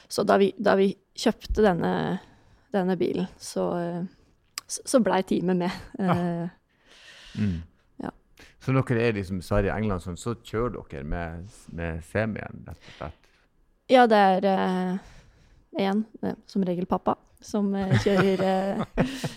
så 0.08 0.22
da, 0.22 0.36
vi, 0.38 0.52
da 0.58 0.76
vi 0.78 0.92
kjøpte 1.18 1.64
denne, 1.64 2.20
denne 2.70 2.94
bilen, 2.96 3.26
så, 3.42 3.64
eh, 3.80 4.04
så, 4.70 5.00
blei 5.02 5.22
teamet 5.26 5.56
med. 5.64 5.80
Eh, 5.98 6.46
Mm. 7.36 7.58
Ja. 8.00 8.08
Så 8.64 8.72
når 8.72 8.86
dere 8.88 9.02
er 9.10 9.12
liksom 9.18 9.42
Sverige 9.44 9.68
og 9.74 9.76
England, 9.82 10.00
sånn, 10.00 10.16
så 10.16 10.32
kjører 10.40 10.78
dere 10.88 11.02
med, 11.04 11.50
med 11.76 11.98
semien, 12.08 12.62
rett 12.64 12.78
og 12.80 12.94
slett? 12.96 13.26
ja, 13.92 14.06
det 14.08 14.16
er 14.16 14.46
én, 15.78 16.02
som 16.50 16.64
regel 16.66 16.88
pappa, 16.90 17.16
som 17.44 17.68
eh, 17.76 17.94
kjører 18.02 18.42
eh, 18.46 18.82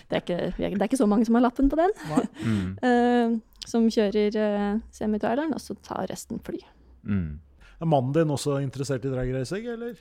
det, 0.08 0.16
er 0.16 0.22
ikke, 0.22 0.40
det 0.56 0.80
er 0.80 0.88
ikke 0.88 1.00
så 1.00 1.08
mange 1.10 1.28
som 1.28 1.38
har 1.38 1.44
lappen 1.44 1.70
på 1.70 1.78
den. 1.80 1.94
Mm. 2.40 2.66
eh, 2.88 3.38
som 3.68 3.86
kjører 3.92 4.36
uh, 4.40 4.80
semitraileren, 4.94 5.52
og 5.54 5.60
så 5.62 5.76
tar 5.84 6.08
resten 6.10 6.40
fly. 6.42 6.58
Mm. 7.04 7.38
Er 7.80 7.88
mannen 7.88 8.14
din 8.16 8.32
også 8.32 8.58
interessert 8.64 9.04
i 9.04 9.12
dragracing, 9.12 9.68
eller? 9.68 9.98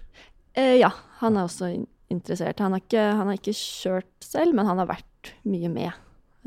Eh, 0.57 0.77
ja, 0.79 0.89
han 1.19 1.37
er 1.37 1.47
også 1.47 1.73
interessert. 2.11 2.63
Han 2.63 2.75
har, 2.75 2.83
ikke, 2.83 3.03
han 3.19 3.29
har 3.29 3.37
ikke 3.37 3.55
kjørt 3.55 4.25
selv, 4.25 4.55
men 4.57 4.67
han 4.67 4.81
har 4.81 4.89
vært 4.89 5.33
mye 5.47 5.69
med. 5.71 5.91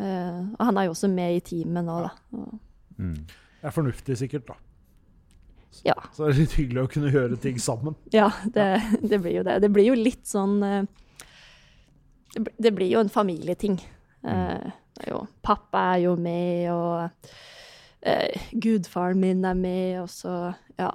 Eh, 0.00 0.40
og 0.56 0.64
han 0.66 0.80
er 0.80 0.88
jo 0.88 0.96
også 0.96 1.12
med 1.12 1.36
i 1.36 1.44
teamet 1.52 1.88
nå, 1.88 2.02
da. 2.08 2.12
Og, 2.38 2.60
Mm. 3.02 3.24
Det 3.24 3.66
er 3.66 3.72
fornuftig 3.74 4.14
sikkert, 4.20 4.42
da. 4.50 4.54
Ja. 5.84 5.96
Så 6.12 6.26
det 6.26 6.32
er 6.32 6.40
litt 6.42 6.56
hyggelig 6.58 6.82
å 6.84 6.90
kunne 6.90 7.12
gjøre 7.12 7.38
ting 7.42 7.60
sammen. 7.62 7.96
Ja, 8.14 8.28
det, 8.54 8.66
det 9.00 9.18
blir 9.22 9.38
jo 9.38 9.46
det. 9.46 9.58
Det 9.64 9.70
blir 9.72 9.88
jo 9.88 9.96
litt 9.98 10.26
sånn 10.28 10.58
eh, 10.66 10.82
Det, 12.34 12.70
blir 12.70 12.90
jo 12.92 13.00
en 13.02 13.12
familieting. 13.12 13.78
Eh, 14.24 14.68
er 15.02 15.08
jo, 15.08 15.24
pappa 15.42 15.86
er 15.94 16.04
jo 16.06 16.16
med, 16.20 16.68
og 16.72 17.32
eh, 18.00 18.50
gudfaren 18.52 19.20
min 19.20 19.44
er 19.48 19.58
med, 19.58 20.02
og 20.04 20.10
så 20.12 20.52
ja, 20.78 20.92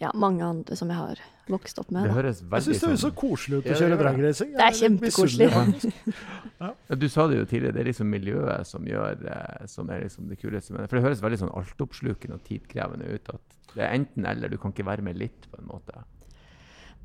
ja, 0.00 0.10
mange 0.14 0.44
andre 0.44 0.76
som 0.76 0.90
jeg 0.92 1.00
har 1.00 1.22
vokst 1.50 1.78
opp 1.82 1.90
med. 1.92 2.06
Det 2.06 2.14
høres 2.16 2.40
Jeg 2.42 2.64
syns 2.66 2.80
det 2.80 2.88
høres 2.88 3.02
så 3.04 3.10
koselig 3.16 3.58
ut 3.60 3.66
å 3.68 3.76
kjøre 3.80 3.98
dragracing. 4.00 4.52
Det 4.56 4.64
er 4.68 4.78
kjempekoselig. 4.80 5.48
Ja, 6.64 6.70
Du 6.96 7.08
sa 7.10 7.26
det 7.28 7.36
jo 7.40 7.44
tidligere, 7.50 7.74
det 7.74 7.80
er 7.82 7.88
liksom 7.90 8.08
miljøet 8.08 8.68
som 8.68 8.84
gjør 8.86 9.24
eh, 9.28 9.64
som 9.68 9.88
er 9.90 10.04
liksom 10.06 10.28
det 10.30 10.38
kuleste 10.40 10.72
med 10.72 10.84
det. 10.84 10.88
For 10.88 10.96
det 11.00 11.04
høres 11.04 11.22
veldig 11.24 11.38
sånn 11.42 11.50
altoppslukende 11.58 12.38
og 12.38 12.44
tidkrevende 12.46 13.08
ut. 13.10 13.28
at 13.34 13.56
Det 13.74 13.82
er 13.82 13.96
enten 13.98 14.26
eller, 14.30 14.48
du 14.48 14.56
kan 14.62 14.72
ikke 14.72 14.86
være 14.86 15.02
med 15.04 15.18
litt, 15.20 15.48
på 15.50 15.58
en 15.60 15.68
måte. 15.68 16.04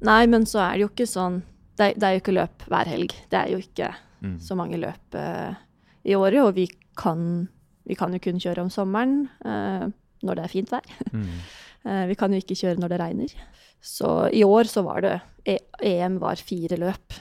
Nei, 0.06 0.22
men 0.32 0.46
så 0.48 0.62
er 0.64 0.78
det 0.78 0.86
jo 0.86 0.92
ikke 0.94 1.10
sånn 1.10 1.42
Det, 1.80 1.94
det 2.00 2.06
er 2.08 2.14
jo 2.16 2.22
ikke 2.22 2.36
løp 2.38 2.64
hver 2.72 2.88
helg. 2.92 3.16
Det 3.32 3.40
er 3.42 3.56
jo 3.56 3.64
ikke 3.64 3.94
Mm. 4.20 4.34
så 4.44 4.52
mange 4.60 4.76
løp 4.76 5.16
uh, 5.16 5.56
i 6.04 6.12
året, 6.12 6.42
og 6.44 6.50
vi 6.58 6.66
kan, 7.00 7.48
vi 7.88 7.96
kan 7.96 8.12
jo 8.12 8.20
kun 8.20 8.36
kjøre 8.44 8.66
om 8.66 8.70
sommeren 8.70 9.30
Uh, 9.40 9.88
når 10.28 10.36
det 10.36 10.44
er 10.44 10.52
fint 10.52 10.72
vær. 10.74 10.84
Mm. 11.14 11.26
Eh, 11.88 12.08
vi 12.10 12.16
kan 12.20 12.28
jo 12.36 12.36
ikke 12.42 12.58
kjøre 12.60 12.76
når 12.76 12.90
det 12.92 12.98
regner. 13.00 13.34
Så 13.82 14.30
i 14.36 14.44
år 14.44 14.70
så 14.70 14.84
var 14.84 15.02
det 15.06 15.16
e 15.48 15.58
EM 15.80 16.20
var 16.20 16.36
fire 16.36 16.78
løp. 16.78 17.16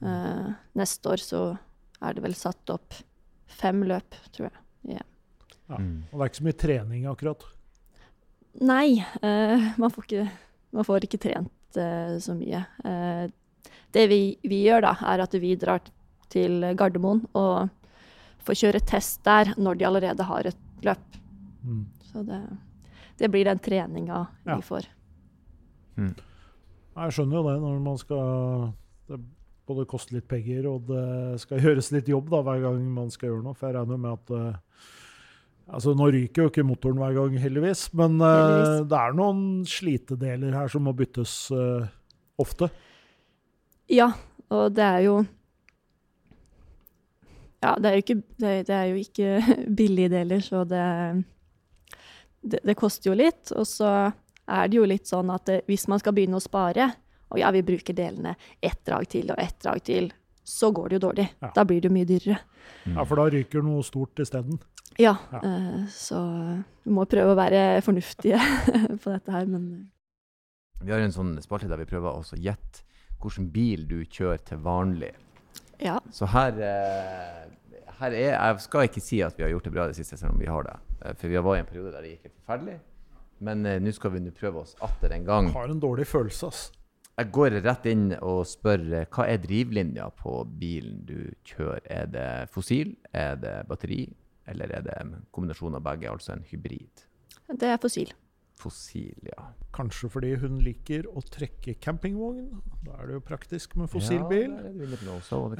Uh, 0.00 0.52
neste 0.72 1.12
år 1.12 1.20
så 1.20 1.42
er 2.00 2.16
det 2.16 2.24
vel 2.24 2.34
satt 2.34 2.72
opp 2.72 2.96
fem 3.60 3.82
løp, 3.84 4.16
tror 4.32 4.48
jeg. 4.48 4.96
Ja. 4.96 5.04
Mm. 5.76 6.06
Og 6.10 6.14
det 6.14 6.22
er 6.22 6.30
ikke 6.30 6.40
så 6.40 6.46
mye 6.48 6.60
trening 6.64 7.08
akkurat. 7.10 7.44
Nei, 8.64 9.00
uh, 9.22 9.68
man, 9.82 9.92
får 9.92 10.08
ikke, 10.08 10.28
man 10.76 10.88
får 10.88 11.06
ikke 11.06 11.20
trent 11.22 11.78
uh, 11.78 12.16
så 12.22 12.36
mye. 12.38 12.64
Eh, 12.84 13.26
det 13.94 14.06
vi, 14.10 14.22
vi 14.46 14.62
gjør 14.64 14.86
da, 14.86 14.94
er 15.12 15.22
at 15.26 15.34
vi 15.42 15.52
drar 15.58 15.82
til 16.30 16.62
Gardermoen 16.78 17.24
og 17.36 17.68
får 18.46 18.58
kjøre 18.62 18.82
test 18.88 19.20
der 19.26 19.52
når 19.58 19.78
de 19.78 19.86
allerede 19.88 20.26
har 20.26 20.48
et 20.48 20.86
løp. 20.86 21.18
Mm. 21.66 21.84
Så 22.08 22.22
det, 22.26 22.40
det 23.18 23.30
blir 23.30 23.50
den 23.50 23.60
treninga 23.62 24.24
Ja. 24.46 24.56
vi 24.56 24.62
får. 24.62 24.86
Mm. 26.00 26.14
Jeg 27.00 27.14
skjønner 27.14 27.38
jo 27.38 27.44
det 27.46 27.58
når 27.62 27.76
man 27.84 27.98
skal 28.00 28.72
Det 29.10 29.20
både 29.70 29.86
koste 29.86 30.16
litt 30.16 30.26
penger, 30.30 30.66
og 30.66 30.88
det 30.88 31.40
skal 31.44 31.60
gjøres 31.64 31.92
litt 31.94 32.08
jobb 32.10 32.32
da, 32.32 32.42
hver 32.46 32.64
gang 32.64 32.80
man 32.96 33.12
skal 33.12 33.30
gjøre 33.30 33.44
noe. 33.44 33.56
For 33.58 33.70
jeg 33.70 33.78
regner 33.78 34.00
med 34.00 34.16
at 34.16 34.34
uh, 34.34 34.88
Altså, 35.70 35.92
nå 35.94 36.08
ryker 36.10 36.42
jo 36.42 36.50
ikke 36.50 36.64
motoren 36.66 36.98
hver 36.98 37.12
gang, 37.14 37.34
heldigvis. 37.38 37.84
Men 37.94 38.16
uh, 38.18 38.26
Heldigvis. 38.26 38.86
det 38.90 38.96
er 38.98 39.12
noen 39.14 39.42
slitedeler 39.70 40.56
her 40.58 40.72
som 40.72 40.82
må 40.82 40.94
byttes 40.98 41.34
uh, 41.54 41.84
ofte. 42.42 42.66
Ja, 43.90 44.08
og 44.50 44.74
det 44.74 44.86
er 44.86 45.04
jo 45.06 45.20
Ja, 47.60 47.74
det 47.76 47.90
er 47.90 47.94
jo 47.94 48.02
ikke, 48.02 48.18
det, 48.40 48.54
det 48.66 48.74
er 48.74 48.88
jo 48.88 48.98
ikke 49.04 49.30
billige 49.78 50.10
deler, 50.10 50.42
så 50.42 50.64
det, 50.64 50.82
det 52.42 52.64
Det 52.66 52.76
koster 52.78 53.12
jo 53.12 53.18
litt. 53.20 53.52
Og 53.54 53.68
så 53.68 54.10
er 54.50 54.68
det 54.68 54.76
jo 54.80 54.86
litt 54.88 55.06
sånn 55.10 55.30
at 55.34 55.48
eh, 55.52 55.60
hvis 55.70 55.86
man 55.88 56.00
skal 56.02 56.12
begynne 56.16 56.38
å 56.40 56.44
spare, 56.44 56.90
og 57.30 57.38
ja, 57.38 57.50
vi 57.54 57.62
bruker 57.62 57.94
delene 57.94 58.34
ett 58.60 58.80
drag 58.86 59.06
til 59.12 59.30
og 59.30 59.38
ett 59.38 59.58
drag 59.62 59.82
til, 59.86 60.10
så 60.44 60.72
går 60.74 60.88
det 60.90 60.98
jo 60.98 61.04
dårlig. 61.08 61.28
Ja. 61.42 61.50
Da 61.54 61.64
blir 61.68 61.80
det 61.80 61.90
jo 61.90 61.94
mye 61.94 62.08
dyrere. 62.08 62.38
Mm. 62.86 62.96
Ja, 62.96 63.04
For 63.06 63.20
da 63.20 63.28
ryker 63.30 63.62
noe 63.62 63.84
stort 63.86 64.18
isteden. 64.24 64.58
Ja, 64.98 65.14
Ja. 65.32 65.38
eh, 65.44 65.84
så 65.94 66.18
vi 66.84 66.90
må 66.90 67.04
prøve 67.06 67.32
å 67.32 67.38
være 67.38 67.80
fornuftige 67.86 68.40
på 69.02 69.12
dette 69.14 69.30
her, 69.32 69.46
men 69.46 69.90
Vi 70.82 70.90
har 70.92 70.98
en 71.04 71.12
sånn 71.14 71.36
spalte 71.44 71.68
der 71.68 71.76
vi 71.78 71.84
prøver 71.90 72.10
å 72.18 72.36
gjette 72.40 72.82
hvilken 73.20 73.50
bil 73.52 73.86
du 73.86 73.98
kjører 74.08 74.40
til 74.48 74.58
vanlig. 74.64 75.12
ja. 75.78 75.98
Så 76.10 76.26
her, 76.32 76.56
eh, 76.58 77.46
her 78.00 78.12
er 78.16 78.30
Jeg 78.32 78.60
skal 78.64 78.88
ikke 78.88 79.00
si 79.04 79.20
at 79.22 79.36
vi 79.36 79.44
har 79.44 79.50
gjort 79.52 79.64
det 79.68 79.72
bra 79.72 79.84
i 79.84 79.92
det 79.92 79.96
siste, 80.00 80.16
selv 80.18 80.32
om 80.32 80.38
vi 80.40 80.46
har 80.48 80.62
det. 80.64 80.76
Eh, 81.04 81.12
For 81.14 81.28
vi 81.28 81.36
var 81.36 81.56
i 81.56 81.60
en 81.60 81.66
periode 81.66 81.92
der 81.92 82.02
det 82.02 82.10
gikk 82.16 82.22
helt 82.30 82.38
forferdelig. 82.46 82.78
Men 83.44 83.64
eh, 83.66 83.80
nå 83.80 83.92
skal 83.96 84.14
vi 84.14 84.22
nå 84.24 84.32
prøve 84.36 84.64
oss 84.64 84.76
atter 84.84 85.16
en 85.16 85.26
gang. 85.26 85.48
Jeg 85.50 85.56
Har 85.56 85.72
en 85.72 85.82
dårlig 85.82 86.06
følelse, 86.08 86.50
ass. 86.50 86.62
Jeg 87.20 87.32
går 87.36 87.58
rett 87.60 87.86
inn 87.90 88.06
og 88.16 88.42
spør 88.48 88.84
eh, 88.96 89.06
hva 89.12 89.26
er 89.28 89.40
drivlinja 89.42 90.08
på 90.16 90.40
bilen 90.60 91.02
du 91.08 91.18
kjører? 91.48 91.84
Er 91.90 92.10
det 92.12 92.28
fossil, 92.54 92.94
er 93.12 93.36
det 93.40 93.54
batteri, 93.68 94.04
eller 94.48 94.72
er 94.78 94.86
det 94.86 94.96
en 95.02 95.14
kombinasjon 95.34 95.76
av 95.76 95.84
begge, 95.84 96.08
altså 96.12 96.36
en 96.36 96.44
hybrid? 96.48 97.06
Det 97.50 97.68
er 97.68 97.80
fossil. 97.82 98.12
Fossil, 98.60 99.16
ja. 99.26 99.48
Kanskje 99.74 100.10
fordi 100.12 100.34
hun 100.42 100.58
liker 100.64 101.06
å 101.10 101.22
trekke 101.24 101.76
campingvogn. 101.82 102.60
Da 102.84 102.98
er 102.98 103.10
det 103.10 103.16
jo 103.18 103.22
praktisk 103.24 103.76
med 103.80 103.90
fossilbil. 103.92 104.50
Ja, 104.52 104.72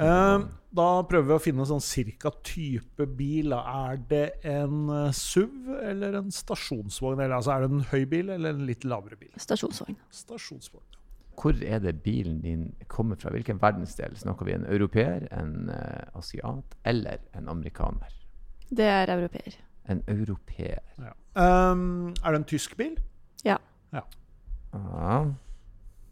Eh, 0.05 0.47
da 0.81 0.89
prøver 1.09 1.29
vi 1.31 1.37
å 1.39 1.43
finne 1.43 1.67
sånn 1.69 1.83
cirka 1.85 2.33
type 2.47 3.07
bil. 3.19 3.55
Er 3.57 4.01
det 4.11 4.25
en 4.51 4.89
eh, 4.95 5.11
SUV 5.17 5.73
eller 5.81 6.21
en 6.21 6.31
stasjonsvogn? 6.35 7.21
Eller 7.21 7.39
altså, 7.39 7.57
er 7.57 7.67
det 7.67 7.73
en 7.73 7.89
høy 7.93 8.05
bil 8.11 8.33
eller 8.37 8.57
en 8.57 8.67
litt 8.69 8.87
lavere 8.89 9.19
bil? 9.21 9.33
Stasjonsvogn. 9.41 9.99
Stasjonsvogn. 10.23 10.87
Hvor 11.41 11.57
er 11.65 11.79
det 11.81 12.03
bilen 12.05 12.43
din 12.45 12.67
kommer 12.93 13.17
fra? 13.17 13.31
Hvilken 13.33 13.61
verdensdel? 13.63 14.17
Snakker 14.21 14.45
vi 14.45 14.53
en 14.59 14.67
europeer, 14.69 15.25
en 15.33 15.71
eh, 15.73 16.19
asiat 16.19 16.77
eller 16.85 17.23
en 17.39 17.49
amerikaner? 17.49 18.13
Det 18.69 18.85
er 18.87 19.11
europeer. 19.15 19.57
En 19.91 20.03
europeer. 20.07 20.85
Ja. 21.01 21.15
Um, 21.35 22.11
er 22.25 22.35
det 22.35 22.41
en 22.41 22.49
tysk 22.51 22.77
bil? 22.79 22.97
Ja. 23.47 23.57
Ja. 23.95 24.03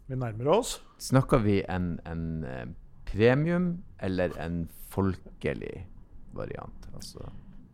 Vi 0.09 0.15
nærmer 0.17 0.47
oss. 0.55 0.77
Snakker 0.99 1.41
vi 1.43 1.59
en, 1.69 1.93
en 2.09 2.23
eh, 2.47 2.65
premium 3.07 3.69
eller 4.03 4.33
en 4.41 4.63
folkelig 4.91 5.85
variant? 6.35 6.87
Altså, 6.95 7.29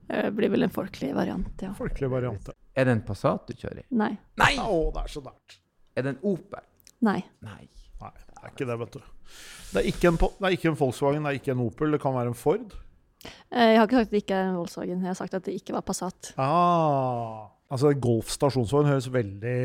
Det 0.09 0.31
blir 0.37 0.51
vel 0.53 0.67
en 0.67 0.73
folkelig 0.73 1.13
variant, 1.15 1.61
ja. 1.63 1.71
Folkelig 1.77 2.09
variant. 2.11 2.49
er 2.75 2.85
det 2.85 2.91
en 2.97 3.05
Passat 3.07 3.47
du 3.47 3.55
kjører 3.55 3.81
i? 3.81 3.85
Nei. 3.97 4.11
Nei! 4.41 4.51
Å, 4.61 4.91
det 4.93 5.05
er 5.05 5.13
så 5.15 5.23
nært. 5.25 5.57
Er 5.95 6.05
det 6.05 6.15
en 6.15 6.21
Opel? 6.35 6.65
Nei. 7.05 7.21
Nei. 7.45 7.63
Nei, 8.01 8.11
det 8.11 8.41
er 8.43 8.51
ikke 8.51 8.67
det, 8.67 8.75
vet 8.83 8.97
du. 8.97 9.03
Det 9.71 9.81
er 9.81 9.87
ikke 9.89 10.09
en, 10.11 10.17
det 10.19 10.49
er 10.49 10.57
ikke 10.57 10.69
en 10.73 10.77
Volkswagen, 10.79 11.23
det 11.25 11.31
er 11.31 11.39
ikke 11.39 11.53
en 11.55 11.63
Opel, 11.65 11.95
det 11.95 12.01
kan 12.03 12.13
være 12.17 12.33
en 12.33 12.37
Ford. 12.37 12.75
Eh, 13.51 13.71
Jeg 13.73 13.79
har 13.79 13.87
ikke 13.87 13.97
sagt 14.01 14.07
at 14.07 14.11
det 14.15 14.21
ikke 14.23 14.35
er 14.39 14.49
en 14.49 14.57
Volkswagen, 14.59 15.01
jeg 15.01 15.11
har 15.11 15.17
sagt 15.19 15.33
at 15.37 15.45
det 15.45 15.55
ikke 15.59 15.73
var 15.75 15.81
Passat. 15.87 16.33
Ah, 16.37 17.47
altså 17.71 17.93
Golf 17.99 18.29
stasjonsvogn 18.35 18.89
høres 18.89 19.07
veldig 19.13 19.55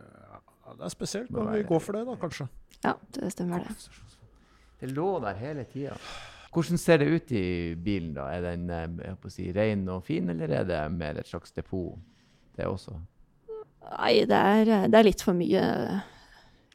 ja, 0.00 0.74
Det 0.76 0.84
er 0.88 0.92
spesielt, 0.94 1.30
men 1.30 1.52
vi 1.54 1.62
går 1.68 1.82
for 1.84 1.98
det, 1.98 2.06
da, 2.08 2.16
kanskje. 2.20 2.48
Ja, 2.84 2.94
det 3.16 3.32
stemmer 3.34 3.64
det. 3.66 3.76
Det 4.80 4.90
lå 4.96 5.08
der 5.20 5.36
hele 5.36 5.64
tida. 5.68 5.96
Hvordan 6.50 6.78
ser 6.82 6.96
det 6.98 7.10
ut 7.14 7.32
i 7.36 7.44
bilen, 7.78 8.14
da? 8.16 8.24
Er 8.34 8.40
den 8.48 8.70
eh, 8.70 8.86
jeg 8.88 9.12
holdt 9.12 9.28
å 9.28 9.32
si, 9.34 9.50
ren 9.54 9.84
og 9.92 10.02
fin, 10.08 10.30
eller 10.32 10.50
er 10.60 10.64
det 10.66 10.80
mer 10.94 11.20
et 11.20 11.28
slags 11.28 11.52
depot, 11.54 11.98
det 12.56 12.66
også? 12.66 12.96
Nei, 13.90 14.24
det 14.28 14.36
er, 14.38 14.70
det 14.90 14.98
er 14.98 15.06
litt 15.06 15.22
for 15.24 15.36
mye 15.36 15.62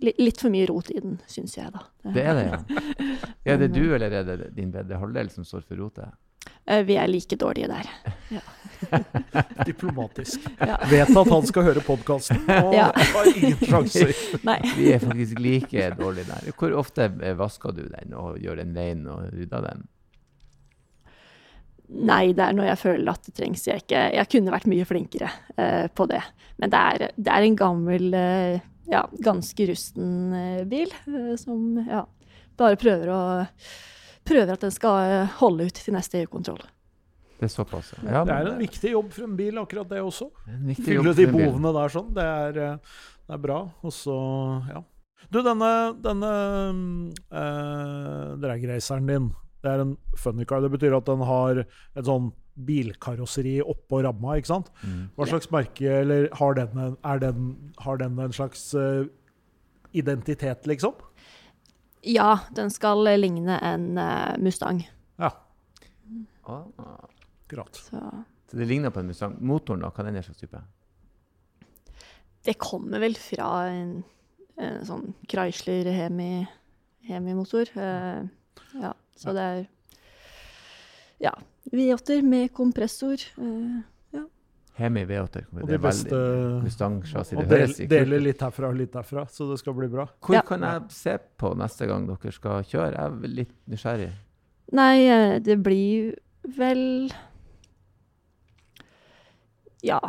Litt 0.03 0.41
for 0.41 0.51
mye 0.51 0.65
rot 0.67 0.89
i 0.91 0.99
den, 0.99 1.19
syns 1.31 1.53
jeg, 1.57 1.71
da. 1.71 1.85
Det 2.11 2.23
er 2.27 2.35
det, 2.35 2.45
ja. 2.51 2.59
Er 3.53 3.57
det 3.61 3.69
du, 3.75 3.83
eller 3.95 4.11
er 4.11 4.23
det 4.27 4.49
din 4.57 4.71
bedre 4.73 4.97
halvdel 4.99 5.29
som 5.31 5.45
står 5.47 5.63
for 5.63 5.79
rotet? 5.79 6.09
Eh, 6.65 6.81
Vi 6.85 6.97
er 6.97 7.07
like 7.07 7.37
dårlige 7.39 7.69
der. 7.69 7.87
Diplomatisk. 9.65 10.41
Ja. 10.59 10.77
Vet 10.89 11.09
at 11.17 11.29
han 11.31 11.47
skal 11.47 11.67
høre 11.69 11.81
podkasten, 11.85 12.41
og 12.65 12.73
Ja. 12.75 12.89
har 12.95 13.29
ingen 13.31 13.57
sjanser. 13.63 14.11
Nei. 14.45 14.59
Vi 14.75 14.91
er 14.93 14.99
faktisk 15.03 15.39
like 15.39 15.89
dårlige 15.99 16.27
der. 16.29 16.51
Hvor 16.59 16.75
ofte 16.81 17.07
eh, 17.21 17.35
vasker 17.39 17.71
du 17.77 17.83
den 17.87 18.13
og 18.17 18.39
gjør 18.41 18.61
den 18.61 18.75
rein 18.77 19.05
og 19.07 19.29
rydder 19.33 19.69
den? 19.69 19.85
Nei, 21.85 22.31
det 22.33 22.41
er 22.41 22.55
når 22.57 22.71
jeg 22.71 22.81
føler 22.81 23.11
at 23.13 23.27
det 23.27 23.35
trengs. 23.37 23.67
Jeg, 23.69 23.83
ikke, 23.85 23.99
jeg 24.17 24.29
kunne 24.33 24.53
vært 24.55 24.65
mye 24.71 24.85
flinkere 24.89 25.27
uh, 25.53 25.85
på 25.93 26.07
det. 26.09 26.21
Men 26.57 26.71
det 26.73 26.79
er, 26.81 27.03
det 27.13 27.29
er 27.35 27.45
en 27.45 27.57
gammel, 27.59 28.07
eh, 28.17 28.63
ja, 28.91 29.03
ganske 29.23 29.67
rusten 29.69 30.33
eh, 30.33 30.63
bil 30.69 30.93
eh, 31.07 31.33
som 31.41 31.79
ja, 31.81 32.05
bare 32.59 32.79
prøver 32.79 33.11
å 33.13 33.19
Prøver 34.25 34.55
at 34.55 34.63
den 34.65 34.71
skal 34.73 34.95
eh, 35.05 35.33
holde 35.37 35.67
ut 35.67 35.77
til 35.77 35.93
neste 35.93 36.17
EU-kontroll. 36.23 36.63
Det 37.37 37.45
er 37.45 37.51
såpass. 37.53 37.91
Ja, 37.99 38.23
Det 38.25 38.33
er 38.33 38.47
en 38.49 38.57
viktig 38.57 38.93
jobb 38.95 39.11
for 39.13 39.27
en 39.27 39.35
bil, 39.37 39.59
akkurat 39.61 39.91
det 39.91 39.99
også. 40.01 40.31
Fylle 40.79 41.13
de 41.13 41.27
en 41.27 41.35
behovene 41.35 41.73
der 41.75 41.93
sånn. 41.93 42.07
Det 42.15 42.25
er, 42.25 42.57
det 42.57 43.35
er 43.37 43.43
bra. 43.43 43.59
Og 43.85 43.93
så, 43.93 44.15
ja. 44.71 44.81
Du, 45.29 45.43
denne, 45.45 45.69
denne 46.01 46.31
eh, 47.29 48.33
dragraceren 48.41 49.13
din, 49.13 49.29
det 49.61 49.75
er 49.75 49.83
en 49.83 49.93
funny 50.17 50.45
car. 50.49 50.65
Det 50.65 50.73
betyr 50.73 50.97
at 50.97 51.05
den 51.05 51.21
har 51.25 51.61
et 51.61 52.05
sånn 52.05 52.31
bilkarosseri 52.55 53.57
oppå 53.61 53.99
ramma, 54.05 54.37
ikke 54.39 54.47
sant? 54.53 54.69
Mm. 54.83 55.09
Hva 55.17 55.27
slags 55.27 55.49
merke, 55.51 55.89
eller 56.01 56.29
har 56.39 56.53
den, 56.55 56.77
en- 56.79 56.97
er 57.03 57.19
den, 57.19 57.49
har 57.83 57.97
den 57.99 58.19
en 58.19 58.31
slags 58.35 58.73
uh, 58.73 59.05
identitet, 59.91 60.65
liksom? 60.67 60.93
Ja, 62.05 62.39
den 62.55 62.69
skal 62.69 63.01
ligne 63.19 63.57
en 63.65 63.97
uh, 63.97 64.35
Mustang. 64.39 64.83
Ja, 65.19 65.31
Ah, 66.45 66.61
akkurat. 67.47 67.75
Så 67.75 67.97
så 68.51 68.57
det 68.59 68.67
ligner 68.69 68.91
på 68.93 68.99
en 69.01 69.07
Mustang. 69.09 69.33
Motoren, 69.41 69.81
da? 69.81 69.89
Hva 69.89 70.03
er 70.05 70.11
den 70.13 70.21
slags 70.23 70.39
type? 70.43 70.59
det 72.45 72.53
kommer 72.61 73.01
vel 73.01 73.15
fra 73.17 73.47
en, 73.73 74.03
en 74.61 74.83
sånn 74.85 75.07
Chrysler 75.25 75.87
Hemi, 75.89 76.45
Hemi-motor. 77.09 77.71
Eh, 77.73 78.27
ja, 78.83 78.91
så 79.17 79.33
det 79.33 79.45
er 79.55 79.63
Ja. 81.25 81.31
V8-er 81.75 82.23
med 82.23 82.51
kompressor. 82.53 83.21
Eh, 83.37 83.81
Hemi 84.75 85.05
V8. 85.07 85.45
Og 85.53 85.61
Det 85.61 85.67
de 85.69 85.73
er 85.77 85.79
beste 85.85 86.09
veldig 86.11 86.63
Mustang-chassis. 86.65 87.37
Og 87.39 87.45
del, 87.47 87.75
deler 87.87 88.19
litt 88.19 88.41
herfra 88.43 88.67
og 88.67 88.75
litt 88.75 88.91
derfra, 88.91 89.23
så 89.31 89.45
det 89.49 89.59
skal 89.61 89.73
bli 89.77 89.87
bra. 89.87 90.03
Hvor 90.19 90.35
Ja. 90.35 90.41
kan 90.41 90.59
jeg 90.67 90.81
se 90.91 91.13
på 91.39 91.53
neste 91.55 91.87
gang 91.87 92.05
dere 92.09 92.31
skal 92.35 92.61
kjøre? 92.63 92.91
Jeg 92.91 93.05
er 93.23 93.27
litt 93.27 93.53
nysgjerrig. 93.69 94.11
nei, 94.73 95.05
eh, 95.07 95.39
det 95.39 95.61
blir 95.63 96.15
vel 96.57 97.09
Ja. 99.83 99.99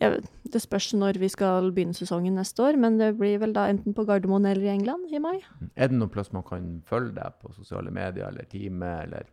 Jeg, 0.00 0.10
vet- 0.12 0.30
det 0.52 0.60
spørs 0.62 0.92
når 0.94 1.16
vi 1.18 1.28
skal 1.28 1.70
begynne 1.72 1.94
sesongen 1.96 2.34
neste 2.36 2.60
år, 2.62 2.76
men 2.78 2.98
det 2.98 3.16
blir 3.18 3.38
vel 3.40 3.52
da 3.52 3.66
enten 3.72 3.94
på 3.94 4.04
Gardermoen 4.06 4.44
eller 4.46 4.62
i 4.68 4.74
England 4.74 5.06
i 5.12 5.18
mai. 5.18 5.38
Er 5.76 5.88
det 5.88 5.96
noen 5.96 6.10
plass 6.12 6.32
man 6.32 6.42
kan 6.42 6.82
følge 6.84 7.14
deg 7.14 7.32
på 7.42 7.54
sosiale 7.54 7.90
medier 7.90 8.28
eller 8.28 8.44
time, 8.44 8.82
eller 9.04 9.24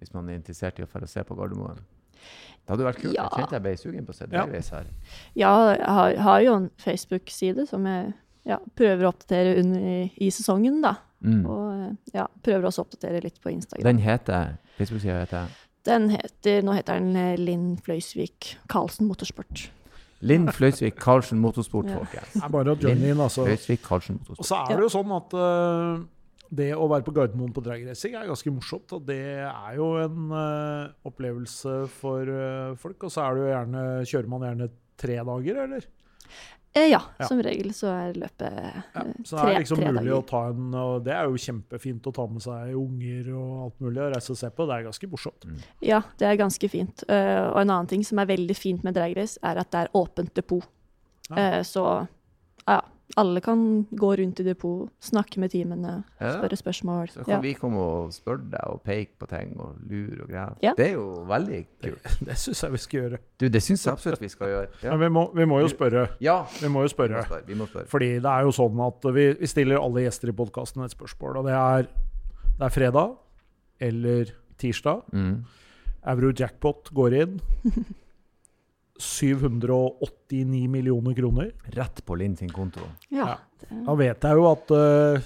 hvis 0.00 0.12
man 0.14 0.28
er 0.28 0.40
interessert 0.40 0.78
i 0.80 0.84
å 0.84 0.90
få 0.90 1.02
se 1.08 1.24
på 1.26 1.36
Gardermoen? 1.38 1.80
Det 2.66 2.74
hadde 2.74 2.86
vært 2.88 2.98
kult. 2.98 3.14
Ja. 3.14 3.28
Jeg 3.28 3.42
kjente 3.44 3.54
jeg 3.56 3.62
ble 3.62 3.74
sugen 3.78 4.06
på 4.06 4.14
å 4.14 4.16
se 4.18 4.26
deg 4.26 4.54
reise 4.54 4.74
her. 4.80 4.86
Ja, 5.38 5.50
jeg 5.70 5.90
har, 5.98 6.16
har 6.26 6.40
jo 6.42 6.54
en 6.58 6.70
Facebook-side 6.82 7.66
som 7.70 7.86
jeg 7.86 8.08
ja, 8.46 8.58
prøver 8.78 9.06
å 9.06 9.12
oppdatere 9.12 9.52
under 9.60 9.86
i, 9.86 10.00
i 10.26 10.30
sesongen, 10.34 10.80
da. 10.82 10.96
Mm. 11.26 11.44
Og 11.46 12.16
ja, 12.16 12.26
prøver 12.44 12.68
også 12.68 12.82
å 12.82 12.88
oppdatere 12.88 13.22
litt 13.24 13.38
på 13.42 13.52
Instagram. 13.54 13.86
Den 13.86 14.02
heter 14.02 14.56
Facebook-sida 14.80 15.22
heter 15.22 15.54
Den 15.86 16.10
heter, 16.10 16.60
nå 16.66 16.74
heter 16.74 16.98
den 16.98 17.16
eh, 17.20 17.38
Linn 17.38 17.76
Fløysvik 17.86 18.56
Karlsen 18.72 19.06
Motorsport. 19.06 19.68
Linn 20.26 20.48
Fløysvik 20.50 20.98
Karlsen 20.98 21.38
Motorsport, 21.38 21.86
Ja. 21.92 22.00
folkens. 22.02 22.34
Det 22.34 22.42
er 22.42 22.52
bare 22.58 22.74
å 22.74 22.78
joine 22.80 23.12
inn, 23.12 23.22
altså. 23.22 23.46
Fløysvik 23.46 23.82
Karlsen 23.86 24.18
Og 24.34 24.42
så 24.42 24.64
er 24.64 24.74
det 24.74 24.86
jo 24.88 24.92
sånn 24.92 25.12
at 25.14 25.36
øh, 25.38 26.04
det 26.50 26.70
å 26.76 26.86
være 26.90 27.06
på 27.06 27.14
Gardermoen 27.16 27.54
på 27.54 27.62
dragracing 27.64 28.16
er 28.16 28.28
ganske 28.30 28.52
morsomt. 28.54 28.92
Og 28.96 29.06
det 29.08 29.22
er 29.46 29.76
jo 29.78 29.92
en 30.02 30.32
uh, 30.32 30.92
opplevelse 31.08 31.78
for 31.98 32.28
uh, 32.30 32.76
folk. 32.80 33.08
Og 33.08 33.12
så 33.12 33.24
er 33.24 33.34
det 33.34 33.44
jo 33.44 33.52
gjerne, 33.52 33.86
kjører 34.12 34.32
man 34.32 34.46
gjerne 34.48 34.70
tre 34.96 35.18
dager, 35.28 35.62
eller? 35.66 35.88
Eh, 36.76 36.90
ja, 36.90 37.00
Ja. 37.18 37.24
som 37.24 37.38
regel 37.40 37.72
så 37.72 37.88
er 37.88 38.18
løpet 38.20 38.52
Ja, 38.52 39.00
eh, 39.00 39.12
så 39.24 39.36
det 39.36 39.42
tre, 39.42 39.52
er 39.54 39.62
liksom 39.62 39.78
tre 39.80 39.92
mulig 39.96 40.12
å 40.12 40.26
ta 40.28 40.40
en 40.50 40.74
Og 40.74 41.04
det 41.06 41.14
er 41.14 41.24
jo 41.24 41.38
kjempefint 41.40 42.04
å 42.04 42.12
ta 42.12 42.26
med 42.28 42.42
seg 42.44 42.74
unger 42.76 43.30
og 43.32 43.52
alt 43.64 43.80
mulig 43.80 44.02
og 44.02 44.12
reise 44.12 44.34
og 44.34 44.36
se 44.36 44.50
på. 44.50 44.66
Det 44.68 44.74
er 44.76 44.84
ganske 44.84 45.08
morsomt. 45.08 45.46
Ja, 45.80 46.02
det 46.18 46.28
er 46.28 46.36
ganske 46.36 46.68
fint. 46.68 47.04
Uh, 47.08 47.48
og 47.54 47.62
en 47.62 47.70
annen 47.70 47.88
ting 47.88 48.04
som 48.04 48.18
er 48.20 48.28
veldig 48.28 48.56
fint 48.56 48.84
med 48.84 48.94
dragrace, 48.98 49.40
er 49.42 49.56
at 49.56 49.70
det 49.72 49.86
er 49.86 49.94
åpent 49.96 50.34
depot. 50.36 50.68
Ja. 51.30 51.36
Eh, 51.36 51.62
så 51.62 52.06
ja, 52.66 52.80
alle 53.16 53.40
kan 53.40 53.86
gå 53.94 54.08
rundt 54.18 54.40
i 54.40 54.44
depot, 54.44 54.90
snakke 55.00 55.38
med 55.38 55.50
teamene, 55.52 56.04
Ja. 56.20 56.32
spørre 56.40 56.56
spørsmål. 56.58 57.08
Så 57.12 57.24
kan 57.24 57.34
Ja. 57.36 57.40
vi 57.40 57.54
komme 57.54 57.78
og 57.78 58.12
spørre 58.12 58.50
deg 58.50 58.60
og 58.66 58.82
peke 58.82 59.14
på 59.18 59.26
ting 59.28 59.54
og 59.60 59.76
lure 59.88 60.22
og 60.22 60.28
greier. 60.28 60.56
Ja. 60.62 60.72
Det 60.76 60.88
er 60.88 60.92
jo 60.94 61.24
veldig 61.28 61.66
kult. 61.82 62.02
Det 62.26 62.36
syns 62.36 62.62
jeg 62.62 62.72
vi 62.72 62.78
skal 62.78 63.00
gjøre. 63.00 63.18
Du, 63.38 63.48
det 63.48 63.62
syns 63.62 63.84
jeg 63.86 63.92
absolutt 63.92 64.20
vi 64.20 64.28
skal 64.28 64.46
gjøre. 64.48 64.66
Ja, 64.82 64.90
Men 64.96 65.00
vi 65.00 65.08
må, 65.14 65.34
vi 65.34 65.44
må 65.44 65.60
jo 65.60 65.68
spørre. 65.68 66.08
ja. 66.20 66.42
Vi 66.60 66.66
må 66.68 66.82
jo 66.82 66.88
Vi 66.88 66.88
må 66.88 66.88
spørre. 66.88 67.24
spørre. 67.24 67.46
Vi 67.46 67.54
må 67.54 67.66
spørre. 67.68 67.86
Fordi 67.86 68.08
det 68.18 68.24
er 68.26 68.42
jo 68.42 68.50
sånn 68.50 68.86
at 68.86 69.14
vi, 69.14 69.32
vi 69.34 69.46
stiller 69.46 69.78
alle 69.78 70.02
gjester 70.02 70.28
i 70.28 70.32
podkasten 70.32 70.84
et 70.84 70.90
spørsmål, 70.90 71.36
og 71.36 71.44
det 71.44 71.54
er 71.54 71.82
Det 72.58 72.64
er 72.64 72.68
fredag 72.70 73.16
eller 73.80 74.24
tirsdag. 74.58 75.02
Mm. 75.12 75.44
Euro-jackpot 76.06 76.90
går 76.94 77.12
inn. 77.22 77.40
789 79.02 80.68
millioner 80.70 81.14
kroner. 81.16 81.50
Rett 81.76 82.02
på 82.06 82.16
Linn 82.20 82.36
sin 82.36 82.50
konto. 82.52 82.80
Ja, 83.08 83.36
Ja. 83.66 83.76
Da 83.86 83.94
vet 83.96 84.22
jeg 84.22 84.36
jo 84.36 84.42
at 84.50 84.70
uh, 84.76 85.22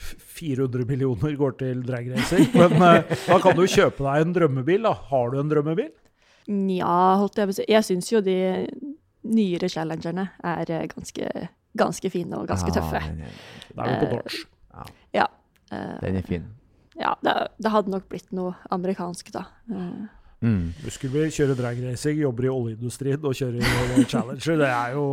400 0.00 0.86
millioner 0.88 1.34
går 1.36 1.52
til 1.60 1.82
dragracing, 1.84 2.46
men 2.60 2.72
uh, 2.80 3.02
da 3.26 3.36
kan 3.42 3.56
du 3.58 3.66
kjøpe 3.68 4.00
deg 4.06 4.24
en 4.24 4.32
drømmebil. 4.36 4.82
da. 4.88 4.94
Har 5.10 5.30
du 5.34 5.40
en 5.42 5.50
drømmebil? 5.52 5.90
Nja, 6.50 6.94
holdt 7.20 7.36
jeg 7.38 7.50
på 7.50 7.54
å 7.54 7.58
si. 7.60 7.66
Jeg 7.68 7.84
syns 7.86 8.08
jo 8.14 8.22
de 8.24 8.36
nyere 9.28 9.68
challengerne 9.70 10.24
er 10.42 10.70
eh, 10.72 10.86
ganske, 10.90 11.28
ganske 11.78 12.10
fine 12.10 12.38
og 12.40 12.48
ganske 12.48 12.72
Ja, 12.72 12.78
tøffe. 12.80 13.02
Da 13.76 13.84
er 13.84 14.00
vi 14.00 14.08
på 14.08 14.22
Eh, 14.80 14.88
Ja. 15.20 15.26
Eh, 15.70 15.98
Den 16.00 16.16
er 16.16 16.22
fin. 16.26 16.46
ja, 16.96 17.12
det, 17.22 17.34
det 17.60 17.70
hadde 17.74 17.92
nok 17.92 18.08
blitt 18.08 18.32
noe 18.34 18.54
amerikansk, 18.72 19.28
da. 19.36 19.44
Eh, 19.70 20.08
Mm. 20.40 20.70
Muskelbil, 20.86 21.28
kjører 21.34 21.58
dragracing, 21.58 22.20
jobber 22.22 22.46
i 22.46 22.50
oljeindustrien 22.54 23.26
og 23.28 23.34
kjører 23.36 23.60
eh, 23.60 24.00
Challenger. 24.08 24.56
Det 24.62 24.70
er 24.72 24.94
jo 24.96 25.04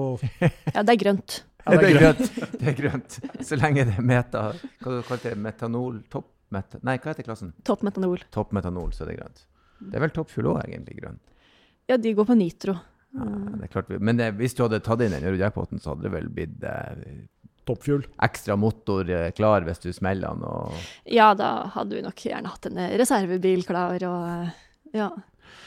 ja, 0.76 0.84
det 0.88 0.94
er 0.96 1.00
grønt. 1.02 1.38
ja, 1.68 1.76
det 1.82 1.90
er 1.90 1.98
grønt. 2.00 2.26
Det 2.62 2.72
er 2.72 2.78
grønt. 2.80 3.18
Så 3.44 3.60
lenge 3.60 3.84
det 3.90 3.98
er 4.00 4.06
meta 4.08 4.44
Hva 4.56 4.94
du 4.96 5.02
kalte 5.08 5.34
det? 5.34 5.38
Metanol? 5.44 6.00
Topp 6.14 6.30
meta... 6.56 6.80
Nei, 6.88 6.96
hva 7.04 7.12
heter 7.12 7.28
klassen? 7.28 7.52
Topp 7.68 7.84
metanol. 7.84 8.22
Topp 8.34 8.54
metanol, 8.56 8.94
så 8.96 9.04
er 9.04 9.12
det 9.12 9.18
grønt. 9.20 9.44
Det 9.84 10.00
er 10.00 10.06
vel 10.08 10.14
toppfuel 10.16 10.48
òg, 10.54 10.62
egentlig, 10.64 10.96
grønn. 11.02 11.20
Ja, 11.92 11.98
de 12.02 12.14
går 12.18 12.26
på 12.32 12.36
nitro. 12.40 12.74
Ja, 13.18 13.26
det 13.60 13.68
er 13.68 13.74
klart. 13.76 13.92
Men 14.00 14.18
det, 14.20 14.32
hvis 14.40 14.56
du 14.58 14.64
hadde 14.66 14.80
tatt 14.84 15.04
inn 15.06 15.14
den 15.14 15.28
jackpoten, 15.40 15.80
så 15.84 15.92
hadde 15.94 16.08
det 16.08 16.14
vel 16.16 16.32
blitt 16.34 16.64
eh, 16.68 17.04
Toppfjul. 17.68 18.06
ekstra 18.24 18.56
motor 18.60 19.10
eh, 19.12 19.28
klar 19.36 19.66
hvis 19.68 19.82
du 19.84 19.90
smeller 19.96 20.32
den 20.38 20.44
og 20.48 20.72
Ja, 21.12 21.34
da 21.36 21.68
hadde 21.76 21.98
vi 21.98 22.04
nok 22.06 22.24
gjerne 22.24 22.52
hatt 22.54 22.68
en 22.70 22.80
eh, 22.80 22.94
reservebil 23.00 23.66
klar 23.68 24.00
og 24.08 24.28
eh, 24.32 24.54
ja. 24.94 25.10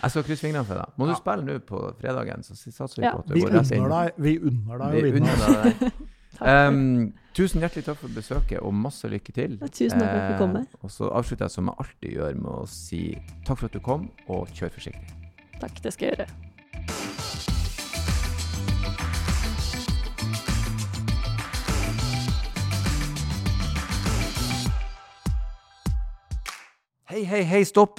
Jeg 0.02 0.10
skal 0.10 0.22
krysse 0.24 0.44
fingrene 0.44 0.64
for 0.68 0.74
deg. 0.74 0.92
Må 0.98 1.06
du 1.06 1.12
Ja. 1.12 1.16
spille 1.16 1.44
nå 1.44 1.58
på 1.64 1.80
fredagen, 2.00 2.42
så 2.44 2.54
satser 2.56 3.00
vi 3.00 3.04
Ja. 3.06 3.12
på 3.12 3.18
at 3.20 3.26
du 3.28 3.34
Vi 3.34 3.40
går 3.40 3.50
rett 3.50 3.72
inn. 3.72 3.88
deg, 3.88 4.12
vi 4.18 4.38
unner 4.38 4.78
deg 4.78 5.04
å 5.04 5.12
vinne. 5.12 5.36
deg 5.80 5.92
Um, 6.40 7.12
tusen 7.34 7.60
hjertelig 7.60 7.84
takk 7.84 7.98
for 7.98 8.08
besøket, 8.08 8.62
og 8.62 8.72
masse 8.72 9.04
lykke 9.04 9.32
til. 9.34 9.58
Ja, 9.60 9.66
tusen 9.66 9.98
takk 10.00 10.08
for 10.08 10.20
at 10.20 10.38
komme. 10.38 10.60
Eh, 10.60 10.78
og 10.84 10.90
så 10.90 11.10
avslutter 11.12 11.44
jeg 11.44 11.50
som 11.50 11.66
jeg 11.66 11.74
alltid 11.78 12.14
gjør, 12.16 12.34
med 12.36 12.52
å 12.52 12.68
si 12.68 13.18
takk 13.44 13.58
for 13.58 13.66
at 13.66 13.72
du 13.72 13.80
kom, 13.80 14.10
og 14.28 14.48
kjør 14.48 14.70
forsiktig. 14.70 15.10
Takk, 15.60 15.82
det 15.82 15.92
skal 15.92 16.08
jeg 16.08 16.16
gjøre. 16.16 17.40
Hei, 27.10 27.24
hei, 27.26 27.42
hei, 27.44 27.62
stopp! 27.66 27.98